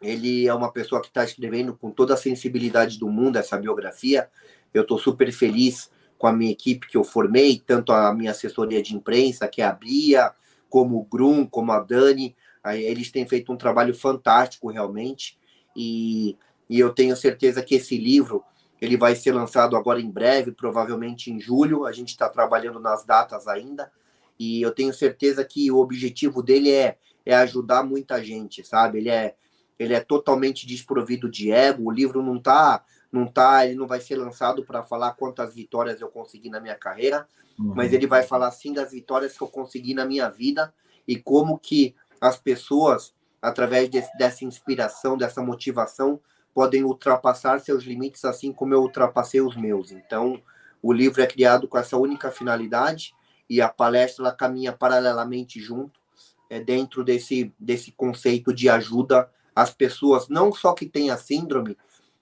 ele 0.00 0.46
é 0.46 0.54
uma 0.54 0.70
pessoa 0.72 1.00
que 1.00 1.08
está 1.08 1.24
escrevendo 1.24 1.74
com 1.74 1.90
toda 1.90 2.14
a 2.14 2.16
sensibilidade 2.16 2.98
do 2.98 3.08
mundo 3.08 3.36
essa 3.36 3.56
biografia. 3.56 4.28
Eu 4.72 4.82
estou 4.82 4.98
super 4.98 5.30
feliz 5.32 5.90
com 6.18 6.26
a 6.26 6.32
minha 6.32 6.52
equipe 6.52 6.88
que 6.88 6.96
eu 6.96 7.04
formei, 7.04 7.62
tanto 7.64 7.92
a 7.92 8.12
minha 8.14 8.30
assessoria 8.30 8.82
de 8.82 8.94
imprensa, 8.94 9.48
que 9.48 9.62
é 9.62 9.64
a 9.64 9.72
Bia, 9.72 10.32
como 10.68 10.98
o 10.98 11.04
Grum, 11.04 11.46
como 11.46 11.72
a 11.72 11.80
Dani. 11.80 12.34
Eles 12.66 13.10
têm 13.10 13.26
feito 13.26 13.52
um 13.52 13.56
trabalho 13.56 13.94
fantástico, 13.94 14.70
realmente. 14.70 15.38
E, 15.76 16.36
e 16.68 16.80
eu 16.80 16.90
tenho 16.90 17.16
certeza 17.16 17.62
que 17.62 17.74
esse 17.74 17.96
livro 17.96 18.42
ele 18.80 18.96
vai 18.96 19.14
ser 19.14 19.32
lançado 19.32 19.76
agora 19.76 20.00
em 20.00 20.10
breve, 20.10 20.52
provavelmente 20.52 21.30
em 21.30 21.40
julho. 21.40 21.86
A 21.86 21.92
gente 21.92 22.08
está 22.08 22.28
trabalhando 22.28 22.80
nas 22.80 23.04
datas 23.04 23.46
ainda. 23.46 23.90
E 24.38 24.62
eu 24.62 24.72
tenho 24.72 24.92
certeza 24.92 25.44
que 25.44 25.70
o 25.70 25.78
objetivo 25.78 26.42
dele 26.42 26.70
é, 26.70 26.98
é 27.24 27.34
ajudar 27.36 27.82
muita 27.84 28.22
gente, 28.22 28.64
sabe? 28.64 28.98
Ele 28.98 29.10
é, 29.10 29.34
ele 29.78 29.94
é 29.94 30.00
totalmente 30.00 30.66
desprovido 30.66 31.30
de 31.30 31.50
ego. 31.50 31.84
O 31.86 31.92
livro 31.92 32.22
não 32.22 32.36
está 32.36 32.84
não 33.14 33.28
tá, 33.28 33.64
ele 33.64 33.76
não 33.76 33.86
vai 33.86 34.00
ser 34.00 34.16
lançado 34.16 34.64
para 34.64 34.82
falar 34.82 35.12
quantas 35.12 35.54
vitórias 35.54 36.00
eu 36.00 36.08
consegui 36.08 36.50
na 36.50 36.58
minha 36.58 36.74
carreira, 36.74 37.28
uhum. 37.56 37.72
mas 37.72 37.92
ele 37.92 38.08
vai 38.08 38.24
falar 38.24 38.50
sim 38.50 38.72
das 38.72 38.90
vitórias 38.90 39.38
que 39.38 39.42
eu 39.42 39.46
consegui 39.46 39.94
na 39.94 40.04
minha 40.04 40.28
vida 40.28 40.74
e 41.06 41.16
como 41.16 41.56
que 41.56 41.94
as 42.20 42.36
pessoas, 42.36 43.14
através 43.40 43.88
desse, 43.88 44.10
dessa 44.18 44.44
inspiração, 44.44 45.16
dessa 45.16 45.40
motivação, 45.40 46.20
podem 46.52 46.82
ultrapassar 46.82 47.60
seus 47.60 47.84
limites 47.84 48.24
assim 48.24 48.52
como 48.52 48.74
eu 48.74 48.80
ultrapassei 48.80 49.40
os 49.40 49.56
meus. 49.56 49.92
Então, 49.92 50.42
o 50.82 50.92
livro 50.92 51.22
é 51.22 51.26
criado 51.26 51.68
com 51.68 51.78
essa 51.78 51.96
única 51.96 52.32
finalidade 52.32 53.14
e 53.48 53.60
a 53.60 53.68
palestra 53.68 54.24
ela 54.24 54.34
caminha 54.34 54.72
paralelamente 54.72 55.60
junto, 55.60 56.00
é 56.48 56.60
dentro 56.60 57.02
desse 57.04 57.52
desse 57.58 57.92
conceito 57.92 58.52
de 58.52 58.68
ajuda 58.68 59.30
às 59.54 59.72
pessoas, 59.72 60.28
não 60.28 60.52
só 60.52 60.72
que 60.72 60.86
têm 60.86 61.10
a 61.10 61.16
síndrome, 61.16 61.76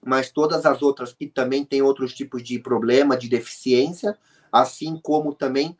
mas 0.05 0.31
todas 0.31 0.65
as 0.65 0.81
outras 0.81 1.13
que 1.13 1.27
também 1.27 1.63
têm 1.63 1.81
outros 1.81 2.13
tipos 2.13 2.43
de 2.43 2.59
problema, 2.59 3.17
de 3.17 3.29
deficiência, 3.29 4.17
assim 4.51 4.99
como 5.01 5.33
também 5.33 5.77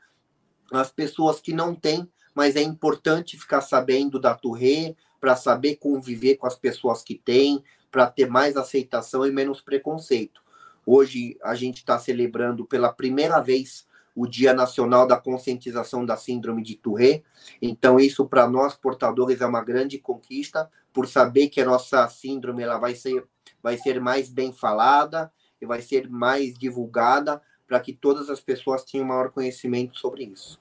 as 0.71 0.91
pessoas 0.91 1.39
que 1.39 1.53
não 1.53 1.75
têm, 1.75 2.09
mas 2.33 2.55
é 2.55 2.61
importante 2.61 3.37
ficar 3.37 3.61
sabendo 3.61 4.19
da 4.19 4.33
Touré 4.33 4.95
para 5.19 5.35
saber 5.35 5.75
conviver 5.75 6.35
com 6.35 6.47
as 6.47 6.55
pessoas 6.55 7.03
que 7.03 7.15
têm, 7.15 7.63
para 7.91 8.07
ter 8.07 8.27
mais 8.27 8.57
aceitação 8.57 9.25
e 9.25 9.31
menos 9.31 9.61
preconceito. 9.61 10.41
Hoje 10.85 11.37
a 11.43 11.53
gente 11.53 11.77
está 11.77 11.99
celebrando 11.99 12.65
pela 12.65 12.91
primeira 12.91 13.39
vez 13.39 13.85
o 14.15 14.27
Dia 14.27 14.53
Nacional 14.53 15.07
da 15.07 15.17
Conscientização 15.17 16.05
da 16.05 16.15
Síndrome 16.15 16.61
de 16.61 16.75
Tourette. 16.75 17.23
Então, 17.61 17.99
isso 17.99 18.25
para 18.25 18.47
nós 18.47 18.75
portadores 18.75 19.41
é 19.41 19.45
uma 19.45 19.63
grande 19.63 19.97
conquista, 19.97 20.69
por 20.91 21.07
saber 21.07 21.49
que 21.49 21.59
a 21.59 21.65
nossa 21.65 22.07
síndrome 22.07 22.61
ela 22.63 22.77
vai 22.77 22.95
ser 22.95 23.25
vai 23.61 23.77
ser 23.77 23.99
mais 23.99 24.29
bem 24.29 24.51
falada 24.51 25.31
e 25.61 25.65
vai 25.65 25.81
ser 25.81 26.09
mais 26.09 26.53
divulgada 26.53 27.41
para 27.65 27.79
que 27.79 27.93
todas 27.93 28.29
as 28.29 28.41
pessoas 28.41 28.83
tenham 28.83 29.07
maior 29.07 29.31
conhecimento 29.31 29.97
sobre 29.97 30.25
isso. 30.25 30.59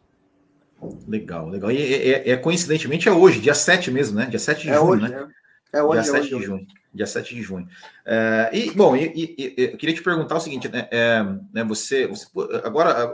Legal, 1.07 1.49
legal. 1.49 1.71
E 1.71 1.95
é, 1.95 2.31
é, 2.31 2.37
coincidentemente 2.37 3.09
é 3.09 3.13
hoje, 3.13 3.41
dia 3.41 3.55
7 3.55 3.91
mesmo, 3.91 4.19
né? 4.19 4.27
Dia 4.27 4.39
7 4.39 4.63
de 4.63 4.71
é 4.71 4.75
junho, 4.75 4.87
hoje, 4.87 5.09
né? 5.09 5.29
É, 5.29 5.42
é 5.73 5.83
hoje, 5.83 6.03
dia 6.03 6.13
7 6.13 6.19
hoje, 6.19 6.39
de 6.39 6.45
junho. 6.45 6.67
Dia 6.95 7.07
7 7.07 7.35
de 7.35 7.43
junho. 7.43 7.69
É, 8.05 8.51
e, 8.53 8.71
bom, 8.73 8.95
e, 8.95 9.07
e, 9.15 9.55
eu 9.57 9.77
queria 9.79 9.95
te 9.95 10.03
perguntar 10.03 10.37
o 10.37 10.41
seguinte, 10.41 10.69
né? 10.69 10.87
É, 10.91 11.23
né 11.53 11.65
você, 11.65 12.07
você, 12.07 12.27
agora, 12.63 13.13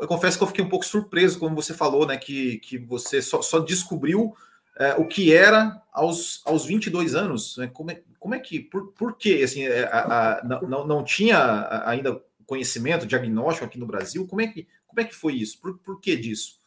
eu 0.00 0.08
confesso 0.08 0.38
que 0.38 0.44
eu 0.44 0.48
fiquei 0.48 0.64
um 0.64 0.68
pouco 0.68 0.86
surpreso 0.86 1.38
como 1.38 1.54
você 1.54 1.74
falou, 1.74 2.06
né? 2.06 2.16
Que, 2.16 2.58
que 2.58 2.78
você 2.78 3.20
só, 3.20 3.42
só 3.42 3.58
descobriu 3.58 4.34
é, 4.78 4.94
o 4.94 5.04
que 5.04 5.34
era 5.34 5.82
aos, 5.92 6.40
aos 6.46 6.64
22 6.64 7.14
anos. 7.14 7.56
Né? 7.58 7.66
Como, 7.66 7.90
é, 7.90 8.00
como 8.18 8.34
é 8.34 8.38
que, 8.38 8.60
por, 8.60 8.92
por 8.92 9.16
que 9.16 9.42
assim, 9.42 9.64
é, 9.64 9.84
a, 9.84 10.38
a, 10.38 10.44
não, 10.44 10.86
não 10.86 11.04
tinha 11.04 11.82
ainda 11.84 12.22
conhecimento, 12.46 13.06
diagnóstico 13.06 13.66
aqui 13.66 13.78
no 13.78 13.86
Brasil? 13.86 14.26
Como 14.26 14.40
é 14.40 14.46
que, 14.46 14.66
como 14.86 15.00
é 15.00 15.04
que 15.04 15.14
foi 15.14 15.34
isso? 15.34 15.60
Por, 15.60 15.76
por 15.78 16.00
que 16.00 16.16
disso? 16.16 16.58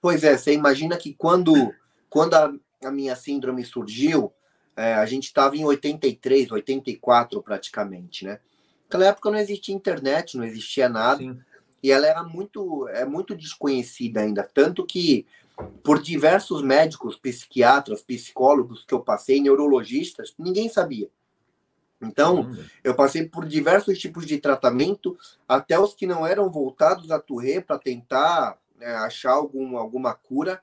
Pois 0.00 0.22
é, 0.22 0.36
você 0.36 0.52
imagina 0.52 0.98
que 0.98 1.14
quando, 1.14 1.72
quando 2.10 2.34
a, 2.34 2.52
a 2.84 2.90
minha 2.90 3.16
síndrome 3.16 3.64
surgiu, 3.64 4.32
é, 4.76 4.94
a 4.94 5.06
gente 5.06 5.24
estava 5.24 5.56
em 5.56 5.64
83, 5.64 6.50
84 6.50 7.42
praticamente, 7.42 8.24
né? 8.24 8.40
Naquela 8.84 9.06
época 9.06 9.30
não 9.30 9.38
existia 9.38 9.74
internet, 9.74 10.36
não 10.36 10.44
existia 10.44 10.88
nada. 10.88 11.18
Sim. 11.18 11.38
E 11.82 11.90
ela 11.90 12.06
era 12.06 12.22
muito, 12.22 12.88
é 12.88 13.04
muito 13.04 13.34
desconhecida 13.34 14.20
ainda. 14.20 14.42
Tanto 14.42 14.86
que 14.86 15.26
por 15.82 16.02
diversos 16.02 16.62
médicos, 16.62 17.16
psiquiatras, 17.16 18.02
psicólogos 18.02 18.84
que 18.84 18.94
eu 18.94 19.00
passei, 19.00 19.40
neurologistas, 19.40 20.34
ninguém 20.38 20.68
sabia. 20.68 21.08
Então, 22.00 22.50
eu 22.82 22.94
passei 22.94 23.26
por 23.26 23.46
diversos 23.46 23.98
tipos 23.98 24.26
de 24.26 24.38
tratamento, 24.38 25.16
até 25.48 25.78
os 25.78 25.94
que 25.94 26.06
não 26.06 26.26
eram 26.26 26.50
voltados 26.50 27.10
a 27.10 27.18
Touré 27.18 27.60
para 27.60 27.78
tentar 27.78 28.58
né, 28.76 28.94
achar 28.96 29.32
algum, 29.32 29.76
alguma 29.76 30.12
cura. 30.12 30.60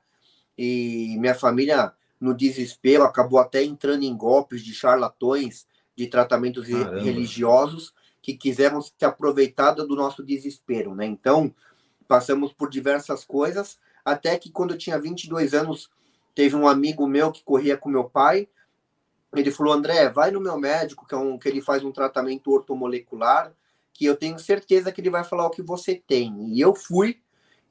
E 0.57 1.15
minha 1.19 1.33
família, 1.33 1.93
no 2.21 2.35
desespero, 2.35 3.03
acabou 3.03 3.39
até 3.39 3.63
entrando 3.63 4.03
em 4.03 4.15
golpes 4.15 4.63
de 4.63 4.73
charlatões 4.73 5.67
de 5.97 6.07
tratamentos 6.07 6.67
Caramba. 6.67 7.01
religiosos 7.01 7.93
que 8.21 8.37
quiseram 8.37 8.79
se 8.79 8.93
aproveitar 9.01 9.71
do 9.71 9.95
nosso 9.95 10.23
desespero, 10.23 10.93
né? 10.93 11.07
Então, 11.07 11.53
passamos 12.07 12.53
por 12.53 12.69
diversas 12.69 13.25
coisas 13.25 13.79
até 14.03 14.37
que 14.37 14.51
quando 14.51 14.71
eu 14.71 14.77
tinha 14.77 14.99
22 14.99 15.53
anos, 15.53 15.89
teve 16.35 16.55
um 16.55 16.67
amigo 16.67 17.07
meu 17.07 17.31
que 17.31 17.43
corria 17.43 17.77
com 17.77 17.89
meu 17.89 18.03
pai. 18.03 18.47
Ele 19.35 19.51
falou: 19.51 19.73
André, 19.73 20.09
vai 20.09 20.31
no 20.31 20.41
meu 20.41 20.57
médico, 20.57 21.07
que, 21.07 21.13
é 21.13 21.17
um, 21.17 21.37
que 21.37 21.47
ele 21.47 21.61
faz 21.61 21.83
um 21.83 21.91
tratamento 21.91 22.51
ortomolecular, 22.51 23.53
que 23.93 24.05
eu 24.05 24.15
tenho 24.15 24.37
certeza 24.39 24.91
que 24.91 25.01
ele 25.01 25.09
vai 25.09 25.23
falar 25.23 25.45
o 25.45 25.51
que 25.51 25.61
você 25.61 25.95
tem. 25.95 26.53
E 26.53 26.59
eu 26.59 26.75
fui, 26.75 27.19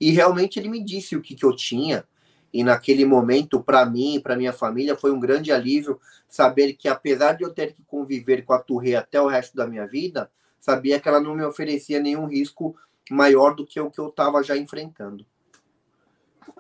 e 0.01 0.11
realmente 0.11 0.59
ele 0.59 0.69
me 0.69 0.83
disse 0.83 1.17
o 1.17 1.21
que, 1.21 1.35
que 1.35 1.45
eu 1.45 1.55
tinha. 1.55 2.05
E 2.53 2.65
naquele 2.65 3.05
momento, 3.05 3.63
para 3.63 3.85
mim 3.87 4.17
e 4.17 4.21
para 4.21 4.37
minha 4.37 4.53
família, 4.53 4.97
foi 4.97 5.13
um 5.13 5.21
grande 5.21 5.53
alívio 5.53 6.01
saber 6.29 6.73
que, 6.75 6.89
apesar 6.89 7.35
de 7.35 7.45
eu 7.45 7.51
ter 7.51 7.73
que 7.73 7.83
conviver 7.85 8.43
com 8.43 8.53
a 8.53 8.59
Turre 8.59 8.97
até 8.97 9.21
o 9.21 9.27
resto 9.27 9.57
da 9.57 9.67
minha 9.67 9.87
vida, 9.87 10.31
sabia 10.61 10.99
que 11.01 11.09
ela 11.09 11.21
não 11.21 11.35
me 11.35 11.45
oferecia 11.45 12.01
nenhum 12.01 12.27
risco 12.27 12.77
maior 13.11 13.55
do 13.55 13.67
que 13.67 13.81
o 13.81 13.91
que 13.91 14.01
eu 14.01 14.09
estava 14.09 14.43
já 14.43 14.57
enfrentando. 14.57 15.25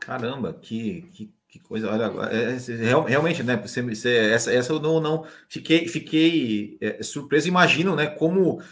Caramba, 0.00 0.52
que, 0.52 1.02
que, 1.12 1.32
que 1.48 1.58
coisa. 1.58 1.90
Olha, 1.90 2.10
é, 2.30 2.52
é, 2.52 3.08
realmente, 3.08 3.42
né? 3.42 3.56
Você, 3.56 3.82
você, 3.82 4.16
essa, 4.16 4.52
essa 4.52 4.72
eu 4.72 4.80
não, 4.80 5.00
não 5.00 5.24
fiquei, 5.48 5.88
fiquei 5.88 6.78
é, 6.80 7.02
surpreso. 7.02 7.48
Imagino, 7.48 7.94
né? 7.94 8.06
Como 8.06 8.60
é, 8.60 8.64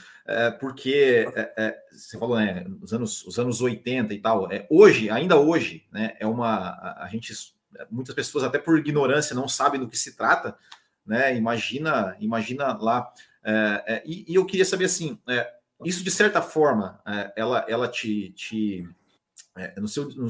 porque 0.61 1.27
é, 1.35 1.53
é, 1.57 1.79
você 1.91 2.19
falou, 2.19 2.37
né, 2.37 2.67
os 2.83 2.93
anos, 2.93 3.27
os 3.27 3.39
anos 3.39 3.63
80 3.63 4.13
e 4.13 4.19
tal, 4.19 4.53
é, 4.53 4.67
hoje, 4.71 5.09
ainda 5.09 5.39
hoje, 5.39 5.87
né, 5.91 6.17
é 6.21 6.27
uma, 6.27 6.49
a, 6.49 7.05
a, 7.05 7.09
gente, 7.09 7.33
muitas 7.91 8.15
pessoas 8.15 8.45
até 8.45 8.59
por 8.59 8.79
ignorância 8.79 9.35
não 9.35 9.49
sabem 9.49 9.81
do 9.81 9.89
que 9.89 9.97
se 9.97 10.17
trata, 10.17 10.55
né, 11.07 11.35
imagina, 11.35 12.15
imagina 12.21 12.77
lá, 12.79 13.11
é, 13.43 13.85
é, 13.87 14.03
e, 14.05 14.31
e, 14.31 14.35
eu 14.35 14.45
queria 14.45 14.67
saber, 14.67 14.85
assim, 14.85 15.19
é, 15.27 15.51
isso 15.85 16.05
de 16.05 16.11
certa 16.11 16.43
forma, 16.43 17.01
ela, 17.37 17.65
ela 17.69 17.89
te, 17.89 18.31
te 18.33 18.87
no 19.77 19.87
seu, 19.87 20.09
no, 20.11 20.27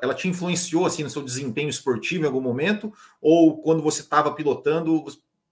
ela 0.00 0.14
te 0.14 0.28
influenciou, 0.28 0.86
assim, 0.86 1.02
no 1.02 1.10
seu 1.10 1.22
desempenho 1.22 1.68
esportivo 1.68 2.24
em 2.24 2.26
algum 2.26 2.40
momento, 2.40 2.92
ou 3.20 3.60
quando 3.60 3.82
você 3.82 4.00
estava 4.00 4.34
pilotando, 4.34 5.04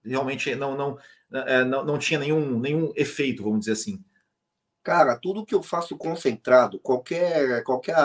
realmente 0.03 0.53
não, 0.55 0.75
não, 0.75 0.97
é, 1.33 1.63
não, 1.63 1.83
não 1.83 1.97
tinha 1.97 2.19
nenhum, 2.19 2.59
nenhum 2.59 2.91
efeito, 2.95 3.43
vamos 3.43 3.61
dizer 3.61 3.73
assim? 3.73 4.03
Cara, 4.83 5.15
tudo 5.15 5.45
que 5.45 5.53
eu 5.53 5.61
faço 5.61 5.95
concentrado, 5.95 6.79
qualquer, 6.79 7.63
qualquer, 7.63 7.95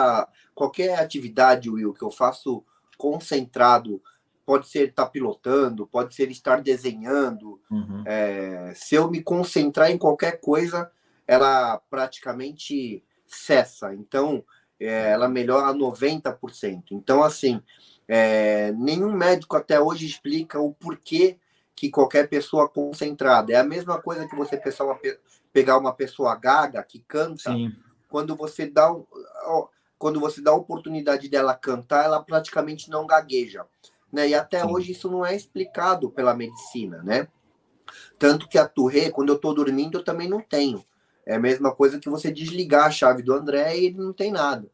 qualquer 0.55 0.99
atividade, 0.99 1.71
Will, 1.71 1.95
que 1.95 2.05
eu 2.05 2.11
faço 2.11 2.63
concentrado, 2.99 4.03
pode 4.45 4.69
ser 4.69 4.91
estar 4.91 5.07
tá 5.07 5.11
pilotando, 5.11 5.87
pode 5.87 6.15
ser 6.15 6.31
estar 6.31 6.61
desenhando. 6.63 7.61
Uhum. 7.71 8.03
É, 8.07 8.73
se 8.75 8.95
eu 8.95 9.11
me 9.11 9.23
concentrar 9.23 9.91
em 9.91 9.99
qualquer 9.99 10.41
coisa, 10.41 10.91
ela 11.27 11.79
praticamente 11.91 13.03
cessa. 13.27 13.93
Então, 13.95 14.45
é, 14.79 15.11
ela 15.11 15.29
melhora 15.29 15.75
90%. 15.75 16.93
Então, 16.93 17.23
assim, 17.23 17.61
é, 18.07 18.71
nenhum 18.73 19.13
médico 19.13 19.57
até 19.57 19.81
hoje 19.81 20.07
explica 20.07 20.61
o 20.61 20.73
porquê 20.73 21.39
que 21.77 21.91
qualquer 21.91 22.29
pessoa 22.29 22.69
concentrada. 22.69 23.53
É 23.53 23.57
a 23.57 23.65
mesma 23.65 24.01
coisa 24.01 24.27
que 24.27 24.35
você 24.35 24.61
uma, 24.81 24.99
pegar 25.53 25.77
uma 25.77 25.93
pessoa 25.93 26.35
gaga 26.35 26.83
que 26.83 27.01
canta, 27.07 27.53
Sim. 27.53 27.77
quando 28.09 28.35
você 28.35 28.67
dá 28.67 28.93
quando 29.99 30.21
você 30.21 30.43
dá 30.43 30.51
a 30.51 30.57
oportunidade 30.57 31.29
dela 31.29 31.55
cantar, 31.55 32.05
ela 32.05 32.23
praticamente 32.23 32.91
não 32.91 33.07
gagueja. 33.07 33.65
Né? 34.13 34.29
E 34.29 34.35
até 34.35 34.61
Sim. 34.61 34.71
hoje 34.71 34.93
isso 34.93 35.11
não 35.11 35.25
é 35.25 35.35
explicado 35.35 36.11
pela 36.11 36.35
medicina, 36.35 37.03
né? 37.03 37.29
Tanto 38.19 38.47
que 38.47 38.59
a 38.59 38.69
Touré, 38.69 39.11
quando 39.11 39.31
eu 39.31 39.37
estou 39.37 39.55
dormindo, 39.55 39.99
eu 39.99 40.05
também 40.05 40.29
não 40.29 40.41
tenho. 40.41 40.85
É 41.25 41.37
a 41.37 41.41
mesma 41.41 41.75
coisa 41.75 41.99
que 41.99 42.11
você 42.11 42.31
desligar 42.31 42.87
a 42.87 42.91
chave 42.91 43.23
do 43.23 43.33
André 43.33 43.79
e 43.79 43.87
ele 43.87 43.97
não 43.97 44.13
tem 44.13 44.31
nada. 44.31 44.69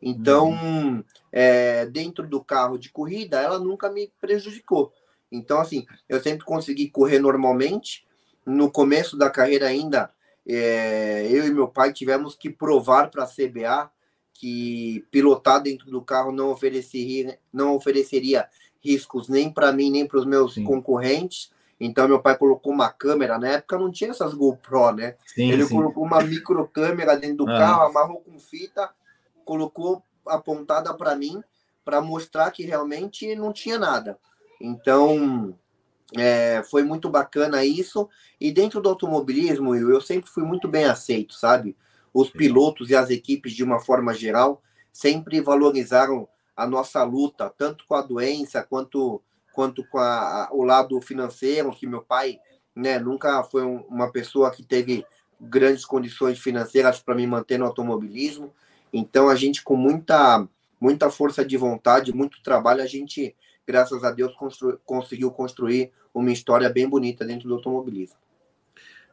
Então, 0.00 0.50
uhum. 0.50 1.02
é, 1.32 1.86
dentro 1.86 2.26
do 2.26 2.42
carro 2.44 2.78
de 2.78 2.90
corrida, 2.90 3.40
ela 3.40 3.58
nunca 3.58 3.90
me 3.90 4.12
prejudicou. 4.20 4.92
Então, 5.30 5.60
assim, 5.60 5.86
eu 6.08 6.20
sempre 6.20 6.44
consegui 6.44 6.88
correr 6.88 7.18
normalmente. 7.18 8.06
No 8.44 8.70
começo 8.70 9.16
da 9.16 9.28
carreira 9.28 9.66
ainda, 9.66 10.10
é, 10.46 11.26
eu 11.30 11.46
e 11.46 11.50
meu 11.50 11.66
pai 11.66 11.92
tivemos 11.92 12.34
que 12.34 12.48
provar 12.48 13.10
para 13.10 13.24
a 13.24 13.26
CBA 13.26 13.90
que 14.32 15.04
pilotar 15.10 15.62
dentro 15.62 15.90
do 15.90 16.02
carro 16.02 16.30
não 16.30 16.50
ofereceria, 16.50 17.38
não 17.52 17.74
ofereceria 17.74 18.48
riscos 18.84 19.28
nem 19.28 19.50
para 19.50 19.72
mim, 19.72 19.90
nem 19.90 20.06
para 20.06 20.18
os 20.18 20.24
meus 20.24 20.54
sim. 20.54 20.64
concorrentes. 20.64 21.50
Então, 21.78 22.08
meu 22.08 22.20
pai 22.20 22.36
colocou 22.36 22.72
uma 22.72 22.88
câmera. 22.88 23.38
Na 23.38 23.48
época 23.48 23.78
não 23.78 23.90
tinha 23.90 24.10
essas 24.10 24.32
GoPro, 24.32 24.92
né? 24.92 25.16
Sim, 25.26 25.50
Ele 25.50 25.64
sim. 25.64 25.74
colocou 25.74 26.04
uma 26.04 26.22
micro 26.22 26.66
câmera 26.68 27.16
dentro 27.16 27.44
do 27.44 27.50
ah. 27.50 27.58
carro, 27.58 27.82
amarrou 27.82 28.20
com 28.20 28.38
fita, 28.38 28.90
colocou 29.44 30.02
apontada 30.26 30.94
para 30.94 31.14
mim, 31.14 31.42
para 31.84 32.00
mostrar 32.00 32.50
que 32.50 32.64
realmente 32.64 33.34
não 33.34 33.52
tinha 33.52 33.78
nada. 33.78 34.18
Então, 34.60 35.56
é, 36.16 36.62
foi 36.64 36.82
muito 36.82 37.08
bacana 37.08 37.64
isso. 37.64 38.08
E 38.40 38.52
dentro 38.52 38.80
do 38.80 38.88
automobilismo, 38.88 39.74
eu 39.74 40.00
sempre 40.00 40.30
fui 40.30 40.44
muito 40.44 40.68
bem 40.68 40.84
aceito, 40.84 41.34
sabe? 41.34 41.76
Os 42.12 42.30
pilotos 42.30 42.90
e 42.90 42.96
as 42.96 43.10
equipes, 43.10 43.52
de 43.52 43.64
uma 43.64 43.80
forma 43.80 44.14
geral, 44.14 44.62
sempre 44.92 45.40
valorizaram 45.40 46.28
a 46.56 46.66
nossa 46.66 47.02
luta, 47.04 47.52
tanto 47.56 47.84
com 47.86 47.94
a 47.94 48.02
doença 48.02 48.62
quanto, 48.62 49.22
quanto 49.52 49.84
com 49.88 49.98
a, 49.98 50.48
o 50.52 50.64
lado 50.64 50.98
financeiro, 51.00 51.70
que 51.70 51.86
meu 51.86 52.02
pai 52.02 52.38
né, 52.74 52.98
nunca 52.98 53.42
foi 53.44 53.62
um, 53.62 53.80
uma 53.88 54.10
pessoa 54.10 54.50
que 54.50 54.62
teve 54.62 55.04
grandes 55.38 55.84
condições 55.84 56.38
financeiras 56.38 56.98
para 56.98 57.14
me 57.14 57.26
manter 57.26 57.58
no 57.58 57.66
automobilismo. 57.66 58.54
Então, 58.92 59.28
a 59.28 59.34
gente, 59.34 59.62
com 59.62 59.76
muita, 59.76 60.48
muita 60.80 61.10
força 61.10 61.44
de 61.44 61.56
vontade, 61.58 62.14
muito 62.14 62.42
trabalho, 62.42 62.82
a 62.82 62.86
gente 62.86 63.36
graças 63.66 64.04
a 64.04 64.10
Deus, 64.10 64.34
constru 64.34 64.78
conseguiu 64.84 65.30
construir 65.30 65.92
uma 66.14 66.32
história 66.32 66.68
bem 66.70 66.88
bonita 66.88 67.24
dentro 67.24 67.48
do 67.48 67.54
automobilismo. 67.54 68.16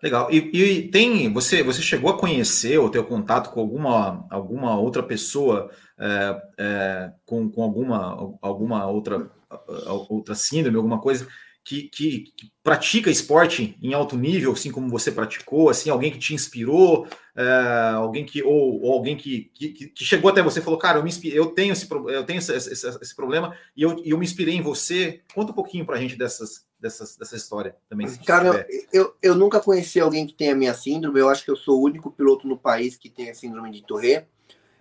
Legal. 0.01 0.29
E, 0.29 0.37
e, 0.53 0.87
tem 0.89 1.31
você 1.31 1.63
você 1.63 1.81
chegou 1.81 2.09
a 2.11 2.17
conhecer 2.17 2.77
ou 2.77 2.89
ter 2.89 3.01
contato 3.03 3.51
com 3.51 3.61
alguma, 3.61 4.25
alguma 4.29 4.77
outra 4.77 5.01
pessoa 5.01 5.71
é, 5.97 6.41
é, 6.57 7.11
com, 7.25 7.49
com 7.49 7.63
alguma, 7.63 8.37
alguma 8.41 8.85
outra, 8.85 9.31
outra 10.09 10.35
síndrome, 10.35 10.75
alguma 10.75 10.99
coisa 10.99 11.25
que, 11.63 11.83
que, 11.83 12.33
que, 12.35 12.51
pratica 12.61 13.09
esporte 13.09 13.77
em 13.81 13.93
alto 13.93 14.17
nível, 14.17 14.51
assim 14.51 14.71
como 14.71 14.89
você 14.89 15.11
praticou, 15.11 15.69
assim, 15.69 15.89
alguém 15.89 16.11
que 16.11 16.19
te 16.19 16.33
inspirou, 16.33 17.07
é, 17.35 17.91
alguém 17.95 18.25
que 18.25 18.43
ou, 18.43 18.81
ou 18.81 18.93
alguém 18.93 19.15
que, 19.15 19.49
que, 19.53 19.69
que, 19.69 20.05
chegou 20.05 20.29
até 20.29 20.41
você 20.41 20.59
e 20.59 20.61
falou, 20.63 20.77
cara, 20.77 20.99
eu, 20.99 21.03
me 21.03 21.09
inspirei, 21.09 21.39
eu 21.39 21.47
tenho 21.47 21.71
esse 21.71 21.87
eu 21.89 22.25
tenho 22.25 22.39
esse, 22.39 22.53
esse, 22.53 22.87
esse 23.01 23.15
problema 23.15 23.55
e 23.75 23.81
eu, 23.81 24.01
eu 24.05 24.17
me 24.17 24.25
inspirei 24.25 24.55
em 24.55 24.61
você. 24.61 25.21
Conta 25.33 25.51
um 25.51 25.55
pouquinho 25.55 25.85
para 25.85 25.95
a 25.95 25.99
gente 25.99 26.17
dessas, 26.17 26.65
dessas, 26.79 27.15
dessa 27.15 27.35
história 27.35 27.75
também. 27.89 28.07
Cara, 28.25 28.67
eu, 28.91 29.15
eu 29.21 29.35
nunca 29.35 29.59
conheci 29.59 29.99
alguém 29.99 30.27
que 30.27 30.33
tenha 30.33 30.51
a 30.51 30.57
minha 30.57 30.73
síndrome. 30.73 31.19
Eu 31.19 31.29
acho 31.29 31.45
que 31.45 31.51
eu 31.51 31.55
sou 31.55 31.79
o 31.79 31.83
único 31.83 32.11
piloto 32.11 32.47
no 32.47 32.57
país 32.57 32.97
que 32.97 33.09
tem 33.09 33.29
a 33.29 33.35
síndrome 33.35 33.71
de 33.71 33.83
Tourette. 33.83 34.27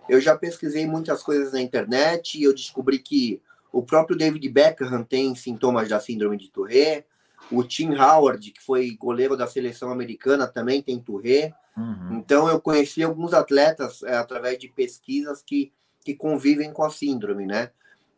Eu 0.09 0.19
já 0.19 0.37
pesquisei 0.37 0.85
muitas 0.85 1.23
coisas 1.23 1.53
na 1.53 1.61
internet 1.61 2.37
e 2.37 2.43
eu 2.43 2.53
descobri 2.53 2.99
que 2.99 3.41
o 3.73 3.81
próprio 3.81 4.15
David 4.15 4.47
Beckham 4.49 5.03
tem 5.03 5.33
sintomas 5.33 5.89
da 5.89 5.99
síndrome 5.99 6.37
de 6.37 6.47
Tourette. 6.49 7.07
O 7.51 7.63
Tim 7.63 7.95
Howard, 7.95 8.51
que 8.51 8.61
foi 8.61 8.95
goleiro 8.95 9.35
da 9.35 9.47
seleção 9.47 9.91
americana, 9.91 10.47
também 10.47 10.79
tem 10.79 10.99
Tourette. 10.99 11.55
Uhum. 11.75 12.19
Então, 12.19 12.47
eu 12.47 12.61
conheci 12.61 13.01
alguns 13.01 13.33
atletas 13.33 14.03
é, 14.03 14.15
através 14.15 14.59
de 14.59 14.67
pesquisas 14.67 15.41
que, 15.41 15.73
que 16.05 16.13
convivem 16.13 16.71
com 16.71 16.83
a 16.83 16.91
síndrome, 16.91 17.47
né? 17.47 17.71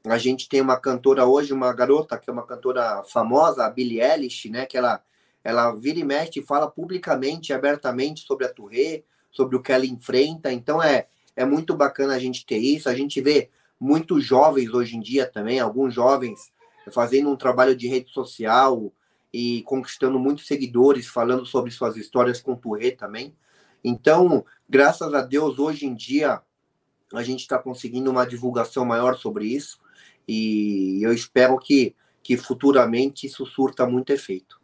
A 0.06 0.18
gente 0.18 0.50
tem 0.50 0.60
uma 0.60 0.78
cantora 0.78 1.26
hoje, 1.26 1.54
uma 1.54 1.74
garota 1.74 2.18
que 2.18 2.30
é 2.30 2.34
uma 2.34 2.46
cantora 2.46 3.02
famosa, 3.06 3.66
a 3.66 3.70
Billie 3.70 4.02
Eilish, 4.02 4.50
né? 4.50 4.66
Que 4.66 4.78
ela, 4.78 5.02
ela 5.42 5.74
vira 5.74 6.00
e 6.00 6.04
mexe 6.04 6.42
e 6.42 6.46
fala 6.46 6.70
publicamente, 6.70 7.54
abertamente 7.54 8.26
sobre 8.26 8.46
a 8.46 8.54
Tourette, 8.54 9.06
sobre 9.32 9.56
o 9.56 9.62
que 9.62 9.72
ela 9.72 9.86
enfrenta. 9.86 10.52
Então, 10.52 10.84
é, 10.84 11.08
é 11.34 11.46
muito 11.46 11.74
bacana 11.74 12.14
a 12.14 12.20
gente 12.20 12.46
ter 12.46 12.58
isso. 12.58 12.90
A 12.90 12.94
gente 12.94 13.22
vê 13.22 13.50
muitos 13.80 14.24
jovens 14.24 14.74
hoje 14.74 14.96
em 14.96 15.00
dia 15.00 15.26
também, 15.26 15.60
alguns 15.60 15.94
jovens 15.94 16.52
fazendo 16.92 17.30
um 17.30 17.36
trabalho 17.36 17.76
de 17.76 17.88
rede 17.88 18.12
social 18.12 18.94
e 19.34 19.64
conquistando 19.64 20.20
muitos 20.20 20.48
seguidores, 20.48 21.08
falando 21.08 21.46
sobre 21.46 21.72
suas 21.72 21.98
histórias 21.98 22.42
com 22.42 22.56
Tourette 22.56 22.98
também. 22.98 23.36
Então, 23.84 24.46
graças 24.70 25.14
a 25.14 25.22
Deus, 25.22 25.60
hoje 25.60 25.86
em 25.86 25.94
dia, 25.94 26.42
a 27.14 27.24
gente 27.24 27.42
está 27.42 27.60
conseguindo 27.60 28.10
uma 28.10 28.26
divulgação 28.26 28.86
maior 28.86 29.18
sobre 29.18 29.46
isso 29.46 29.80
e 30.28 31.00
eu 31.04 31.14
espero 31.14 31.58
que, 31.60 31.96
que 32.24 32.38
futuramente 32.38 33.28
isso 33.28 33.46
surta 33.46 33.86
muito 33.86 34.12
efeito. 34.12 34.60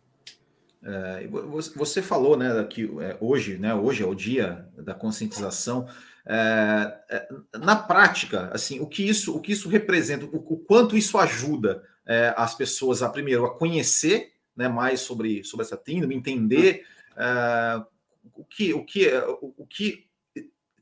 É, 0.84 1.28
você 1.76 2.01
falou, 2.01 2.36
né, 2.36 2.64
que 2.64 2.89
é, 2.99 3.16
hoje, 3.22 3.57
né, 3.57 3.74
hoje 3.76 4.01
é 4.01 4.07
o 4.07 4.16
dia 4.16 4.68
da 4.76 4.95
conscientização. 4.95 5.88
É, 6.26 6.99
é, 7.09 7.28
na 7.57 7.76
prática, 7.76 8.49
assim, 8.53 8.80
o 8.80 8.88
que 8.88 9.07
isso, 9.07 9.36
o 9.36 9.41
que 9.41 9.51
isso 9.51 9.67
representa, 9.69 10.26
o, 10.26 10.38
o 10.53 10.57
quanto 10.57 10.95
isso 10.97 11.17
ajuda 11.17 11.84
é, 12.05 12.34
as 12.38 12.55
pessoas 12.55 13.01
a 13.01 13.09
primeiro 13.09 13.45
a 13.45 13.55
conhecer 13.55 14.34
né, 14.55 14.67
mais 14.67 15.01
sobre, 15.01 15.43
sobre 15.43 15.65
essa 15.65 15.82
síndrome, 15.84 16.15
entender 16.15 16.86
o 18.36 18.43
que, 18.43 18.74
o 18.74 18.86
que, 18.86 19.07
o 19.39 19.65
que 19.65 20.07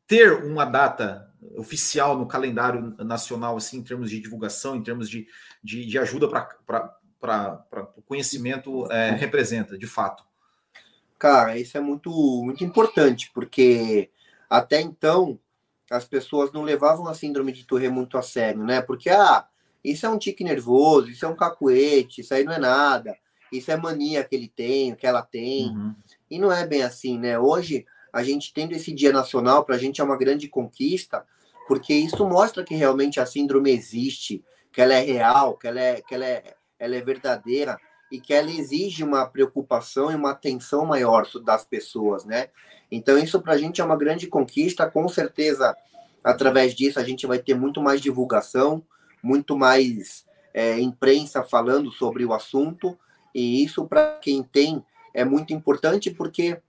ter 0.07 0.43
uma 0.43 0.65
data 0.65 1.31
oficial 1.55 2.17
no 2.17 2.27
calendário 2.27 2.95
nacional, 2.99 3.55
assim, 3.57 3.77
em 3.77 3.83
termos 3.83 4.09
de 4.09 4.19
divulgação, 4.19 4.75
em 4.75 4.83
termos 4.83 5.09
de, 5.09 5.27
de, 5.63 5.85
de 5.85 5.99
ajuda 5.99 6.27
para 6.27 7.93
o 7.95 8.01
conhecimento 8.01 8.91
é, 8.91 9.11
representa, 9.11 9.77
de 9.77 9.87
fato. 9.87 10.23
Cara, 11.17 11.57
isso 11.57 11.77
é 11.77 11.81
muito, 11.81 12.09
muito 12.43 12.63
importante, 12.63 13.29
porque 13.33 14.09
até 14.49 14.81
então 14.81 15.39
as 15.89 16.05
pessoas 16.05 16.51
não 16.51 16.61
levavam 16.61 17.07
a 17.07 17.13
síndrome 17.13 17.51
de 17.51 17.65
Tourette 17.65 17.91
muito 17.91 18.17
a 18.17 18.21
sério, 18.21 18.63
né? 18.63 18.81
Porque, 18.81 19.09
ah, 19.09 19.47
isso 19.83 20.05
é 20.05 20.09
um 20.09 20.19
tique 20.19 20.43
nervoso, 20.43 21.09
isso 21.09 21.25
é 21.25 21.27
um 21.27 21.35
cacuete, 21.35 22.21
isso 22.21 22.33
aí 22.33 22.43
não 22.43 22.53
é 22.53 22.59
nada, 22.59 23.17
isso 23.51 23.71
é 23.71 23.77
mania 23.77 24.23
que 24.23 24.35
ele 24.35 24.47
tem, 24.47 24.93
que 24.93 25.07
ela 25.07 25.21
tem. 25.21 25.69
Uhum. 25.69 25.95
E 26.29 26.37
não 26.37 26.51
é 26.51 26.65
bem 26.65 26.83
assim, 26.83 27.17
né? 27.17 27.39
Hoje, 27.39 27.85
a 28.13 28.23
gente 28.23 28.53
tendo 28.53 28.73
esse 28.73 28.93
dia 28.93 29.11
nacional, 29.11 29.65
para 29.65 29.75
a 29.75 29.79
gente 29.79 29.99
é 29.99 30.03
uma 30.03 30.17
grande 30.17 30.47
conquista, 30.47 31.25
porque 31.67 31.93
isso 31.93 32.27
mostra 32.27 32.63
que 32.63 32.75
realmente 32.75 33.19
a 33.19 33.25
síndrome 33.25 33.71
existe, 33.71 34.43
que 34.71 34.81
ela 34.81 34.93
é 34.93 35.01
real, 35.01 35.57
que 35.57 35.67
ela 35.67 35.79
é, 35.79 36.01
que 36.01 36.13
ela 36.13 36.25
é, 36.25 36.55
ela 36.77 36.95
é 36.95 37.01
verdadeira 37.01 37.79
e 38.11 38.19
que 38.19 38.33
ela 38.33 38.51
exige 38.51 39.03
uma 39.03 39.25
preocupação 39.25 40.11
e 40.11 40.15
uma 40.15 40.31
atenção 40.31 40.85
maior 40.85 41.27
das 41.43 41.63
pessoas, 41.63 42.25
né? 42.25 42.49
Então, 42.91 43.17
isso 43.17 43.41
para 43.41 43.53
a 43.53 43.57
gente 43.57 43.81
é 43.81 43.83
uma 43.83 43.97
grande 43.97 44.27
conquista. 44.27 44.89
Com 44.89 45.07
certeza, 45.07 45.75
através 46.23 46.73
disso, 46.73 46.99
a 46.99 47.03
gente 47.03 47.27
vai 47.27 47.39
ter 47.39 47.53
muito 47.53 47.81
mais 47.81 48.01
divulgação, 48.01 48.83
muito 49.21 49.57
mais 49.57 50.25
é, 50.53 50.79
imprensa 50.79 51.43
falando 51.43 51.91
sobre 51.91 52.25
o 52.25 52.33
assunto. 52.33 52.97
E 53.33 53.63
isso, 53.63 53.85
para 53.85 54.17
quem 54.21 54.43
tem, 54.43 54.83
é 55.13 55.23
muito 55.23 55.53
importante, 55.53 56.09
porque 56.09 56.59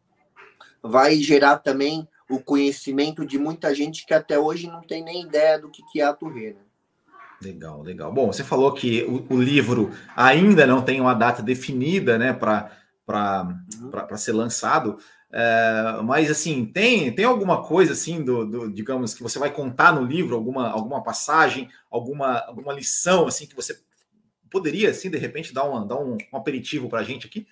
vai 0.83 1.17
gerar 1.17 1.59
também 1.59 2.07
o 2.29 2.39
conhecimento 2.39 3.27
de 3.27 3.39
muita 3.39 3.75
gente 3.75 4.07
que 4.07 4.15
até 4.15 4.39
hoje 4.39 4.67
não 4.69 4.81
tem 4.83 5.03
nem 5.03 5.23
ideia 5.23 5.59
do 5.59 5.69
que, 5.69 5.83
que 5.91 6.01
é 6.01 6.05
a 6.05 6.13
Touré. 6.13 6.51
Né? 6.51 6.61
Legal, 7.43 7.83
legal. 7.83 8.13
Bom, 8.13 8.33
você 8.33 8.45
falou 8.45 8.73
que 8.73 9.03
o, 9.05 9.35
o 9.35 9.41
livro 9.41 9.91
ainda 10.15 10.67
não 10.67 10.83
tem 10.83 11.01
uma 11.01 11.15
data 11.15 11.43
definida, 11.43 12.19
né, 12.19 12.33
para 12.33 12.71
uhum. 13.09 14.17
ser 14.17 14.33
lançado. 14.33 14.99
É, 15.33 16.03
mas 16.03 16.31
assim, 16.31 16.67
tem, 16.67 17.15
tem 17.15 17.25
alguma 17.25 17.63
coisa 17.63 17.93
assim 17.93 18.23
do, 18.23 18.45
do, 18.45 18.73
digamos 18.73 19.15
que 19.15 19.23
você 19.23 19.39
vai 19.39 19.53
contar 19.53 19.93
no 19.93 20.05
livro, 20.05 20.35
alguma, 20.35 20.69
alguma 20.69 21.03
passagem, 21.03 21.69
alguma, 21.89 22.39
alguma 22.47 22.73
lição 22.73 23.29
assim 23.29 23.47
que 23.47 23.55
você 23.55 23.81
poderia 24.51 24.91
assim 24.91 25.09
de 25.09 25.19
repente 25.19 25.55
dar, 25.55 25.65
uma, 25.65 25.87
dar 25.87 25.99
um, 26.01 26.17
um 26.33 26.37
aperitivo 26.37 26.89
para 26.89 27.01
a 27.01 27.05
gente 27.05 27.27
aqui? 27.27 27.47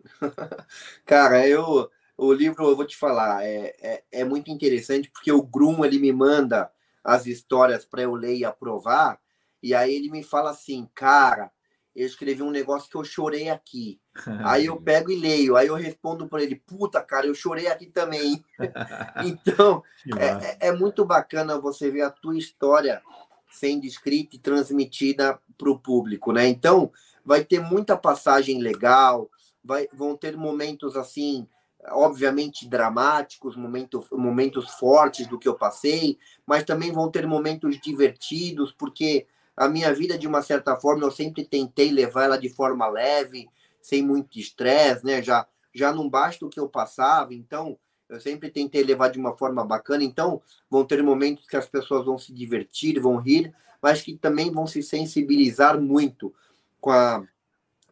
Cara, 1.06 1.46
eu 1.48 1.90
o 2.16 2.32
livro 2.32 2.68
eu 2.68 2.76
vou 2.76 2.84
te 2.84 2.96
falar 2.96 3.44
é, 3.44 3.74
é, 3.80 4.04
é 4.10 4.24
muito 4.24 4.50
interessante 4.50 5.08
porque 5.08 5.30
o 5.32 5.42
Grum 5.42 5.84
ele 5.84 5.98
me 5.98 6.12
manda 6.12 6.70
as 7.02 7.26
histórias 7.26 7.84
para 7.84 8.02
eu 8.02 8.14
ler 8.14 8.36
e 8.36 8.44
aprovar. 8.44 9.18
E 9.62 9.74
aí 9.74 9.94
ele 9.94 10.10
me 10.10 10.22
fala 10.22 10.50
assim, 10.50 10.88
cara, 10.94 11.50
eu 11.98 12.06
escrevi 12.06 12.42
um 12.42 12.50
negócio 12.50 12.88
que 12.88 12.96
eu 12.96 13.04
chorei 13.04 13.48
aqui. 13.48 14.00
aí 14.44 14.66
eu 14.66 14.76
pego 14.80 15.10
e 15.10 15.16
leio, 15.16 15.56
aí 15.56 15.66
eu 15.66 15.74
respondo 15.74 16.28
para 16.28 16.42
ele, 16.42 16.56
puta, 16.56 17.00
cara, 17.02 17.26
eu 17.26 17.34
chorei 17.34 17.66
aqui 17.66 17.86
também. 17.86 18.44
então, 19.26 19.82
é, 20.16 20.66
é, 20.66 20.68
é, 20.68 20.72
muito 20.72 21.04
bacana 21.04 21.58
você 21.58 21.90
ver 21.90 22.02
a 22.02 22.10
tua 22.10 22.38
história 22.38 23.02
sendo 23.50 23.84
escrita 23.84 24.36
e 24.36 24.38
transmitida 24.38 25.38
para 25.56 25.70
o 25.70 25.78
público, 25.78 26.32
né? 26.32 26.46
Então, 26.46 26.92
vai 27.24 27.44
ter 27.44 27.60
muita 27.60 27.96
passagem 27.96 28.60
legal, 28.60 29.28
vai, 29.64 29.88
vão 29.92 30.16
ter 30.16 30.36
momentos 30.36 30.96
assim 30.96 31.46
obviamente 31.90 32.68
dramáticos, 32.68 33.56
momentos, 33.56 34.06
momentos 34.10 34.68
fortes 34.70 35.26
do 35.26 35.38
que 35.38 35.48
eu 35.48 35.54
passei, 35.54 36.18
mas 36.44 36.64
também 36.64 36.92
vão 36.92 37.10
ter 37.10 37.26
momentos 37.26 37.78
divertidos, 37.80 38.72
porque 38.72 39.26
a 39.58 39.68
minha 39.68 39.92
vida, 39.92 40.16
de 40.16 40.26
uma 40.26 40.40
certa 40.40 40.76
forma, 40.76 41.04
eu 41.04 41.10
sempre 41.10 41.44
tentei 41.44 41.90
levar 41.90 42.24
ela 42.24 42.38
de 42.38 42.48
forma 42.48 42.86
leve, 42.88 43.48
sem 43.82 44.02
muito 44.02 44.38
estresse, 44.38 45.04
né? 45.04 45.20
Já, 45.20 45.46
já 45.74 45.92
não 45.92 46.08
basta 46.08 46.46
o 46.46 46.48
que 46.48 46.60
eu 46.60 46.68
passava, 46.68 47.34
então 47.34 47.76
eu 48.08 48.20
sempre 48.20 48.50
tentei 48.50 48.84
levar 48.84 49.08
de 49.08 49.18
uma 49.18 49.36
forma 49.36 49.64
bacana. 49.64 50.04
Então, 50.04 50.40
vão 50.70 50.84
ter 50.84 51.02
momentos 51.02 51.46
que 51.46 51.56
as 51.56 51.66
pessoas 51.66 52.06
vão 52.06 52.16
se 52.16 52.32
divertir, 52.32 53.00
vão 53.00 53.16
rir, 53.16 53.52
mas 53.82 54.00
que 54.00 54.16
também 54.16 54.50
vão 54.50 54.66
se 54.66 54.82
sensibilizar 54.82 55.80
muito 55.80 56.32
com 56.80 56.90
a 56.90 57.26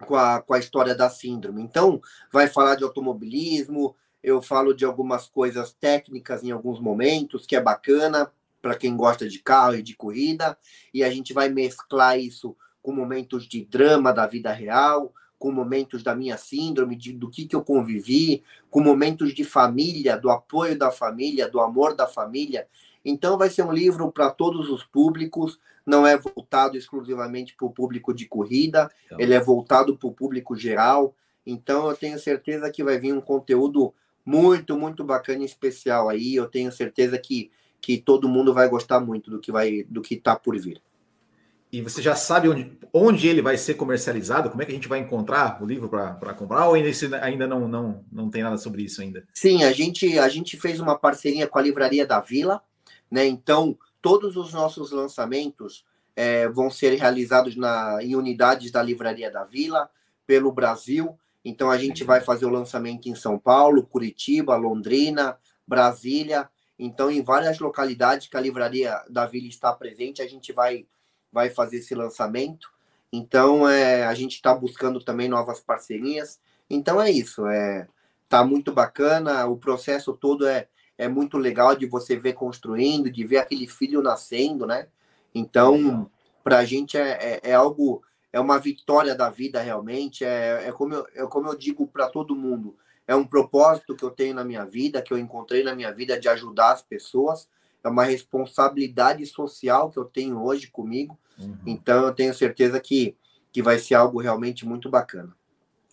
com 0.05 0.15
a, 0.15 0.43
com 0.43 0.53
a 0.53 0.59
história 0.59 0.95
da 0.95 1.09
síndrome. 1.09 1.63
Então, 1.63 2.03
vai 2.31 2.49
falar 2.49 2.75
de 2.75 2.85
automobilismo, 2.85 3.97
eu 4.23 4.43
falo 4.43 4.75
de 4.75 4.85
algumas 4.85 5.27
coisas 5.27 5.73
técnicas 5.73 6.45
em 6.45 6.51
alguns 6.51 6.79
momentos, 6.79 7.47
que 7.47 7.57
é 7.57 7.61
bacana 7.61 8.31
para 8.67 8.75
quem 8.75 8.97
gosta 8.97 9.29
de 9.29 9.39
carro 9.39 9.77
e 9.77 9.83
de 9.83 9.95
corrida, 9.95 10.59
e 10.93 11.05
a 11.05 11.09
gente 11.09 11.33
vai 11.33 11.49
mesclar 11.49 12.19
isso 12.19 12.57
com 12.83 12.91
momentos 12.91 13.47
de 13.47 13.65
drama 13.65 14.13
da 14.13 14.27
vida 14.27 14.51
real, 14.51 15.15
com 15.39 15.53
momentos 15.53 16.03
da 16.03 16.17
minha 16.17 16.37
síndrome, 16.37 16.97
de, 16.97 17.13
do 17.13 17.31
que, 17.31 17.47
que 17.47 17.55
eu 17.55 17.63
convivi, 17.63 18.43
com 18.69 18.81
momentos 18.81 19.33
de 19.33 19.45
família, 19.45 20.17
do 20.17 20.31
apoio 20.31 20.77
da 20.77 20.91
família, 20.91 21.49
do 21.49 21.61
amor 21.61 21.95
da 21.95 22.09
família. 22.09 22.67
Então, 23.05 23.39
vai 23.39 23.49
ser 23.49 23.63
um 23.63 23.73
livro 23.73 24.11
para 24.11 24.31
todos 24.31 24.69
os 24.69 24.83
públicos, 24.83 25.61
não 25.87 26.05
é 26.05 26.17
voltado 26.17 26.77
exclusivamente 26.77 27.55
para 27.55 27.69
o 27.69 27.71
público 27.71 28.13
de 28.13 28.27
corrida, 28.27 28.91
então. 29.05 29.21
ele 29.21 29.33
é 29.33 29.39
voltado 29.39 29.97
para 29.97 30.09
o 30.09 30.13
público 30.13 30.57
geral. 30.57 31.15
Então, 31.47 31.89
eu 31.89 31.97
tenho 31.97 32.19
certeza 32.19 32.69
que 32.69 32.83
vai 32.83 32.99
vir 32.99 33.13
um 33.13 33.21
conteúdo 33.21 33.95
muito, 34.25 34.77
muito 34.77 35.05
bacana 35.05 35.43
e 35.43 35.47
especial 35.47 36.09
aí. 36.09 36.35
Eu 36.35 36.49
tenho 36.49 36.73
certeza 36.73 37.17
que, 37.17 37.53
que 37.81 37.99
todo 37.99 38.29
mundo 38.29 38.53
vai 38.53 38.69
gostar 38.69 39.01
muito 39.01 39.31
do 39.31 39.39
que 39.39 39.53
vai 39.53 39.85
do 39.85 40.03
que 40.03 40.15
está 40.15 40.37
por 40.37 40.59
vir. 40.59 40.83
E 41.73 41.83
você 41.83 42.01
já 42.01 42.15
sabe 42.15 42.49
onde, 42.49 42.79
onde 42.93 43.29
ele 43.29 43.43
vai 43.43 43.59
ser 43.59 43.75
comercializado? 43.75 44.49
Como 44.49 44.63
é 44.63 44.65
que 44.65 44.73
a 44.73 44.75
gente 44.75 44.89
vai 44.89 45.01
encontrar 45.01 45.63
o 45.63 45.67
livro 45.67 45.89
para 45.89 46.33
comprar? 46.33 46.69
Ou 46.69 46.75
ainda, 46.75 46.91
ainda 47.23 47.47
não, 47.47 47.69
não, 47.69 48.05
não 48.11 48.31
tem 48.31 48.43
nada 48.43 48.57
sobre 48.57 48.83
isso 48.83 49.03
ainda? 49.03 49.27
Sim, 49.35 49.65
a 49.65 49.73
gente, 49.73 50.19
a 50.19 50.29
gente 50.29 50.57
fez 50.57 50.81
uma 50.81 50.97
parceria 50.97 51.47
com 51.47 51.59
a 51.59 51.63
Livraria 51.63 52.07
da 52.07 52.21
Vila, 52.21 52.63
né? 53.11 53.27
Então, 53.27 53.77
todos 54.01 54.37
os 54.37 54.53
nossos 54.53 54.93
lançamentos 54.93 55.85
é, 56.15 56.49
vão 56.49 56.71
ser 56.71 56.95
realizados 56.95 57.57
na, 57.57 57.99
em 58.01 58.15
unidades 58.15 58.71
da 58.71 58.83
Livraria 58.83 59.31
da 59.31 59.45
Vila, 59.45 59.91
pelo 60.27 60.53
Brasil. 60.53 61.19
Então, 61.45 61.71
a 61.71 61.77
gente 61.77 62.05
vai 62.05 62.21
fazer 62.21 62.47
o 62.47 62.51
lançamento 62.51 63.09
em 63.09 63.15
São 63.15 63.39
Paulo, 63.39 63.83
Curitiba, 63.83 64.57
Londrina, 64.57 65.37
Brasília. 65.67 66.49
Então, 66.79 67.11
em 67.11 67.23
várias 67.23 67.59
localidades 67.59 68.29
que 68.29 68.37
a 68.37 68.41
Livraria 68.41 69.03
da 69.09 69.27
Vila 69.27 69.49
está 69.49 69.73
presente, 69.73 70.21
a 70.21 70.29
gente 70.29 70.53
vai, 70.53 70.87
vai 71.33 71.51
fazer 71.51 71.79
esse 71.79 71.95
lançamento. 71.95 72.71
Então, 73.13 73.69
é, 73.69 74.05
a 74.05 74.15
gente 74.15 74.35
está 74.35 74.55
buscando 74.55 75.03
também 75.03 75.29
novas 75.29 75.61
parcerias. 75.61 76.39
Então, 76.69 77.01
é 77.01 77.11
isso. 77.11 77.47
É, 77.47 77.89
tá 78.29 78.45
muito 78.45 78.73
bacana. 78.73 79.47
O 79.47 79.57
processo 79.57 80.13
todo 80.13 80.47
é, 80.47 80.69
é 80.99 81.09
muito 81.09 81.39
legal 81.39 81.75
de 81.75 81.87
você 81.87 82.17
ver 82.17 82.35
construindo, 82.35 83.11
de 83.11 83.25
ver 83.25 83.39
aquele 83.39 83.67
filho 83.67 84.03
nascendo, 84.03 84.67
né? 84.67 84.89
Então, 85.35 86.11
para 86.43 86.59
a 86.59 86.65
gente 86.65 86.97
é, 86.97 87.11
é, 87.11 87.41
é, 87.51 87.55
algo, 87.55 88.03
é 88.33 88.41
uma 88.41 88.59
vitória 88.59 89.15
da 89.15 89.29
vida 89.29 89.61
realmente. 89.61 90.25
É, 90.25 90.69
é, 90.69 90.73
como, 90.73 90.95
eu, 90.95 91.07
é 91.15 91.27
como 91.27 91.49
eu 91.49 91.57
digo 91.57 91.87
para 91.87 92.09
todo 92.09 92.37
mundo: 92.37 92.77
é 93.07 93.15
um 93.15 93.25
propósito 93.25 93.95
que 93.95 94.05
eu 94.05 94.11
tenho 94.11 94.35
na 94.35 94.45
minha 94.45 94.65
vida, 94.65 95.01
que 95.01 95.13
eu 95.13 95.19
encontrei 95.19 95.63
na 95.63 95.75
minha 95.75 95.93
vida 95.93 96.19
de 96.19 96.29
ajudar 96.29 96.73
as 96.73 96.83
pessoas. 96.83 97.49
É 97.85 97.89
uma 97.89 98.05
responsabilidade 98.05 99.25
social 99.27 99.91
que 99.91 99.99
eu 99.99 100.05
tenho 100.05 100.43
hoje 100.43 100.69
comigo. 100.69 101.17
Uhum. 101.39 101.57
Então, 101.67 102.05
eu 102.05 102.13
tenho 102.13 102.35
certeza 102.35 102.81
que, 102.81 103.17
que 103.53 103.63
vai 103.63 103.79
ser 103.79 103.95
algo 103.95 104.21
realmente 104.21 104.67
muito 104.67 104.91
bacana. 104.91 105.33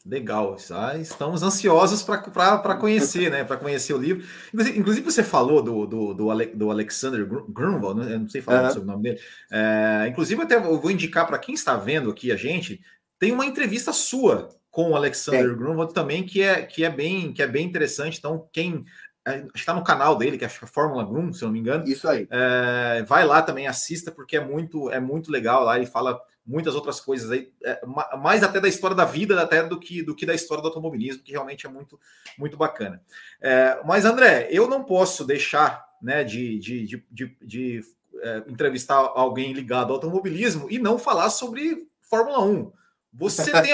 Legal, 0.05 0.57
ah, 0.71 0.97
estamos 0.97 1.43
ansiosos 1.43 2.03
para 2.03 2.75
conhecer, 2.75 3.31
né? 3.31 3.45
Para 3.45 3.55
conhecer 3.55 3.93
o 3.93 3.97
livro. 3.97 4.27
Inclusive, 4.75 5.05
você 5.05 5.23
falou 5.23 5.61
do, 5.61 5.85
do, 5.85 6.13
do, 6.13 6.45
do 6.55 6.71
Alexander 6.71 7.25
Grunwald, 7.25 8.01
né? 8.01 8.15
eu 8.15 8.19
não 8.19 8.27
sei 8.27 8.41
falar 8.41 8.65
uhum. 8.65 8.69
sobre 8.71 8.89
o 8.89 8.91
nome 8.91 9.03
dele. 9.03 9.19
É, 9.49 10.05
inclusive, 10.09 10.41
até 10.41 10.55
eu 10.55 10.81
vou 10.81 10.91
indicar 10.91 11.25
para 11.25 11.39
quem 11.39 11.55
está 11.55 11.77
vendo 11.77 12.09
aqui 12.09 12.33
a 12.33 12.35
gente, 12.35 12.81
tem 13.17 13.31
uma 13.31 13.45
entrevista 13.45 13.93
sua 13.93 14.49
com 14.73 14.89
o 14.89 14.95
Alexander 14.95 15.51
é. 15.51 15.53
Grunwald 15.53 15.93
também, 15.93 16.23
que 16.23 16.41
é, 16.41 16.63
que, 16.63 16.83
é 16.83 16.89
bem, 16.89 17.31
que 17.31 17.43
é 17.43 17.47
bem 17.47 17.63
interessante. 17.63 18.17
Então, 18.17 18.49
quem 18.51 18.83
é, 19.23 19.45
está 19.53 19.71
no 19.71 19.83
canal 19.83 20.17
dele, 20.17 20.35
que 20.35 20.43
é 20.43 20.47
a 20.47 20.49
Fórmula 20.49 21.05
Grum, 21.05 21.31
se 21.31 21.43
eu 21.43 21.45
não 21.45 21.53
me 21.53 21.59
engano. 21.59 21.87
Isso 21.87 22.09
aí. 22.09 22.27
É, 22.31 23.03
vai 23.03 23.23
lá 23.23 23.43
também, 23.43 23.67
assista, 23.67 24.11
porque 24.11 24.35
é 24.35 24.43
muito, 24.43 24.89
é 24.89 24.99
muito 24.99 25.31
legal 25.31 25.63
lá. 25.63 25.77
Ele 25.77 25.85
fala 25.85 26.19
muitas 26.43 26.73
outras 26.73 26.99
coisas 26.99 27.29
aí, 27.29 27.51
é, 27.63 27.79
mais 28.17 28.41
até 28.41 28.59
da 28.59 28.67
história 28.67 28.95
da 28.95 29.05
vida, 29.05 29.39
até 29.39 29.61
do 29.61 29.79
que, 29.79 30.01
do 30.01 30.15
que 30.15 30.25
da 30.25 30.33
história 30.33 30.63
do 30.63 30.69
automobilismo, 30.69 31.21
que 31.21 31.33
realmente 31.33 31.67
é 31.67 31.69
muito, 31.69 31.99
muito 32.35 32.57
bacana. 32.57 32.99
É, 33.39 33.79
mas, 33.85 34.05
André, 34.05 34.47
eu 34.49 34.67
não 34.67 34.83
posso 34.83 35.23
deixar 35.23 35.85
né, 36.01 36.23
de, 36.23 36.57
de, 36.57 36.87
de, 36.87 37.05
de, 37.11 37.37
de 37.39 37.81
é, 38.23 38.43
entrevistar 38.47 38.95
alguém 38.95 39.53
ligado 39.53 39.89
ao 39.89 39.97
automobilismo 39.97 40.65
e 40.67 40.79
não 40.79 40.97
falar 40.97 41.29
sobre 41.29 41.87
Fórmula 42.01 42.43
1. 42.43 42.82
Você 43.13 43.51
tem, 43.61 43.73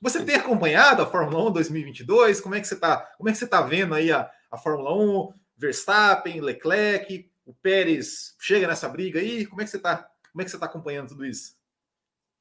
você 0.00 0.24
tem 0.24 0.34
acompanhado 0.34 1.02
a 1.02 1.06
Fórmula 1.06 1.48
1 1.50 1.52
2022? 1.52 2.40
Como 2.40 2.54
é 2.56 2.60
que 2.60 2.66
você 2.66 2.74
está? 2.74 2.96
Como 3.16 3.28
é 3.28 3.32
que 3.32 3.38
você 3.38 3.44
está 3.44 3.62
vendo 3.62 3.94
aí 3.94 4.10
a, 4.10 4.28
a 4.50 4.58
Fórmula 4.58 4.92
1? 4.94 5.32
Verstappen, 5.56 6.40
Leclerc, 6.40 7.30
o 7.46 7.54
Pérez 7.54 8.34
chega 8.40 8.66
nessa 8.66 8.88
briga 8.88 9.20
aí? 9.20 9.46
Como 9.46 9.60
é 9.60 9.64
que 9.64 9.70
você 9.70 9.76
está? 9.76 10.08
Como 10.32 10.42
é 10.42 10.44
que 10.44 10.50
você 10.50 10.56
está 10.56 10.66
acompanhando 10.66 11.08
tudo 11.08 11.24
isso? 11.24 11.54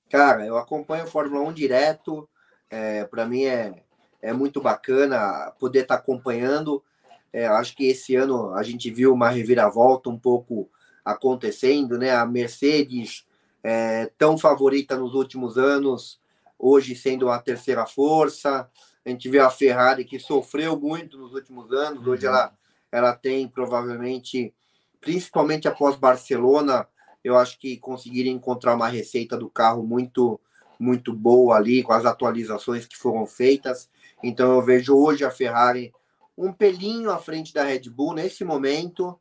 Cara, 0.10 0.46
eu 0.46 0.58
acompanho 0.58 1.04
a 1.04 1.08
Fórmula 1.08 1.48
1 1.48 1.54
direto. 1.54 2.28
É, 2.70 3.06
para 3.06 3.26
mim 3.26 3.44
é, 3.44 3.84
é 4.22 4.34
muito 4.34 4.60
bacana 4.62 5.52
poder 5.60 5.82
estar 5.82 5.98
tá 5.98 6.02
acompanhando. 6.02 6.84
É, 7.32 7.48
acho 7.48 7.76
que 7.76 7.86
esse 7.86 8.16
ano 8.16 8.54
a 8.56 8.64
gente 8.64 8.90
viu 8.90 9.14
uma 9.14 9.30
reviravolta 9.30 10.10
um 10.10 10.18
pouco 10.18 10.70
acontecendo, 11.04 11.98
né? 11.98 12.12
A 12.12 12.26
Mercedes 12.26 13.26
é, 13.64 14.12
tão 14.18 14.38
favorita 14.38 14.98
nos 14.98 15.14
últimos 15.14 15.58
anos, 15.58 16.21
hoje 16.62 16.96
sendo 16.96 17.30
a 17.30 17.40
terceira 17.40 17.86
força. 17.88 18.70
A 19.04 19.10
gente 19.10 19.28
vê 19.28 19.40
a 19.40 19.50
Ferrari 19.50 20.06
que 20.06 20.20
sofreu 20.20 20.80
muito 20.80 21.18
nos 21.18 21.34
últimos 21.34 21.72
anos, 21.74 22.06
hoje 22.06 22.28
uhum. 22.28 22.34
ela, 22.34 22.54
ela 22.92 23.16
tem 23.16 23.48
provavelmente, 23.48 24.54
principalmente 25.02 25.68
após 25.68 25.96
Barcelona, 25.96 26.88
eu 27.24 27.36
acho 27.36 27.58
que 27.60 27.78
conseguiram 27.78 28.30
encontrar 28.30 28.76
uma 28.76 28.88
receita 28.88 29.36
do 29.36 29.50
carro 29.50 29.84
muito 29.84 30.40
muito 30.80 31.14
boa 31.14 31.58
ali 31.58 31.84
com 31.84 31.94
as 31.94 32.06
atualizações 32.06 32.88
que 32.88 32.98
foram 32.98 33.28
feitas. 33.28 33.88
Então 34.24 34.52
eu 34.54 34.64
vejo 34.64 34.96
hoje 34.96 35.24
a 35.24 35.30
Ferrari 35.30 35.94
um 36.36 36.52
pelinho 36.52 37.12
à 37.12 37.20
frente 37.20 37.54
da 37.54 37.64
Red 37.64 37.88
Bull 37.88 38.16
nesse 38.16 38.44
momento, 38.44 39.20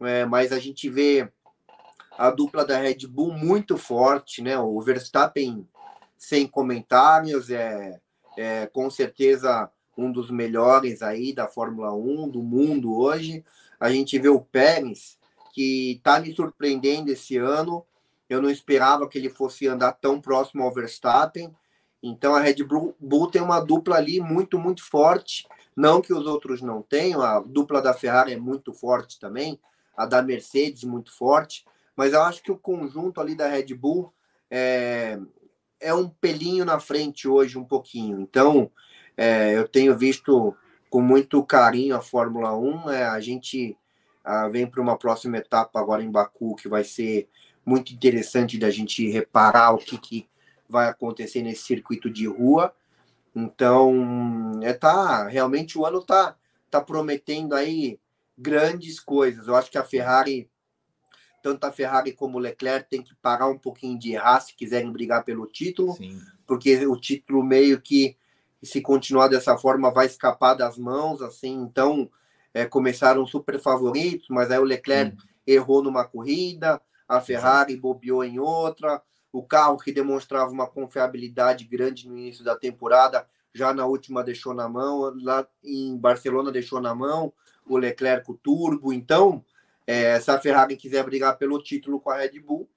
é, 0.00 0.24
mas 0.24 0.52
a 0.52 0.60
gente 0.60 0.88
vê 0.88 1.28
a 2.16 2.30
dupla 2.30 2.64
da 2.64 2.78
Red 2.78 3.08
Bull 3.08 3.32
muito 3.32 3.76
forte, 3.76 4.40
né? 4.42 4.56
O 4.60 4.80
Verstappen 4.80 5.66
sem 6.22 6.46
comentários 6.46 7.50
é, 7.50 8.00
é 8.38 8.66
com 8.68 8.88
certeza 8.88 9.68
um 9.98 10.12
dos 10.12 10.30
melhores 10.30 11.02
aí 11.02 11.34
da 11.34 11.48
Fórmula 11.48 11.92
1 11.92 12.28
do 12.28 12.40
mundo 12.40 12.96
hoje. 12.96 13.44
A 13.80 13.90
gente 13.90 14.16
vê 14.20 14.28
o 14.28 14.40
Pérez 14.40 15.18
que 15.52 15.94
está 15.96 16.20
me 16.20 16.32
surpreendendo 16.32 17.10
esse 17.10 17.36
ano. 17.38 17.84
Eu 18.30 18.40
não 18.40 18.48
esperava 18.48 19.08
que 19.08 19.18
ele 19.18 19.28
fosse 19.28 19.66
andar 19.66 19.94
tão 19.94 20.20
próximo 20.20 20.62
ao 20.62 20.72
Verstappen. 20.72 21.52
Então 22.00 22.36
a 22.36 22.40
Red 22.40 22.58
Bull 23.00 23.28
tem 23.28 23.42
uma 23.42 23.58
dupla 23.58 23.96
ali 23.96 24.20
muito, 24.20 24.60
muito 24.60 24.84
forte. 24.84 25.48
Não 25.76 26.00
que 26.00 26.14
os 26.14 26.24
outros 26.24 26.62
não 26.62 26.82
tenham, 26.82 27.20
a 27.20 27.40
dupla 27.40 27.82
da 27.82 27.94
Ferrari 27.94 28.34
é 28.34 28.38
muito 28.38 28.72
forte 28.72 29.18
também, 29.18 29.58
a 29.96 30.06
da 30.06 30.22
Mercedes 30.22 30.84
muito 30.84 31.12
forte. 31.12 31.64
Mas 31.96 32.12
eu 32.12 32.22
acho 32.22 32.44
que 32.44 32.52
o 32.52 32.56
conjunto 32.56 33.20
ali 33.20 33.34
da 33.34 33.48
Red 33.48 33.74
Bull 33.74 34.14
é, 34.48 35.18
é 35.82 35.92
um 35.92 36.08
pelinho 36.08 36.64
na 36.64 36.80
frente 36.80 37.28
hoje, 37.28 37.58
um 37.58 37.64
pouquinho. 37.64 38.20
Então 38.20 38.70
é, 39.16 39.56
eu 39.56 39.68
tenho 39.68 39.96
visto 39.96 40.56
com 40.88 41.00
muito 41.00 41.42
carinho 41.44 41.96
a 41.96 42.00
Fórmula 42.00 42.56
1. 42.56 42.90
É, 42.90 43.04
a 43.04 43.20
gente 43.20 43.76
ah, 44.24 44.48
vem 44.48 44.66
para 44.66 44.80
uma 44.80 44.96
próxima 44.96 45.38
etapa 45.38 45.80
agora 45.80 46.02
em 46.02 46.10
Baku, 46.10 46.54
que 46.56 46.68
vai 46.68 46.84
ser 46.84 47.28
muito 47.64 47.92
interessante 47.92 48.58
da 48.58 48.70
gente 48.70 49.08
reparar 49.08 49.72
o 49.72 49.78
que, 49.78 49.98
que 49.98 50.28
vai 50.68 50.88
acontecer 50.88 51.42
nesse 51.42 51.62
circuito 51.62 52.10
de 52.10 52.26
rua. 52.26 52.74
Então, 53.34 54.60
é 54.62 54.72
tá, 54.72 55.26
realmente 55.26 55.78
o 55.78 55.86
ano 55.86 56.02
tá, 56.02 56.36
tá 56.70 56.80
prometendo 56.80 57.54
aí 57.54 57.98
grandes 58.36 59.00
coisas. 59.00 59.46
Eu 59.46 59.56
acho 59.56 59.70
que 59.70 59.78
a 59.78 59.84
Ferrari, 59.84 60.50
tanto 61.42 61.64
a 61.64 61.72
Ferrari 61.72 62.12
como 62.12 62.38
o 62.38 62.40
Leclerc, 62.40 62.88
tem 62.88 63.02
que 63.02 63.14
parar 63.16 63.48
um 63.48 63.58
pouquinho 63.58 63.98
de 63.98 64.12
errar 64.12 64.40
se 64.40 64.54
quiserem 64.54 64.92
brigar 64.92 65.24
pelo 65.24 65.46
título, 65.46 65.94
Sim. 65.94 66.20
porque 66.46 66.86
o 66.86 66.96
título 66.96 67.42
meio 67.42 67.80
que, 67.80 68.16
se 68.62 68.80
continuar 68.80 69.28
dessa 69.28 69.58
forma, 69.58 69.90
vai 69.90 70.06
escapar 70.06 70.54
das 70.54 70.78
mãos, 70.78 71.20
assim. 71.20 71.52
Então, 71.52 72.08
é, 72.54 72.64
começaram 72.64 73.26
super 73.26 73.58
favoritos, 73.58 74.28
mas 74.30 74.50
aí 74.50 74.58
o 74.58 74.64
Leclerc 74.64 75.16
errou 75.46 75.82
numa 75.82 76.04
corrida, 76.04 76.80
a 77.08 77.20
Ferrari 77.20 77.76
bobeou 77.76 78.22
em 78.24 78.38
outra, 78.38 79.02
o 79.32 79.42
carro 79.42 79.78
que 79.78 79.92
demonstrava 79.92 80.50
uma 80.50 80.66
confiabilidade 80.66 81.64
grande 81.64 82.08
no 82.08 82.16
início 82.16 82.44
da 82.44 82.54
temporada, 82.54 83.26
já 83.54 83.72
na 83.74 83.84
última 83.84 84.22
deixou 84.22 84.54
na 84.54 84.68
mão, 84.68 85.12
lá 85.22 85.46
em 85.64 85.96
Barcelona 85.96 86.52
deixou 86.52 86.80
na 86.80 86.94
mão, 86.94 87.32
o 87.66 87.76
Leclerc 87.76 88.30
o 88.30 88.34
turbo, 88.34 88.92
então, 88.92 89.44
é, 89.86 90.18
se 90.20 90.30
a 90.30 90.38
Ferrari 90.38 90.76
quiser 90.76 91.04
brigar 91.04 91.36
pelo 91.38 91.62
título 91.62 92.00
com 92.00 92.10
a 92.10 92.18
Red 92.18 92.40
Bull, 92.40 92.68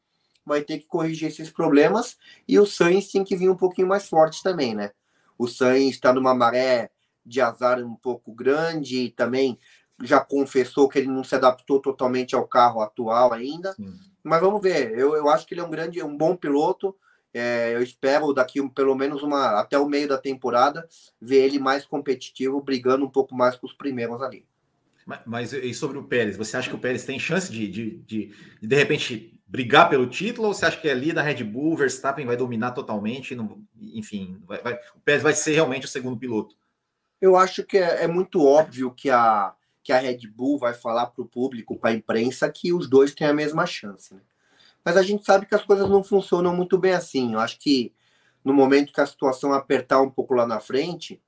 vai 0.46 0.62
ter 0.62 0.80
que 0.80 0.86
corrigir 0.86 1.28
esses 1.28 1.50
problemas, 1.50 2.18
e 2.48 2.60
o 2.60 2.66
Sainz 2.66 3.12
tem 3.12 3.24
que 3.24 3.36
vir 3.36 3.50
um 3.50 3.56
pouquinho 3.56 3.88
mais 3.88 4.08
forte 4.08 4.44
também, 4.44 4.76
né? 4.76 4.92
O 5.38 5.48
Sainz 5.48 5.96
está 5.96 6.14
numa 6.14 6.34
maré 6.34 6.92
de 7.26 7.42
azar 7.42 7.80
um 7.80 7.96
pouco 7.96 8.32
grande 8.32 8.98
e 8.98 9.10
também 9.10 9.58
já 10.04 10.20
confessou 10.20 10.88
que 10.88 11.00
ele 11.00 11.08
não 11.08 11.24
se 11.24 11.36
adaptou 11.36 11.80
totalmente 11.80 12.36
ao 12.36 12.48
carro 12.48 12.82
atual 12.82 13.34
ainda. 13.34 13.74
Sim. 13.74 13.98
Mas 14.24 14.42
vamos 14.42 14.62
ver. 14.62 14.98
Eu, 14.98 15.16
eu 15.16 15.30
acho 15.30 15.46
que 15.46 15.54
ele 15.54 15.62
é 15.62 15.64
um 15.64 15.70
grande, 15.70 16.04
um 16.04 16.16
bom 16.16 16.36
piloto. 16.36 16.96
É, 17.34 17.74
eu 17.74 17.82
espero 17.82 18.34
daqui 18.34 18.66
pelo 18.70 18.96
menos 18.96 19.22
uma 19.24 19.60
até 19.60 19.78
o 19.78 19.88
meio 19.88 20.08
da 20.08 20.18
temporada 20.18 20.88
ver 21.20 21.44
ele 21.44 21.60
mais 21.60 21.86
competitivo, 21.86 22.62
brigando 22.62 23.06
um 23.06 23.10
pouco 23.10 23.36
mais 23.36 23.56
com 23.56 23.66
os 23.66 23.74
primeiros 23.74 24.22
ali. 24.22 24.46
Mas, 25.26 25.54
e 25.54 25.74
sobre 25.74 26.00
o 26.00 26.04
Pérez? 26.04 26.36
Você 26.36 26.58
acha 26.58 26.68
que 26.68 26.76
o 26.76 26.80
Pérez 26.80 27.06
tem 27.06 27.20
chance 27.20 27.52
de, 27.52 27.68
de, 27.68 27.92
de, 27.98 28.26
de, 28.60 28.68
de 28.68 28.76
repente 28.76 29.40
brigar 29.46 29.88
pelo 29.88 30.08
título? 30.08 30.48
Ou 30.48 30.54
você 30.54 30.66
acha 30.66 30.80
que 30.80 30.90
ali 30.90 31.14
da 31.14 31.22
Red 31.22 31.44
Bull, 31.44 31.74
o 31.74 31.78
Verstappen 31.78 32.26
vai 32.26 32.36
dominar 32.36 32.72
totalmente? 32.72 33.36
Não, 33.36 33.64
enfim, 33.80 34.42
vai, 34.46 34.62
vai, 34.62 34.74
o 34.96 35.00
Pérez 35.02 35.22
vai 35.22 35.34
ser 35.34 35.54
realmente 35.54 35.86
o 35.86 35.90
segundo 35.90 36.18
piloto? 36.18 36.56
Eu 37.22 37.38
acho 37.38 37.64
que 37.64 37.78
é, 37.78 38.04
é 38.04 38.08
muito 38.08 38.44
óbvio 38.44 38.92
que 38.92 39.10
a, 39.10 39.54
que 39.84 39.94
a 39.94 40.00
Red 40.00 40.28
Bull 40.28 40.58
vai 40.58 40.74
falar 40.74 41.06
para 41.06 41.22
o 41.22 41.28
público, 41.28 41.78
para 41.78 41.92
a 41.92 41.94
imprensa, 41.94 42.50
que 42.52 42.74
os 42.74 42.90
dois 42.90 43.14
têm 43.14 43.28
a 43.28 43.34
mesma 43.34 43.68
chance. 43.68 44.14
Né? 44.14 44.22
Mas 44.84 44.98
a 44.98 45.04
gente 45.04 45.24
sabe 45.24 45.46
que 45.46 45.54
as 45.54 45.64
coisas 45.64 45.88
não 45.88 46.04
funcionam 46.04 46.56
muito 46.56 46.78
bem 46.78 46.94
assim. 46.94 47.34
Eu 47.34 47.40
acho 47.40 47.60
que 47.60 47.94
no 48.44 48.54
momento 48.54 48.92
que 48.92 49.02
a 49.02 49.06
situação 49.06 49.54
apertar 49.54 50.02
um 50.02 50.10
pouco 50.10 50.34
lá 50.34 50.46
na 50.48 50.60
frente, 50.60 51.22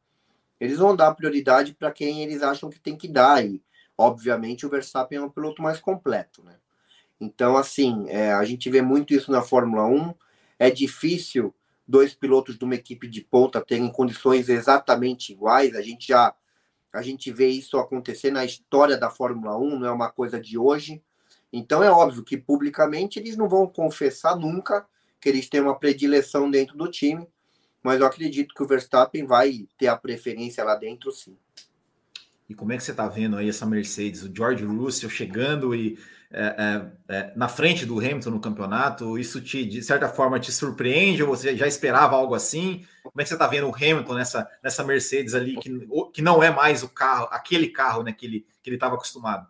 eles 0.59 0.77
vão 0.77 0.95
dar 0.95 1.13
prioridade 1.13 1.73
para 1.73 1.91
quem 1.91 2.23
eles 2.23 2.41
acham 2.41 2.69
que 2.69 2.79
tem 2.79 2.95
que 2.95 3.07
dar. 3.07 3.45
E, 3.45 3.61
obviamente, 3.97 4.65
o 4.65 4.69
Verstappen 4.69 5.17
é 5.17 5.21
um 5.21 5.29
piloto 5.29 5.61
mais 5.61 5.79
completo. 5.79 6.43
Né? 6.43 6.55
Então, 7.19 7.57
assim, 7.57 8.05
é, 8.09 8.33
a 8.33 8.43
gente 8.43 8.69
vê 8.69 8.81
muito 8.81 9.13
isso 9.13 9.31
na 9.31 9.41
Fórmula 9.41 9.85
1. 9.85 10.13
É 10.59 10.69
difícil 10.69 11.53
dois 11.87 12.13
pilotos 12.13 12.57
de 12.57 12.65
uma 12.65 12.75
equipe 12.75 13.07
de 13.07 13.21
ponta 13.21 13.61
terem 13.61 13.89
condições 13.91 14.49
exatamente 14.49 15.31
iguais. 15.31 15.75
A 15.75 15.81
gente 15.81 16.07
já 16.07 16.35
a 16.91 17.01
gente 17.01 17.31
vê 17.31 17.47
isso 17.47 17.77
acontecer 17.77 18.31
na 18.31 18.43
história 18.43 18.97
da 18.97 19.09
Fórmula 19.09 19.57
1, 19.57 19.79
não 19.79 19.87
é 19.87 19.91
uma 19.91 20.09
coisa 20.09 20.39
de 20.39 20.57
hoje. 20.57 21.03
Então 21.51 21.83
é 21.83 21.91
óbvio 21.91 22.23
que 22.23 22.37
publicamente 22.37 23.19
eles 23.19 23.37
não 23.37 23.47
vão 23.47 23.67
confessar 23.67 24.35
nunca 24.35 24.87
que 25.21 25.29
eles 25.29 25.47
têm 25.47 25.61
uma 25.61 25.77
predileção 25.77 26.49
dentro 26.49 26.77
do 26.77 26.89
time, 26.89 27.27
mas 27.87 28.01
eu 28.01 28.05
acredito 28.05 28.53
que 28.53 28.61
o 28.61 28.67
Verstappen 28.67 29.25
vai 29.25 29.65
ter 29.77 29.87
a 29.87 29.95
preferência 29.95 30.61
lá 30.61 30.75
dentro, 30.75 31.09
sim. 31.09 31.37
E 32.49 32.53
como 32.53 32.73
é 32.73 32.77
que 32.77 32.83
você 32.83 32.91
está 32.91 33.07
vendo 33.07 33.37
aí 33.37 33.47
essa 33.47 33.65
Mercedes, 33.65 34.23
o 34.23 34.35
George 34.35 34.65
Russell 34.65 35.09
chegando 35.09 35.73
e 35.73 35.97
é, 36.29 36.43
é, 37.09 37.15
é, 37.15 37.33
na 37.33 37.47
frente 37.47 37.85
do 37.85 37.97
Hamilton 37.97 38.31
no 38.31 38.41
campeonato? 38.41 39.17
Isso 39.17 39.39
te, 39.39 39.65
de 39.65 39.81
certa 39.81 40.09
forma, 40.09 40.37
te 40.37 40.51
surpreende 40.51 41.23
ou 41.23 41.29
você 41.29 41.55
já 41.55 41.65
esperava 41.65 42.17
algo 42.17 42.35
assim? 42.35 42.85
Como 43.03 43.21
é 43.21 43.23
que 43.23 43.29
você 43.29 43.35
está 43.35 43.47
vendo 43.47 43.69
o 43.69 43.73
Hamilton 43.73 44.15
nessa, 44.15 44.51
nessa 44.61 44.83
Mercedes 44.83 45.33
ali, 45.33 45.55
que, 45.55 45.87
que 46.13 46.21
não 46.21 46.43
é 46.43 46.51
mais 46.51 46.83
o 46.83 46.89
carro, 46.89 47.29
aquele 47.31 47.69
carro 47.69 48.03
né, 48.03 48.11
que 48.11 48.25
ele 48.25 48.45
que 48.61 48.69
estava 48.69 48.95
acostumado? 48.95 49.47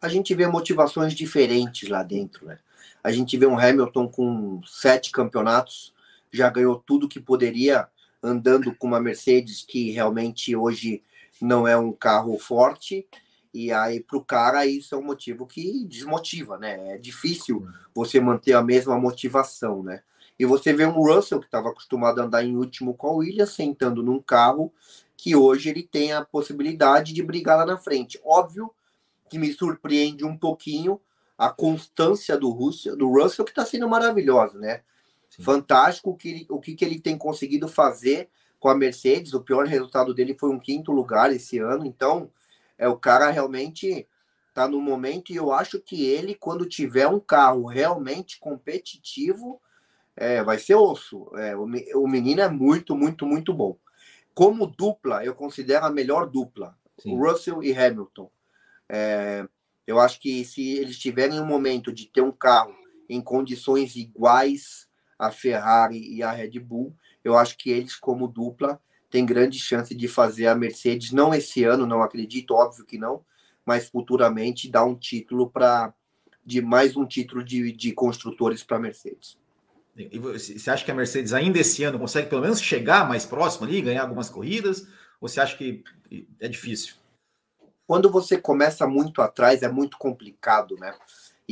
A 0.00 0.08
gente 0.08 0.34
vê 0.34 0.46
motivações 0.46 1.12
diferentes 1.12 1.90
lá 1.90 2.02
dentro. 2.02 2.46
Né? 2.46 2.58
A 3.04 3.12
gente 3.12 3.36
vê 3.36 3.44
um 3.44 3.58
Hamilton 3.58 4.08
com 4.08 4.62
sete 4.64 5.12
campeonatos, 5.12 5.91
já 6.32 6.48
ganhou 6.48 6.82
tudo 6.84 7.08
que 7.08 7.20
poderia, 7.20 7.86
andando 8.22 8.74
com 8.74 8.86
uma 8.86 9.00
Mercedes 9.00 9.62
que 9.62 9.90
realmente 9.90 10.56
hoje 10.56 11.02
não 11.40 11.68
é 11.68 11.76
um 11.76 11.92
carro 11.92 12.38
forte. 12.38 13.06
E 13.52 13.70
aí, 13.70 14.00
para 14.00 14.16
o 14.16 14.24
cara, 14.24 14.64
isso 14.64 14.94
é 14.94 14.98
um 14.98 15.02
motivo 15.04 15.46
que 15.46 15.84
desmotiva, 15.84 16.56
né? 16.56 16.94
É 16.94 16.98
difícil 16.98 17.66
você 17.94 18.18
manter 18.18 18.54
a 18.54 18.62
mesma 18.62 18.98
motivação, 18.98 19.82
né? 19.82 20.02
E 20.38 20.46
você 20.46 20.72
vê 20.72 20.86
um 20.86 20.92
Russell 20.92 21.38
que 21.38 21.46
estava 21.46 21.68
acostumado 21.68 22.20
a 22.20 22.24
andar 22.24 22.42
em 22.42 22.56
último 22.56 22.94
com 22.94 23.08
a 23.08 23.12
Williams, 23.12 23.50
sentando 23.50 24.02
num 24.02 24.20
carro 24.20 24.72
que 25.16 25.36
hoje 25.36 25.68
ele 25.68 25.82
tem 25.82 26.12
a 26.12 26.24
possibilidade 26.24 27.12
de 27.12 27.22
brigar 27.22 27.58
lá 27.58 27.66
na 27.66 27.76
frente. 27.76 28.18
Óbvio 28.24 28.72
que 29.28 29.38
me 29.38 29.52
surpreende 29.52 30.24
um 30.24 30.36
pouquinho 30.36 31.00
a 31.36 31.50
constância 31.50 32.36
do 32.36 32.50
Russell, 32.50 32.96
do 32.96 33.08
Russell 33.08 33.44
que 33.44 33.50
está 33.50 33.64
sendo 33.64 33.88
maravilhosa, 33.88 34.58
né? 34.58 34.82
Sim. 35.36 35.42
Fantástico 35.42 36.10
o 36.10 36.16
que, 36.16 36.46
o 36.50 36.60
que, 36.60 36.74
que 36.74 36.84
ele 36.84 37.00
tem 37.00 37.16
conseguido 37.16 37.66
fazer 37.66 38.28
com 38.60 38.68
a 38.68 38.74
Mercedes. 38.74 39.32
O 39.32 39.40
pior 39.40 39.66
resultado 39.66 40.12
dele 40.12 40.36
foi 40.38 40.50
um 40.50 40.58
quinto 40.58 40.92
lugar 40.92 41.32
esse 41.32 41.58
ano. 41.58 41.86
Então, 41.86 42.30
é 42.76 42.86
o 42.86 42.98
cara 42.98 43.30
realmente 43.30 44.06
tá 44.52 44.68
no 44.68 44.78
momento 44.78 45.32
e 45.32 45.36
eu 45.36 45.50
acho 45.50 45.80
que 45.80 46.04
ele, 46.04 46.34
quando 46.34 46.68
tiver 46.68 47.08
um 47.08 47.18
carro 47.18 47.64
realmente 47.64 48.38
competitivo, 48.38 49.58
é, 50.14 50.42
vai 50.44 50.58
ser 50.58 50.74
osso. 50.74 51.30
É, 51.36 51.56
o, 51.56 51.64
o 51.94 52.06
menino 52.06 52.42
é 52.42 52.48
muito, 52.48 52.94
muito, 52.94 53.24
muito 53.24 53.54
bom. 53.54 53.78
Como 54.34 54.66
dupla, 54.66 55.24
eu 55.24 55.34
considero 55.34 55.86
a 55.86 55.90
melhor 55.90 56.28
dupla, 56.28 56.76
Sim. 56.98 57.16
Russell 57.16 57.62
e 57.62 57.72
Hamilton. 57.72 58.30
É, 58.86 59.48
eu 59.86 59.98
acho 59.98 60.20
que 60.20 60.44
se 60.44 60.76
eles 60.76 60.98
tiverem 60.98 61.40
um 61.40 61.46
momento 61.46 61.90
de 61.90 62.04
ter 62.04 62.20
um 62.20 62.32
carro 62.32 62.74
em 63.08 63.22
condições 63.22 63.96
iguais 63.96 64.91
a 65.18 65.30
Ferrari 65.30 66.14
e 66.14 66.22
a 66.22 66.30
Red 66.30 66.58
Bull, 66.60 66.94
eu 67.24 67.36
acho 67.36 67.56
que 67.56 67.70
eles, 67.70 67.96
como 67.96 68.28
dupla, 68.28 68.80
tem 69.10 69.26
grande 69.26 69.58
chance 69.58 69.94
de 69.94 70.08
fazer 70.08 70.46
a 70.46 70.54
Mercedes, 70.54 71.12
não 71.12 71.34
esse 71.34 71.64
ano, 71.64 71.86
não 71.86 72.02
acredito, 72.02 72.54
óbvio 72.54 72.84
que 72.84 72.98
não, 72.98 73.24
mas 73.64 73.88
futuramente 73.88 74.70
dar 74.70 74.84
um 74.84 74.94
título 74.94 75.50
para 75.50 75.92
de 76.44 76.60
mais 76.60 76.96
um 76.96 77.06
título 77.06 77.44
de, 77.44 77.72
de 77.72 77.92
construtores 77.92 78.64
para 78.64 78.76
a 78.76 78.80
Mercedes. 78.80 79.38
E 79.96 80.18
você 80.18 80.70
acha 80.70 80.84
que 80.84 80.90
a 80.90 80.94
Mercedes 80.94 81.32
ainda 81.32 81.58
esse 81.58 81.84
ano 81.84 81.98
consegue 81.98 82.28
pelo 82.28 82.40
menos 82.40 82.60
chegar 82.60 83.06
mais 83.08 83.26
próximo 83.26 83.66
ali, 83.66 83.82
ganhar 83.82 84.02
algumas 84.02 84.30
corridas? 84.30 84.88
Ou 85.20 85.28
você 85.28 85.40
acha 85.40 85.56
que 85.56 85.84
é 86.40 86.48
difícil? 86.48 86.94
Quando 87.86 88.10
você 88.10 88.38
começa 88.38 88.86
muito 88.86 89.20
atrás 89.20 89.62
é 89.62 89.68
muito 89.68 89.98
complicado, 89.98 90.76
né? 90.76 90.94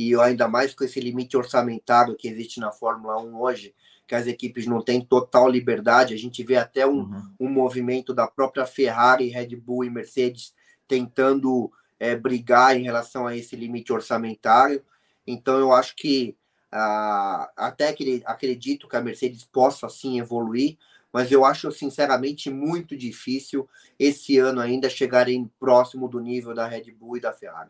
E 0.01 0.19
ainda 0.19 0.47
mais 0.47 0.73
com 0.73 0.83
esse 0.83 0.99
limite 0.99 1.37
orçamentário 1.37 2.15
que 2.15 2.27
existe 2.27 2.59
na 2.59 2.71
Fórmula 2.71 3.21
1 3.21 3.39
hoje, 3.39 3.75
que 4.07 4.15
as 4.15 4.25
equipes 4.25 4.65
não 4.65 4.81
têm 4.81 4.99
total 4.99 5.47
liberdade. 5.47 6.15
A 6.15 6.17
gente 6.17 6.43
vê 6.43 6.57
até 6.57 6.87
um, 6.87 7.01
uhum. 7.01 7.33
um 7.39 7.47
movimento 7.47 8.11
da 8.11 8.27
própria 8.27 8.65
Ferrari, 8.65 9.27
Red 9.27 9.55
Bull 9.55 9.85
e 9.85 9.91
Mercedes 9.91 10.55
tentando 10.87 11.71
é, 11.99 12.15
brigar 12.15 12.75
em 12.75 12.83
relação 12.83 13.27
a 13.27 13.37
esse 13.37 13.55
limite 13.55 13.93
orçamentário. 13.93 14.83
Então, 15.25 15.59
eu 15.59 15.71
acho 15.71 15.95
que 15.95 16.35
ah, 16.71 17.51
até 17.55 17.93
que 17.93 18.23
acredito 18.25 18.87
que 18.87 18.95
a 18.95 19.01
Mercedes 19.01 19.43
possa 19.43 19.87
sim 19.87 20.19
evoluir, 20.19 20.79
mas 21.13 21.31
eu 21.31 21.45
acho 21.45 21.71
sinceramente 21.71 22.49
muito 22.49 22.97
difícil 22.97 23.69
esse 23.99 24.39
ano 24.39 24.61
ainda 24.61 24.89
chegarem 24.89 25.51
próximo 25.59 26.07
do 26.07 26.19
nível 26.19 26.55
da 26.55 26.65
Red 26.65 26.91
Bull 26.91 27.17
e 27.17 27.21
da 27.21 27.31
Ferrari. 27.31 27.69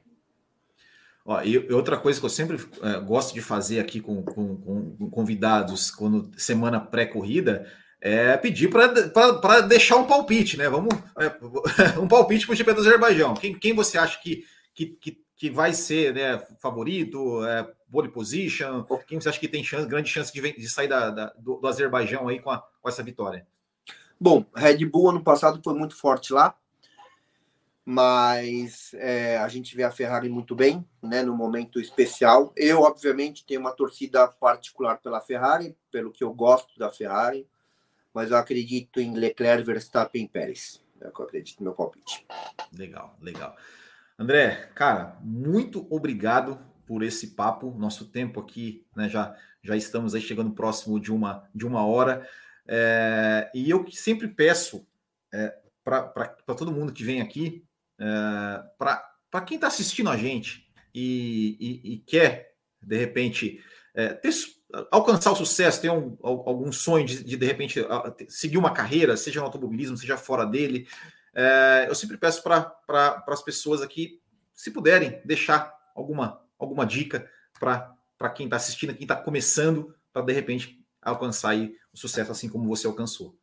Ó, 1.26 1.42
e 1.42 1.72
outra 1.72 1.98
coisa 1.98 2.20
que 2.20 2.26
eu 2.26 2.30
sempre 2.30 2.58
é, 2.82 3.00
gosto 3.00 3.34
de 3.34 3.42
fazer 3.42 3.80
aqui 3.80 4.00
com, 4.02 4.24
com, 4.24 4.58
com 4.58 5.10
convidados 5.10 5.92
quando 5.92 6.32
semana 6.36 6.80
pré-corrida 6.80 7.68
é 8.02 8.36
pedir 8.36 8.70
para 8.70 9.62
deixar 9.62 9.98
um 9.98 10.08
palpite, 10.08 10.58
né? 10.58 10.68
Vamos 10.68 10.94
é, 11.20 12.00
um 12.00 12.08
palpite 12.08 12.48
para 12.48 12.54
o 12.54 12.56
GP 12.56 12.74
do 12.74 12.82
Azerbaijão. 12.82 13.36
Quem, 13.36 13.58
quem 13.58 13.76
você 13.76 14.00
acha 14.00 14.20
que, 14.20 14.44
que, 14.74 14.88
que, 14.88 15.24
que 15.36 15.50
vai 15.52 15.74
ser 15.74 16.16
né, 16.16 16.44
favorito, 16.60 17.46
é, 17.46 17.72
pole 17.92 18.10
position? 18.10 18.84
Quem 19.08 19.22
você 19.22 19.30
acha 19.30 19.40
que 19.40 19.48
tem 19.48 19.64
chance, 19.64 19.88
grande 19.88 20.10
chance 20.10 20.34
de, 20.34 20.42
de 20.42 20.68
sair 20.68 20.88
da, 20.88 21.12
da 21.12 21.26
do, 21.38 21.58
do, 21.58 21.68
Azerbaijão 21.68 22.28
aí 22.28 22.40
com, 22.40 22.50
a, 22.50 22.64
com 22.82 22.90
essa 22.90 23.04
vitória? 23.04 23.46
Bom, 24.20 24.44
Red 24.56 24.84
Bull 24.86 25.12
ano 25.12 25.24
passado 25.24 25.62
foi 25.64 25.76
muito 25.76 25.96
forte 25.96 26.34
lá 26.34 26.56
mas 27.86 28.94
é, 28.96 29.38
a 29.38 29.48
gente 29.48 29.76
vê 29.76 29.84
a 29.84 29.92
Ferrari 29.92 30.30
muito 30.30 30.56
bem, 30.56 30.86
né, 31.02 31.24
no 31.24 31.36
momento 31.36 31.80
especial. 31.80 32.54
Eu, 32.56 32.82
obviamente, 32.82 33.46
tenho 33.46 33.60
uma 33.60 33.72
torcida 33.72 34.28
particular 34.28 34.98
pela 34.98 35.20
Ferrari, 35.20 35.76
pelo 35.92 36.12
que 36.12 36.24
eu 36.24 36.34
gosto 36.34 36.78
da 36.78 36.92
Ferrari, 36.92 37.48
mas 38.14 38.30
eu 38.30 38.38
acredito 38.38 39.00
em 39.00 39.16
Leclerc, 39.16 39.64
Verstappen 39.64 40.26
e 40.26 40.28
Pérez. 40.28 40.84
É 41.00 41.08
o 41.08 41.12
que 41.12 41.22
eu 41.22 41.26
acredito 41.26 41.60
no 41.60 41.66
meu 41.66 41.74
palpite. 41.74 42.26
Legal, 42.72 43.18
legal. 43.20 43.56
André, 44.18 44.70
cara, 44.76 45.18
muito 45.22 45.88
obrigado 45.90 46.60
por 46.86 47.02
esse 47.02 47.32
papo. 47.32 47.72
Nosso 47.72 48.06
tempo 48.06 48.40
aqui, 48.40 48.86
né, 48.96 49.10
já, 49.10 49.36
já 49.64 49.76
estamos 49.76 50.14
aí 50.14 50.22
chegando 50.22 50.52
próximo 50.52 51.00
de 51.00 51.12
uma, 51.12 51.50
de 51.56 51.66
uma 51.66 51.84
hora. 51.84 52.30
É, 52.68 53.50
e 53.56 53.68
eu 53.68 53.90
sempre 53.90 54.28
peço 54.28 54.88
é, 55.34 55.58
para 55.84 56.04
todo 56.56 56.72
mundo 56.72 56.94
que 56.94 57.04
vem 57.04 57.22
aqui 57.22 57.66
é, 58.02 58.64
para 58.78 59.46
quem 59.46 59.56
está 59.56 59.68
assistindo 59.68 60.10
a 60.10 60.18
gente 60.18 60.68
e, 60.94 61.56
e, 61.60 61.94
e 61.94 61.98
quer, 62.00 62.56
de 62.82 62.98
repente, 62.98 63.64
é, 63.94 64.10
ter, 64.10 64.32
alcançar 64.90 65.32
o 65.32 65.36
sucesso, 65.36 65.82
ter 65.82 65.92
um, 65.92 66.18
algum 66.22 66.72
sonho 66.72 67.06
de, 67.06 67.24
de, 67.24 67.38
de 67.38 67.46
repente, 67.46 67.80
seguir 68.28 68.58
uma 68.58 68.74
carreira, 68.74 69.16
seja 69.16 69.40
no 69.40 69.46
automobilismo, 69.46 69.98
seja 69.98 70.18
fora 70.18 70.46
dele, 70.46 70.88
é, 71.34 71.86
eu 71.88 71.96
sempre 71.96 72.18
peço 72.18 72.42
para 72.42 72.62
pra, 72.62 73.24
as 73.28 73.44
pessoas 73.44 73.82
aqui, 73.82 74.20
se 74.54 74.72
puderem, 74.72 75.22
deixar 75.24 75.74
alguma, 75.96 76.42
alguma 76.58 76.86
dica 76.86 77.30
para 77.60 78.30
quem 78.34 78.46
está 78.48 78.58
assistindo, 78.58 78.94
quem 78.94 79.04
está 79.04 79.16
começando, 79.16 79.96
para 80.12 80.24
de 80.24 80.34
repente 80.34 80.84
alcançar 81.02 81.52
aí 81.52 81.76
o 81.94 81.98
sucesso 81.98 82.32
assim 82.32 82.50
como 82.50 82.68
você 82.68 82.88
alcançou. 82.88 83.38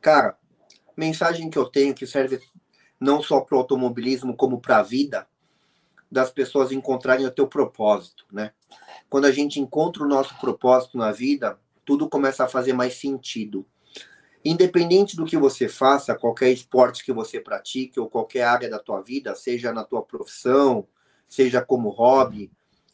Cara, 0.00 0.36
mensagem 0.96 1.50
que 1.50 1.58
eu 1.58 1.66
tenho 1.66 1.94
que 1.94 2.06
serve 2.06 2.40
não 3.04 3.22
só 3.22 3.40
para 3.40 3.54
o 3.54 3.58
automobilismo, 3.58 4.34
como 4.34 4.60
para 4.60 4.78
a 4.78 4.82
vida, 4.82 5.26
das 6.10 6.30
pessoas 6.30 6.72
encontrarem 6.72 7.26
o 7.26 7.30
teu 7.30 7.46
propósito, 7.46 8.24
né? 8.32 8.52
Quando 9.10 9.26
a 9.26 9.32
gente 9.32 9.60
encontra 9.60 10.02
o 10.02 10.08
nosso 10.08 10.34
propósito 10.40 10.96
na 10.96 11.12
vida, 11.12 11.58
tudo 11.84 12.08
começa 12.08 12.44
a 12.44 12.48
fazer 12.48 12.72
mais 12.72 12.94
sentido. 12.94 13.66
Independente 14.44 15.16
do 15.16 15.24
que 15.24 15.36
você 15.36 15.68
faça, 15.68 16.14
qualquer 16.14 16.50
esporte 16.50 17.04
que 17.04 17.12
você 17.12 17.40
pratique 17.40 18.00
ou 18.00 18.08
qualquer 18.08 18.44
área 18.44 18.68
da 18.68 18.78
tua 18.78 19.00
vida, 19.00 19.34
seja 19.34 19.72
na 19.72 19.84
tua 19.84 20.02
profissão, 20.02 20.86
seja 21.28 21.62
como 21.62 21.88
hobby, 21.90 22.50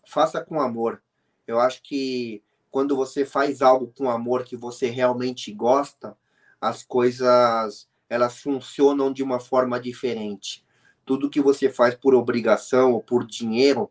faça 0.06 0.44
com 0.44 0.61
amor. 0.61 1.02
Eu 1.46 1.61
acho 1.61 1.82
que 1.82 2.42
quando 2.70 2.96
você 2.96 3.24
faz 3.24 3.62
algo 3.62 3.92
com 3.96 4.08
amor 4.08 4.44
que 4.44 4.56
você 4.56 4.88
realmente 4.88 5.52
gosta, 5.52 6.16
as 6.61 6.82
coisas 6.84 7.89
elas 8.11 8.40
funcionam 8.40 9.12
de 9.12 9.22
uma 9.22 9.38
forma 9.38 9.78
diferente. 9.78 10.64
Tudo 11.06 11.30
que 11.30 11.40
você 11.40 11.70
faz 11.70 11.94
por 11.94 12.12
obrigação 12.14 12.92
ou 12.92 13.00
por 13.00 13.24
dinheiro, 13.24 13.88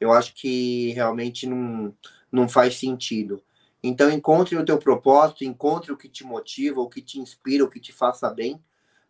eu 0.00 0.12
acho 0.12 0.34
que 0.34 0.92
realmente 0.92 1.46
não, 1.46 1.94
não 2.32 2.48
faz 2.48 2.76
sentido. 2.76 3.42
Então, 3.82 4.10
encontre 4.10 4.56
o 4.56 4.64
teu 4.64 4.78
propósito, 4.78 5.44
encontre 5.44 5.92
o 5.92 5.96
que 5.96 6.08
te 6.08 6.24
motiva, 6.24 6.80
o 6.80 6.88
que 6.88 7.02
te 7.02 7.20
inspira, 7.20 7.64
o 7.64 7.70
que 7.70 7.80
te 7.80 7.92
faça 7.92 8.30
bem, 8.30 8.62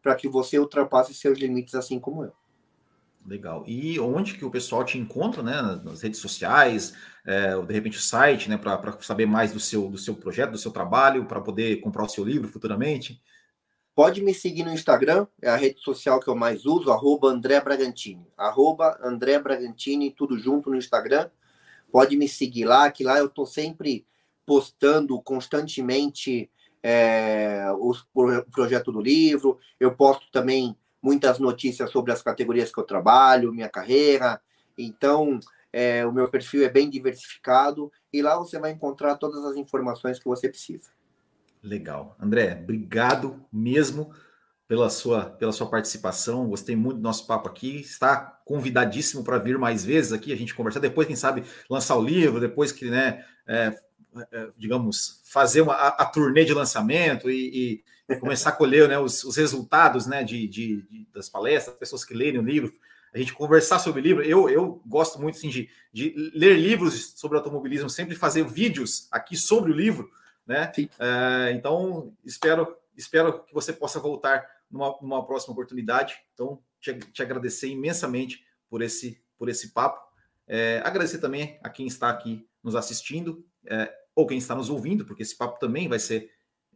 para 0.03 0.14
que 0.16 0.28
você 0.28 0.59
ultrapasse 0.59 1.14
seus 1.14 1.38
limites 1.38 1.74
assim 1.74 1.98
como 1.98 2.24
eu. 2.24 2.32
Legal. 3.26 3.64
E 3.66 4.01
onde 4.01 4.34
que 4.34 4.44
o 4.44 4.51
pessoal 4.51 4.84
te 4.84 4.96
encontra, 4.96 5.42
né? 5.42 5.61
Nas 5.84 6.03
redes 6.03 6.20
sociais, 6.20 6.94
é, 7.24 7.55
ou 7.55 7.66
de 7.66 7.74
repente 7.74 7.98
o 7.98 8.01
site, 8.01 8.48
né? 8.48 8.57
Para 8.57 8.96
saber 9.03 9.26
mais 9.26 9.53
do 9.53 9.61
seu, 9.61 9.88
do 9.88 9.98
seu 9.98 10.14
projeto, 10.14 10.53
do 10.53 10.59
seu 10.59 10.70
trabalho, 10.70 11.26
para 11.26 11.40
poder 11.40 11.80
comprar 11.80 12.05
o 12.05 12.09
seu 12.09 12.24
livro 12.24 12.48
futuramente? 12.48 13.20
Pode 14.01 14.22
me 14.22 14.32
seguir 14.32 14.62
no 14.62 14.72
Instagram, 14.72 15.26
é 15.42 15.51
a 15.51 15.57
rede 15.57 15.78
social 15.78 16.18
que 16.18 16.28
eu 16.28 16.34
mais 16.34 16.64
uso, 16.64 16.90
arroba 16.90 17.28
André 17.28 17.61
Bragantini. 17.61 18.26
Arroba 18.34 18.98
André 19.05 19.38
Bragantini, 19.38 20.11
tudo 20.11 20.38
junto 20.38 20.70
no 20.70 20.76
Instagram. 20.76 21.28
Pode 21.92 22.16
me 22.16 22.26
seguir 22.26 22.64
lá, 22.64 22.90
que 22.90 23.05
lá 23.05 23.18
eu 23.18 23.26
estou 23.26 23.44
sempre 23.44 24.07
postando 24.46 25.20
constantemente 25.20 26.51
é, 26.82 27.66
o, 27.78 27.92
projeto 28.51 28.90
do 28.90 29.03
livro. 29.03 29.59
Eu 29.78 29.94
posto 29.94 30.30
também 30.32 30.74
muitas 31.03 31.38
notícias 31.38 31.90
sobre 31.90 32.11
as 32.11 32.22
categorias 32.22 32.72
que 32.72 32.80
eu 32.80 32.84
trabalho, 32.84 33.53
minha 33.53 33.68
carreira. 33.68 34.40
Então, 34.78 35.38
é, 35.70 36.07
o 36.07 36.12
meu 36.12 36.26
perfil 36.30 36.64
é 36.64 36.70
bem 36.70 36.88
diversificado 36.88 37.92
e 38.11 38.22
lá 38.22 38.38
você 38.38 38.59
vai 38.59 38.70
encontrar 38.70 39.16
todas 39.16 39.44
as 39.44 39.57
informações 39.57 40.18
que 40.18 40.24
você 40.24 40.48
precisa. 40.48 40.88
Legal. 41.62 42.16
André, 42.18 42.58
obrigado 42.62 43.44
mesmo 43.52 44.12
pela 44.66 44.88
sua, 44.88 45.24
pela 45.24 45.52
sua 45.52 45.68
participação. 45.68 46.48
Gostei 46.48 46.76
muito 46.76 46.98
do 46.98 47.02
nosso 47.02 47.26
papo 47.26 47.48
aqui. 47.48 47.80
Está 47.80 48.16
convidadíssimo 48.44 49.24
para 49.24 49.38
vir 49.38 49.58
mais 49.58 49.84
vezes 49.84 50.12
aqui, 50.12 50.32
a 50.32 50.36
gente 50.36 50.54
conversar. 50.54 50.80
Depois, 50.80 51.06
quem 51.06 51.16
sabe, 51.16 51.42
lançar 51.68 51.96
o 51.96 52.02
livro, 52.02 52.40
depois 52.40 52.72
que, 52.72 52.88
né, 52.88 53.24
é, 53.46 53.76
é, 54.32 54.48
digamos, 54.56 55.20
fazer 55.24 55.61
uma, 55.61 55.74
a, 55.74 55.88
a, 55.88 56.06
turnê 56.06 56.44
de 56.44 56.54
lançamento 56.54 57.30
e, 57.30 57.82
e 58.08 58.16
começar 58.16 58.50
a 58.50 58.52
colher 58.52 58.88
né, 58.88 58.98
os, 58.98 59.22
os 59.24 59.36
resultados 59.36 60.06
né, 60.06 60.24
de, 60.24 60.46
de, 60.48 60.82
de, 60.82 61.08
das 61.12 61.28
palestras, 61.28 61.76
pessoas 61.76 62.04
que 62.04 62.14
lerem 62.14 62.40
o 62.40 62.44
livro, 62.44 62.72
a 63.12 63.18
gente 63.18 63.34
conversar 63.34 63.80
sobre 63.80 64.00
livro. 64.00 64.22
Eu, 64.22 64.48
eu 64.48 64.80
gosto 64.86 65.20
muito 65.20 65.36
assim, 65.36 65.48
de, 65.48 65.68
de 65.92 66.32
ler 66.34 66.56
livros 66.56 67.12
sobre 67.16 67.36
automobilismo, 67.36 67.90
sempre 67.90 68.14
fazer 68.14 68.44
vídeos 68.44 69.08
aqui 69.11 69.36
sobre 69.36 69.72
o 69.72 69.74
livro 69.74 70.08
né? 70.47 70.72
É, 70.99 71.53
então, 71.53 72.14
espero, 72.24 72.76
espero 72.97 73.45
que 73.45 73.55
você 73.55 73.72
possa 73.72 74.01
voltar 74.01 74.47
numa, 74.70 74.97
numa 75.01 75.26
próxima 75.26 75.53
oportunidade. 75.53 76.16
Então, 76.34 76.62
te, 76.80 76.95
te, 76.95 77.22
agradecer 77.22 77.68
imensamente 77.68 78.45
por 78.68 78.82
esse, 78.82 79.22
por 79.36 79.49
esse 79.49 79.72
papo. 79.72 80.01
É, 80.47 80.80
agradecer 80.84 81.18
também 81.18 81.59
a 81.62 81.68
quem 81.68 81.86
está 81.86 82.09
aqui 82.11 82.49
nos 82.62 82.74
assistindo, 82.74 83.47
é, 83.66 83.93
ou 84.14 84.26
quem 84.26 84.38
está 84.38 84.55
nos 84.55 84.70
ouvindo, 84.70 85.05
porque 85.05 85.22
esse 85.22 85.36
papo 85.36 85.59
também 85.59 85.88
vai 85.88 85.99
ser 85.99 86.30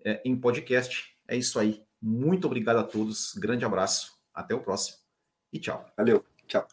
é, 0.04 0.20
em 0.24 0.36
podcast. 0.36 1.16
É 1.26 1.36
isso 1.36 1.58
aí. 1.58 1.82
Muito 2.00 2.46
obrigado 2.46 2.76
a 2.76 2.84
todos. 2.84 3.32
Grande 3.34 3.64
abraço. 3.64 4.12
Até 4.32 4.54
o 4.54 4.60
próximo. 4.60 4.98
E 5.52 5.58
tchau. 5.58 5.86
Valeu. 5.96 6.24
Tchau. 6.46 6.66